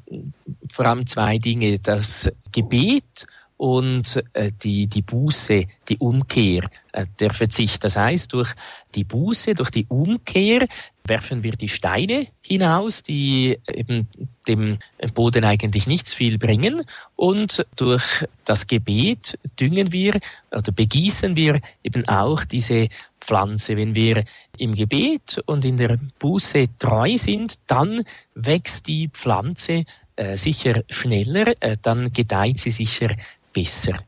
vor 0.70 0.86
allem 0.86 1.06
zwei 1.06 1.38
Dinge, 1.38 1.78
das 1.78 2.30
Gebet 2.52 3.26
und 3.60 4.24
äh, 4.32 4.52
die, 4.62 4.86
die 4.86 5.02
Buße, 5.02 5.66
die 5.86 5.98
Umkehr, 5.98 6.70
äh, 6.92 7.04
der 7.18 7.34
Verzicht. 7.34 7.84
Das 7.84 7.94
heißt, 7.94 8.32
durch 8.32 8.54
die 8.94 9.04
Buße, 9.04 9.52
durch 9.52 9.68
die 9.68 9.84
Umkehr 9.86 10.66
werfen 11.04 11.42
wir 11.42 11.52
die 11.56 11.68
Steine 11.68 12.24
hinaus, 12.42 13.02
die 13.02 13.58
eben 13.70 14.08
dem 14.48 14.78
Boden 15.12 15.44
eigentlich 15.44 15.86
nichts 15.86 16.14
viel 16.14 16.38
bringen. 16.38 16.80
Und 17.16 17.66
durch 17.76 18.24
das 18.46 18.66
Gebet 18.66 19.38
düngen 19.60 19.92
wir 19.92 20.18
oder 20.50 20.72
begießen 20.72 21.36
wir 21.36 21.60
eben 21.82 22.08
auch 22.08 22.46
diese 22.46 22.88
Pflanze. 23.20 23.76
Wenn 23.76 23.94
wir 23.94 24.24
im 24.56 24.74
Gebet 24.74 25.38
und 25.44 25.66
in 25.66 25.76
der 25.76 25.98
Buße 26.18 26.66
treu 26.78 27.18
sind, 27.18 27.58
dann 27.66 28.04
wächst 28.34 28.86
die 28.86 29.08
Pflanze 29.08 29.84
äh, 30.16 30.38
sicher 30.38 30.82
schneller, 30.88 31.54
äh, 31.60 31.76
dann 31.80 32.10
gedeiht 32.12 32.58
sie 32.58 32.70
sicher 32.70 33.10
besser. 33.52 33.98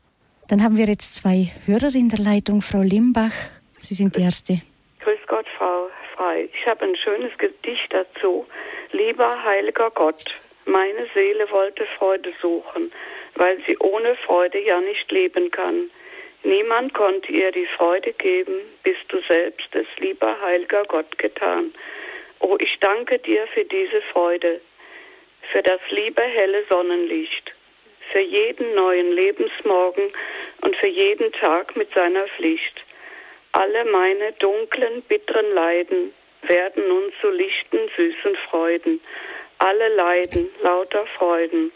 Dann 0.47 0.63
haben 0.63 0.77
wir 0.77 0.85
jetzt 0.85 1.15
zwei 1.15 1.51
Hörer 1.65 1.95
in 1.95 2.09
der 2.09 2.19
Leitung. 2.19 2.61
Frau 2.61 2.81
Limbach, 2.81 3.33
Sie 3.79 3.93
sind 3.93 4.15
die 4.15 4.21
Erste. 4.21 4.61
Grüß 4.99 5.19
Gott, 5.27 5.45
Frau 5.57 5.89
Frei. 6.15 6.47
Ich 6.53 6.65
habe 6.67 6.85
ein 6.85 6.95
schönes 6.95 7.37
Gedicht 7.37 7.91
dazu. 7.91 8.45
Lieber 8.91 9.43
heiliger 9.43 9.89
Gott, 9.95 10.23
meine 10.65 11.07
Seele 11.13 11.49
wollte 11.51 11.85
Freude 11.97 12.31
suchen, 12.41 12.91
weil 13.35 13.57
sie 13.65 13.77
ohne 13.79 14.15
Freude 14.15 14.59
ja 14.59 14.79
nicht 14.79 15.11
leben 15.11 15.51
kann. 15.51 15.89
Niemand 16.43 16.93
konnte 16.93 17.31
ihr 17.31 17.51
die 17.51 17.67
Freude 17.77 18.13
geben, 18.13 18.55
bis 18.83 18.97
du 19.07 19.21
selbst 19.27 19.73
es, 19.73 19.87
lieber 19.99 20.39
heiliger 20.41 20.83
Gott, 20.83 21.17
getan. 21.17 21.73
Oh, 22.39 22.57
ich 22.59 22.77
danke 22.81 23.19
dir 23.19 23.47
für 23.47 23.63
diese 23.63 24.01
Freude, 24.11 24.59
für 25.51 25.63
das 25.63 25.79
liebe 25.89 26.21
helle 26.21 26.65
Sonnenlicht, 26.69 27.53
für 28.13 28.21
jeden 28.21 28.75
neuen 28.75 29.11
Lebensmorgen 29.11 30.13
und 30.61 30.75
für 30.77 30.87
jeden 30.87 31.33
Tag 31.33 31.75
mit 31.75 31.91
seiner 31.93 32.27
Pflicht. 32.27 32.85
Alle 33.53 33.85
meine 33.85 34.31
dunklen, 34.33 35.01
bitteren 35.01 35.51
Leiden 35.53 36.13
werden 36.43 36.87
nun 36.87 37.11
zu 37.19 37.29
lichten, 37.31 37.79
süßen 37.97 38.35
Freuden. 38.49 39.01
Alle 39.57 39.89
Leiden, 39.95 40.47
lauter 40.61 41.07
Freuden. 41.17 41.71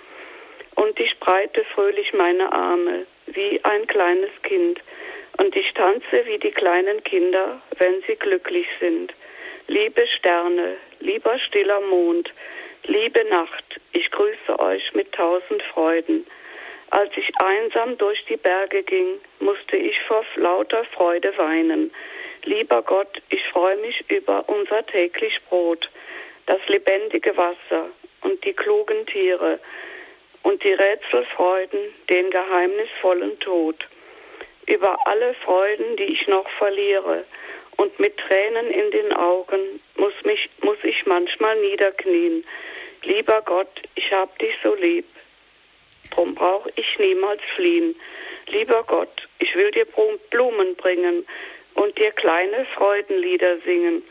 Und 0.75 0.99
ich 0.99 1.19
breite 1.19 1.63
fröhlich 1.73 2.13
meine 2.13 2.51
Arme 2.53 3.07
wie 3.25 3.59
ein 3.63 3.87
kleines 3.87 4.29
Kind. 4.43 4.79
Und 5.37 5.55
ich 5.55 5.73
tanze 5.73 6.25
wie 6.25 6.37
die 6.37 6.51
kleinen 6.51 7.03
Kinder, 7.03 7.61
wenn 7.79 8.01
sie 8.05 8.15
glücklich 8.15 8.67
sind. 8.79 9.11
Liebe 9.67 10.05
Sterne, 10.07 10.77
lieber 10.99 11.39
stiller 11.39 11.81
Mond, 11.81 12.31
Liebe 12.89 13.25
Nacht, 13.25 13.81
ich 13.91 14.09
grüße 14.11 14.59
euch 14.59 14.93
mit 14.93 15.11
tausend 15.11 15.61
Freuden. 15.73 16.25
Als 16.89 17.11
ich 17.17 17.29
einsam 17.43 17.97
durch 17.97 18.23
die 18.29 18.37
Berge 18.37 18.81
ging, 18.83 19.19
musste 19.41 19.75
ich 19.75 19.99
vor 20.03 20.23
lauter 20.37 20.85
Freude 20.85 21.37
weinen. 21.37 21.93
Lieber 22.45 22.81
Gott, 22.81 23.21
ich 23.27 23.43
freue 23.49 23.75
mich 23.77 24.09
über 24.09 24.47
unser 24.47 24.85
täglich 24.85 25.37
Brot, 25.49 25.89
das 26.45 26.59
lebendige 26.67 27.35
Wasser 27.35 27.89
und 28.21 28.41
die 28.45 28.53
klugen 28.53 29.05
Tiere 29.05 29.59
und 30.43 30.63
die 30.63 30.73
Rätselfreuden, 30.73 31.79
den 32.09 32.31
geheimnisvollen 32.31 33.37
Tod. 33.41 33.85
Über 34.65 34.97
alle 35.05 35.33
Freuden, 35.43 35.97
die 35.97 36.05
ich 36.05 36.25
noch 36.29 36.49
verliere, 36.51 37.25
und 37.75 37.99
mit 37.99 38.17
Tränen 38.17 38.71
in 38.71 38.91
den 38.91 39.13
Augen 39.13 39.81
muss, 39.97 40.13
mich, 40.23 40.49
muss 40.61 40.77
ich 40.83 41.05
manchmal 41.05 41.57
niederknien 41.57 42.43
Lieber 43.03 43.41
Gott, 43.43 43.81
ich 43.95 44.11
hab 44.11 44.37
dich 44.39 44.53
so 44.63 44.75
lieb, 44.75 45.05
drum 46.11 46.35
brauch 46.35 46.67
ich 46.75 46.99
niemals 46.99 47.41
fliehen. 47.55 47.95
Lieber 48.47 48.83
Gott, 48.83 49.27
ich 49.39 49.53
will 49.55 49.71
dir 49.71 49.85
Blumen 50.29 50.75
bringen 50.75 51.25
und 51.75 51.97
dir 51.97 52.11
kleine 52.11 52.65
Freudenlieder 52.75 53.59
singen, 53.59 54.03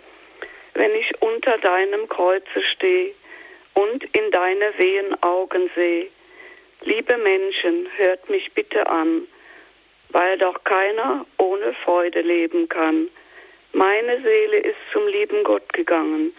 wenn 0.74 0.94
ich 0.94 1.10
unter 1.20 1.58
deinem 1.58 2.08
Kreuze 2.08 2.62
steh 2.74 3.14
und 3.74 4.04
in 4.16 4.30
deine 4.30 4.78
wehen 4.78 5.22
Augen 5.22 5.70
seh. 5.74 6.08
Liebe 6.82 7.16
Menschen, 7.16 7.88
hört 7.96 8.28
mich 8.30 8.52
bitte 8.52 8.86
an, 8.86 9.26
weil 10.10 10.38
doch 10.38 10.62
keiner 10.64 11.26
ohne 11.38 11.74
Freude 11.84 12.20
leben 12.20 12.68
kann. 12.68 13.08
Meine 13.72 14.20
Seele 14.22 14.58
ist 14.58 14.78
zum 14.92 15.06
lieben 15.08 15.44
Gott 15.44 15.72
gegangen, 15.72 16.34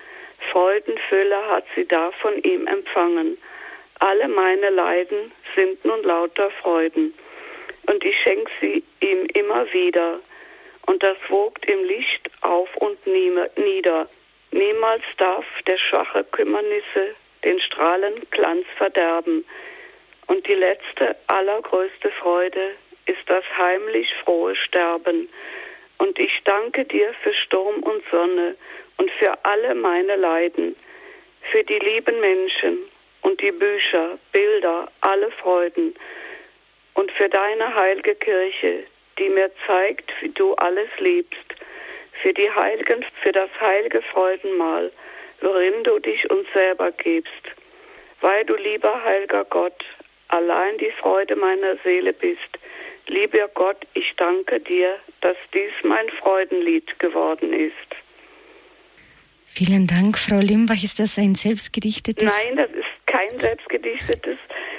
Freudenfülle 0.52 1.48
hat 1.50 1.66
sie 1.76 1.86
da 1.86 2.12
von 2.22 2.42
ihm 2.44 2.68
empfangen. 2.68 3.38
Alle 4.00 4.28
meine 4.28 4.70
Leiden 4.70 5.32
sind 5.56 5.84
nun 5.86 6.04
lauter 6.04 6.52
Freuden. 6.62 7.14
Und 7.88 8.04
ich 8.04 8.18
schenk 8.22 8.50
sie 8.62 8.84
ihm 9.00 9.26
immer 9.34 9.72
wieder. 9.74 10.20
Und 10.86 11.02
das 11.04 11.18
wogt 11.30 11.66
im 11.66 11.84
Licht 11.84 12.30
auf 12.42 12.70
und 12.78 12.98
nieder. 13.08 14.10
Niemals 14.52 15.04
darf 15.18 15.46
der 15.68 15.78
schwache 15.78 16.24
Kümmernisse 16.24 17.16
den 17.44 17.60
strahlenden 17.60 18.28
Glanz 18.32 18.66
verderben. 18.78 19.46
Und 20.28 20.48
die 20.48 20.56
letzte, 20.56 21.16
allergrößte 21.28 22.12
Freude 22.12 22.76
ist 23.06 23.28
das 23.28 23.44
heimlich 23.58 24.14
frohe 24.24 24.56
Sterben. 24.56 25.30
Und 25.98 26.20
ich 26.20 26.42
danke 26.44 26.86
dir 26.86 27.14
für 27.24 27.34
Sturm 27.34 27.82
und 27.84 28.04
Sonne 28.12 28.56
und 28.98 29.12
für 29.12 29.34
alle 29.44 29.76
meine 29.76 30.16
Leiden, 30.16 30.76
für 31.52 31.64
die 31.64 31.80
lieben 31.80 32.20
Menschen 32.20 32.80
und 33.22 33.42
die 33.42 33.52
Bücher, 33.52 34.18
Bilder, 34.32 34.90
alle 35.02 35.32
Freuden 35.32 35.96
und 36.94 37.12
für 37.12 37.30
deine 37.30 37.74
heilige 37.76 38.16
Kirche, 38.16 38.84
die 39.18 39.30
mir 39.30 39.52
zeigt, 39.66 40.12
wie 40.22 40.30
du 40.30 40.54
alles 40.56 40.90
liebst, 41.00 41.56
für 42.22 42.34
die 42.34 42.50
Heiligen, 42.50 43.06
für 43.22 43.32
das 43.32 43.50
heilige 43.60 44.02
Freudenmahl, 44.02 44.92
worin 45.42 45.84
du 45.84 46.00
dich 46.00 46.30
uns 46.30 46.48
selber 46.54 46.92
gibst, 46.92 47.32
weil 48.22 48.44
du, 48.46 48.56
lieber 48.56 49.04
heiliger 49.04 49.46
Gott, 49.46 49.86
allein 50.30 50.78
die 50.78 50.92
Freude 50.92 51.36
meiner 51.36 51.78
Seele 51.84 52.14
bist. 52.14 52.58
Lieber 53.08 53.48
Gott, 53.54 53.78
ich 53.94 54.14
danke 54.18 54.60
dir, 54.60 54.98
dass 55.22 55.38
dies 55.54 55.72
mein 55.84 56.10
Freudenlied 56.10 57.00
geworden 57.00 57.54
ist. 57.54 57.96
Vielen 59.58 59.88
Dank, 59.88 60.20
Frau 60.20 60.38
Limbach. 60.38 60.84
Ist 60.84 61.00
das 61.00 61.18
ein 61.18 61.34
selbstgedichtetes? 61.34 62.32
Nein, 62.32 62.58
das 62.58 62.70
ist 62.70 63.08
kein 63.08 63.40
selbstgedichtetes. 63.40 64.38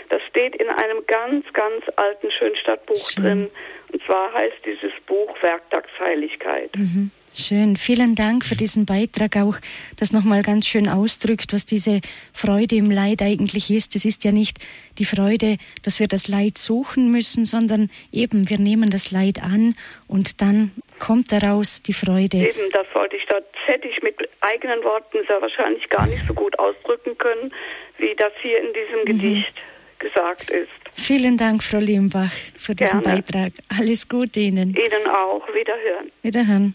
Das 0.09 0.23
steht 0.31 0.55
in 0.55 0.69
einem 0.69 1.05
ganz, 1.09 1.53
ganz 1.53 1.85
alten 1.97 2.31
Schönstadtbuch 2.31 3.11
Schön. 3.11 3.25
drin. 3.25 3.51
Und 3.93 4.03
zwar 4.05 4.33
heißt 4.33 4.59
dieses 4.65 4.93
Buch 5.05 5.35
Werktagsheiligkeit. 5.43 6.71
Mhm. 6.77 7.11
Schön, 7.35 7.77
vielen 7.77 8.15
Dank 8.15 8.45
für 8.45 8.55
diesen 8.55 8.87
Beitrag 8.87 9.37
auch, 9.37 9.57
das 9.99 10.13
nochmal 10.13 10.43
ganz 10.43 10.67
schön 10.67 10.89
ausdrückt, 10.89 11.53
was 11.53 11.67
diese 11.67 12.01
Freude 12.33 12.77
im 12.77 12.91
Leid 12.91 13.21
eigentlich 13.21 13.71
ist. 13.71 13.97
Es 13.97 14.05
ist 14.05 14.25
ja 14.25 14.33
nicht 14.33 14.59
die 14.99 15.05
Freude, 15.05 15.57
dass 15.85 16.01
wir 16.01 16.07
das 16.07 16.29
Leid 16.29 16.57
suchen 16.57 17.11
müssen, 17.11 17.45
sondern 17.45 17.91
eben 18.13 18.49
wir 18.49 18.59
nehmen 18.59 18.91
das 18.91 19.11
Leid 19.11 19.43
an 19.43 19.75
und 20.07 20.41
dann 20.41 20.71
kommt 20.99 21.33
daraus 21.33 21.83
die 21.83 21.93
Freude. 21.93 22.39
Eben, 22.39 22.71
das 22.73 22.87
wollte 22.95 23.17
ich, 23.17 23.25
das 23.27 23.43
hätte 23.69 23.89
ich 23.89 24.03
mit 24.03 24.17
eigenen 24.41 24.83
Worten 24.83 25.19
sehr 25.27 25.41
wahrscheinlich 25.41 25.89
gar 25.89 26.07
nicht 26.07 26.27
so 26.27 26.35
gut 26.35 26.59
ausdrücken 26.59 27.17
können, 27.19 27.53
wie 27.99 28.15
das 28.17 28.33
hier 28.43 28.59
in 28.61 28.73
diesem 28.73 29.01
mhm. 29.01 29.05
Gedicht 29.05 29.55
gesagt 29.99 30.51
ist. 30.51 30.69
Vielen 30.95 31.37
Dank, 31.37 31.63
Frau 31.63 31.79
Limbach, 31.79 32.33
für 32.57 32.75
diesen 32.75 33.03
Gerne. 33.03 33.23
Beitrag. 33.23 33.53
Alles 33.69 34.09
Gute 34.09 34.41
Ihnen. 34.41 34.75
Ihnen 34.75 35.07
auch. 35.09 35.47
Wiederhören. 35.55 36.11
Wiederhören. 36.23 36.75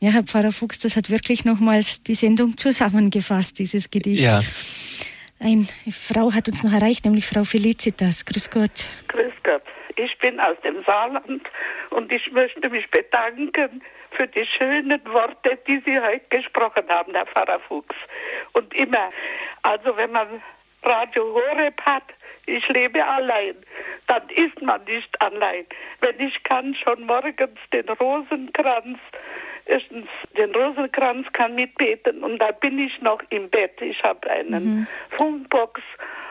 Ja, 0.00 0.10
Herr 0.10 0.22
Pfarrer 0.22 0.52
Fuchs, 0.52 0.78
das 0.78 0.96
hat 0.96 1.10
wirklich 1.10 1.44
nochmals 1.44 2.02
die 2.04 2.14
Sendung 2.14 2.56
zusammengefasst, 2.56 3.58
dieses 3.58 3.90
Gedicht. 3.90 4.22
Ja. 4.22 4.42
Eine 5.40 5.66
Frau 5.90 6.32
hat 6.32 6.48
uns 6.48 6.62
noch 6.62 6.72
erreicht, 6.72 7.04
nämlich 7.04 7.26
Frau 7.26 7.44
Felicitas. 7.44 8.24
Grüß 8.24 8.50
Gott. 8.50 8.86
Grüß 9.08 9.32
Gott. 9.42 9.62
Ich 9.98 10.16
bin 10.18 10.38
aus 10.38 10.56
dem 10.62 10.84
Saarland 10.84 11.42
und 11.90 12.12
ich 12.12 12.30
möchte 12.30 12.70
mich 12.70 12.88
bedanken 12.90 13.82
für 14.12 14.28
die 14.28 14.46
schönen 14.46 15.04
Worte, 15.06 15.58
die 15.66 15.82
Sie 15.84 16.00
heute 16.00 16.24
gesprochen 16.30 16.88
haben, 16.88 17.12
Herr 17.14 17.26
Pfarrer 17.26 17.58
Fuchs. 17.66 17.96
Und 18.52 18.72
immer, 18.74 19.10
also 19.62 19.96
wenn 19.96 20.12
man 20.12 20.40
Radio 20.84 21.34
Horeb 21.34 21.80
hat, 21.82 22.04
ich 22.46 22.66
lebe 22.68 23.04
allein, 23.04 23.56
dann 24.06 24.22
ist 24.30 24.62
man 24.62 24.84
nicht 24.84 25.20
allein. 25.20 25.66
Wenn 26.00 26.20
ich 26.20 26.42
kann 26.44 26.76
schon 26.76 27.04
morgens 27.04 27.58
den 27.72 27.88
Rosenkranz 27.88 28.98
erstens 29.66 30.06
den 30.36 30.54
Rosenkranz 30.54 31.26
kann 31.32 31.54
mitbeten 31.54 32.24
und 32.24 32.38
da 32.38 32.52
bin 32.52 32.78
ich 32.78 33.00
noch 33.02 33.20
im 33.30 33.50
Bett. 33.50 33.80
Ich 33.82 34.02
habe 34.02 34.28
einen 34.30 34.64
mhm. 34.64 34.86
Funkbox 35.10 35.82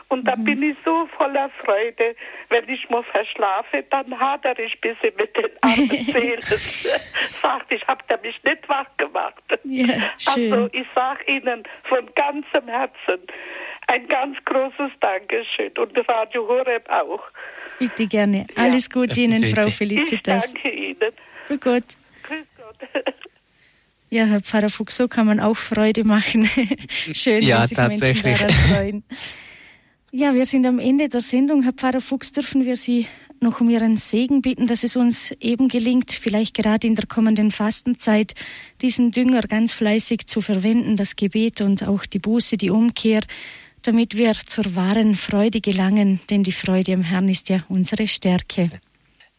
und 0.10 0.26
da 0.26 0.36
mhm. 0.36 0.44
bin 0.46 0.64
ich 0.64 0.78
so 0.86 1.08
voller 1.18 1.50
Freude. 1.60 2.16
Wenn 2.50 2.68
ich 2.70 2.90
mal 2.90 3.04
verschlafe, 3.04 3.84
dann 3.90 4.18
hadere 4.18 4.62
ich 4.62 4.74
ein 4.74 4.82
bisschen 4.82 5.14
mit 5.18 5.36
den 5.36 5.50
armen 5.62 6.06
Seelen. 6.06 6.40
Sagt, 7.42 7.72
ich 7.72 7.86
habe 7.88 8.04
mich 8.22 8.42
nicht 8.44 8.70
wach 8.70 8.88
gemacht. 8.98 9.44
Ja, 9.64 10.12
also 10.28 10.70
ich 10.72 10.88
sage 10.96 11.24
Ihnen 11.32 11.64
von 11.84 12.10
ganzem 12.16 12.68
Herzen 12.68 13.20
ein 13.88 14.08
ganz 14.08 14.38
großes 14.46 14.92
Dankeschön 15.00 15.72
und 15.78 15.98
Radio 16.10 16.48
Horeb 16.48 16.90
auch. 16.90 17.24
Bitte 17.80 18.06
gerne. 18.08 18.46
Alles 18.56 18.90
Gute 18.90 19.20
Ihnen, 19.20 19.44
Frau 19.54 19.70
Felicitas. 19.70 20.48
Ich 20.48 20.54
danke 20.54 20.72
Ihnen. 20.72 21.12
Für 21.48 21.58
Gott. 21.58 21.84
Grüß 22.24 22.46
Gott. 22.58 23.14
Ja, 24.10 24.24
Herr 24.26 24.42
Pfarrer 24.42 24.70
Fuchs, 24.70 24.96
so 24.96 25.08
kann 25.08 25.26
man 25.26 25.40
auch 25.42 25.58
Freude 25.58 26.06
machen. 26.06 26.46
Schön, 27.14 27.42
ja, 27.42 27.60
wenn 27.60 27.68
sich 27.68 27.78
tatsächlich. 27.78 28.24
Menschen 28.24 28.48
daran 28.48 28.76
freuen. 28.76 29.04
Ja, 30.12 30.34
wir 30.34 30.46
sind 30.46 30.66
am 30.66 30.80
Ende 30.80 31.10
der 31.10 31.20
Sendung. 31.20 31.64
Herr 31.64 31.74
Pfarrer 31.74 32.00
Fuchs, 32.00 32.32
dürfen 32.32 32.66
wir 32.66 32.78
Sie 32.78 33.08
noch 33.42 33.60
um 33.60 33.70
Ihren 33.70 33.98
Segen 33.98 34.42
bitten, 34.42 34.66
dass 34.66 34.84
es 34.84 34.96
uns 34.96 35.32
eben 35.42 35.68
gelingt, 35.68 36.14
vielleicht 36.14 36.56
gerade 36.56 36.88
in 36.88 36.96
der 36.96 37.06
kommenden 37.08 37.52
Fastenzeit, 37.52 38.34
diesen 38.82 39.12
Dünger 39.12 39.42
ganz 39.42 39.74
fleißig 39.74 40.26
zu 40.26 40.40
verwenden, 40.40 40.96
das 40.96 41.18
Gebet 41.18 41.60
und 41.60 41.84
auch 41.84 42.06
die 42.06 42.20
Buße, 42.20 42.56
die 42.56 42.70
Umkehr, 42.70 43.22
damit 43.82 44.16
wir 44.16 44.34
zur 44.34 44.76
wahren 44.76 45.18
Freude 45.18 45.60
gelangen, 45.60 46.22
denn 46.30 46.42
die 46.44 46.54
Freude 46.54 46.94
am 46.94 47.02
Herrn 47.02 47.28
ist 47.28 47.50
ja 47.50 47.66
unsere 47.68 48.08
Stärke. 48.08 48.72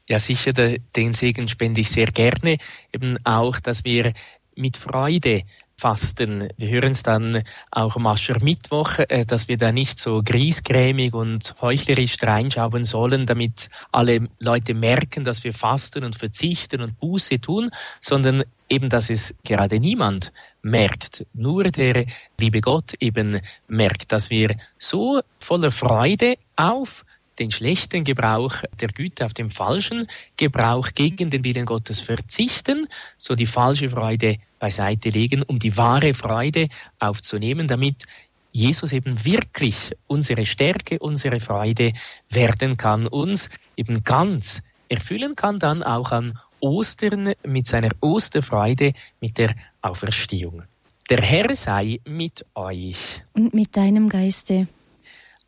Ja, 0.07 0.19
sicher, 0.19 0.53
den 0.53 1.15
Segen 1.15 1.49
spende 1.49 1.81
ich 1.81 1.89
sehr 1.89 2.07
gerne. 2.07 2.59
Eben 2.93 3.17
auch, 3.25 3.59
dass 3.59 3.85
wir 3.85 4.13
mit 4.55 4.77
Freude 4.77 5.45
fasten. 5.79 6.49
Wir 6.57 6.69
hören 6.69 6.93
es 6.93 7.05
dann 7.05 7.43
auch 7.71 7.97
am 7.97 8.07
Aschermittwoch, 8.07 8.99
äh, 8.99 9.25
dass 9.25 9.49
wir 9.49 9.57
da 9.57 9.71
nicht 9.73 10.01
so 10.01 10.23
griesgrämig 10.25 11.15
und 11.15 11.55
heuchlerisch 11.61 12.17
reinschauen 12.23 12.85
sollen, 12.85 13.27
damit 13.27 13.71
alle 13.93 14.29
Leute 14.41 14.75
merken, 14.75 15.25
dass 15.25 15.45
wir 15.45 15.55
fasten 15.55 16.05
und 16.05 16.17
verzichten 16.17 16.83
und 16.83 16.99
Buße 16.99 17.41
tun, 17.41 17.71
sondern 18.01 18.43
eben, 18.69 18.89
dass 18.89 19.09
es 19.09 19.35
gerade 19.45 19.79
niemand 19.79 20.33
merkt. 20.63 21.25
Nur 21.33 21.65
der 21.65 22.07
liebe 22.39 22.61
Gott 22.61 22.95
eben 22.99 23.41
merkt, 23.69 24.11
dass 24.11 24.31
wir 24.31 24.57
so 24.79 25.21
voller 25.39 25.71
Freude 25.71 26.37
auf 26.57 27.05
den 27.39 27.53
schlechten 27.53 28.03
Gebrauch 28.03 28.57
der 28.81 28.89
Güte 28.89 29.25
auf 29.25 29.33
den 29.33 29.51
falschen 29.51 30.09
Gebrauch 30.37 30.89
gegen 30.95 31.31
den 31.31 31.45
Willen 31.45 31.67
Gottes 31.67 32.01
verzichten, 32.01 32.89
so 33.17 33.37
die 33.37 33.47
falsche 33.47 33.91
Freude 33.91 34.39
beiseite 34.59 35.11
legen, 35.11 35.43
um 35.43 35.59
die 35.59 35.77
wahre 35.77 36.15
Freude 36.15 36.69
aufzunehmen, 36.99 37.69
damit 37.69 38.05
Jesus 38.53 38.93
eben 38.93 39.25
wirklich 39.25 39.93
unsere 40.07 40.47
Stärke, 40.47 40.99
unsere 40.99 41.41
Freude 41.41 41.93
werden 42.31 42.77
kann, 42.77 43.07
uns 43.07 43.51
eben 43.77 44.03
ganz 44.05 44.63
erfüllen 44.89 45.37
kann, 45.37 45.59
dann 45.59 45.83
auch 45.83 46.11
an 46.13 46.39
Ostern 46.61 47.35
mit 47.45 47.67
seiner 47.67 47.91
Osterfreude, 48.01 48.95
mit 49.21 49.39
der 49.39 49.55
Auferstehung. 49.83 50.63
Der 51.09 51.21
Herr 51.21 51.55
sei 51.55 52.01
mit 52.05 52.45
euch. 52.55 53.23
Und 53.33 53.55
mit 53.55 53.77
deinem 53.77 54.09
Geiste 54.09 54.67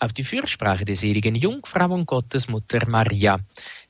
auf 0.01 0.13
die 0.13 0.25
Fürsprache 0.25 0.85
des 0.85 1.01
seligen 1.01 1.35
Jungfrau 1.35 1.93
und 1.93 2.07
Gottesmutter 2.07 2.89
Maria, 2.89 3.39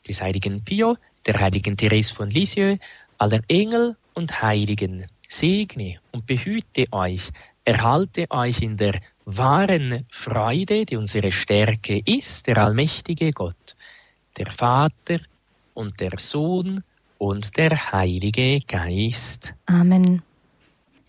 des 0.07 0.21
heiligen 0.21 0.63
Pio, 0.63 0.97
der 1.25 1.41
heiligen 1.41 1.77
Therese 1.77 2.13
von 2.13 2.31
Lisieux, 2.31 2.79
aller 3.19 3.41
Engel 3.49 3.97
und 4.21 4.43
Heiligen, 4.43 5.03
segne 5.27 5.99
und 6.13 6.27
behüte 6.27 6.85
euch, 6.93 7.31
erhalte 7.65 8.27
euch 8.31 8.61
in 8.61 8.77
der 8.77 9.01
wahren 9.25 10.05
Freude, 10.11 10.85
die 10.85 10.97
unsere 10.97 11.33
Stärke 11.33 12.03
ist, 12.05 12.47
der 12.47 12.59
allmächtige 12.59 13.33
Gott, 13.33 13.77
der 14.37 14.51
Vater 14.51 15.21
und 15.73 15.99
der 16.01 16.19
Sohn 16.19 16.85
und 17.17 17.57
der 17.57 17.93
Heilige 17.93 18.61
Geist. 18.61 19.55
Amen. 19.65 20.21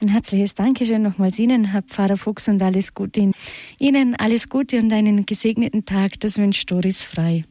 Ein 0.02 0.08
herzliches 0.08 0.56
Dankeschön 0.56 1.02
nochmals 1.02 1.38
Ihnen, 1.38 1.66
Herr 1.66 1.84
Pfarrer 1.84 2.16
Fuchs, 2.16 2.48
und 2.48 2.64
alles 2.64 2.94
Gute 2.94 3.20
Ihnen. 3.20 3.34
Ihnen 3.78 4.16
alles 4.16 4.48
Gute 4.48 4.78
und 4.78 4.94
einen 4.94 5.26
gesegneten 5.26 5.84
Tag. 5.84 6.18
Das 6.22 6.38
wünscht 6.38 6.72
Doris 6.72 7.02
Frei. 7.02 7.44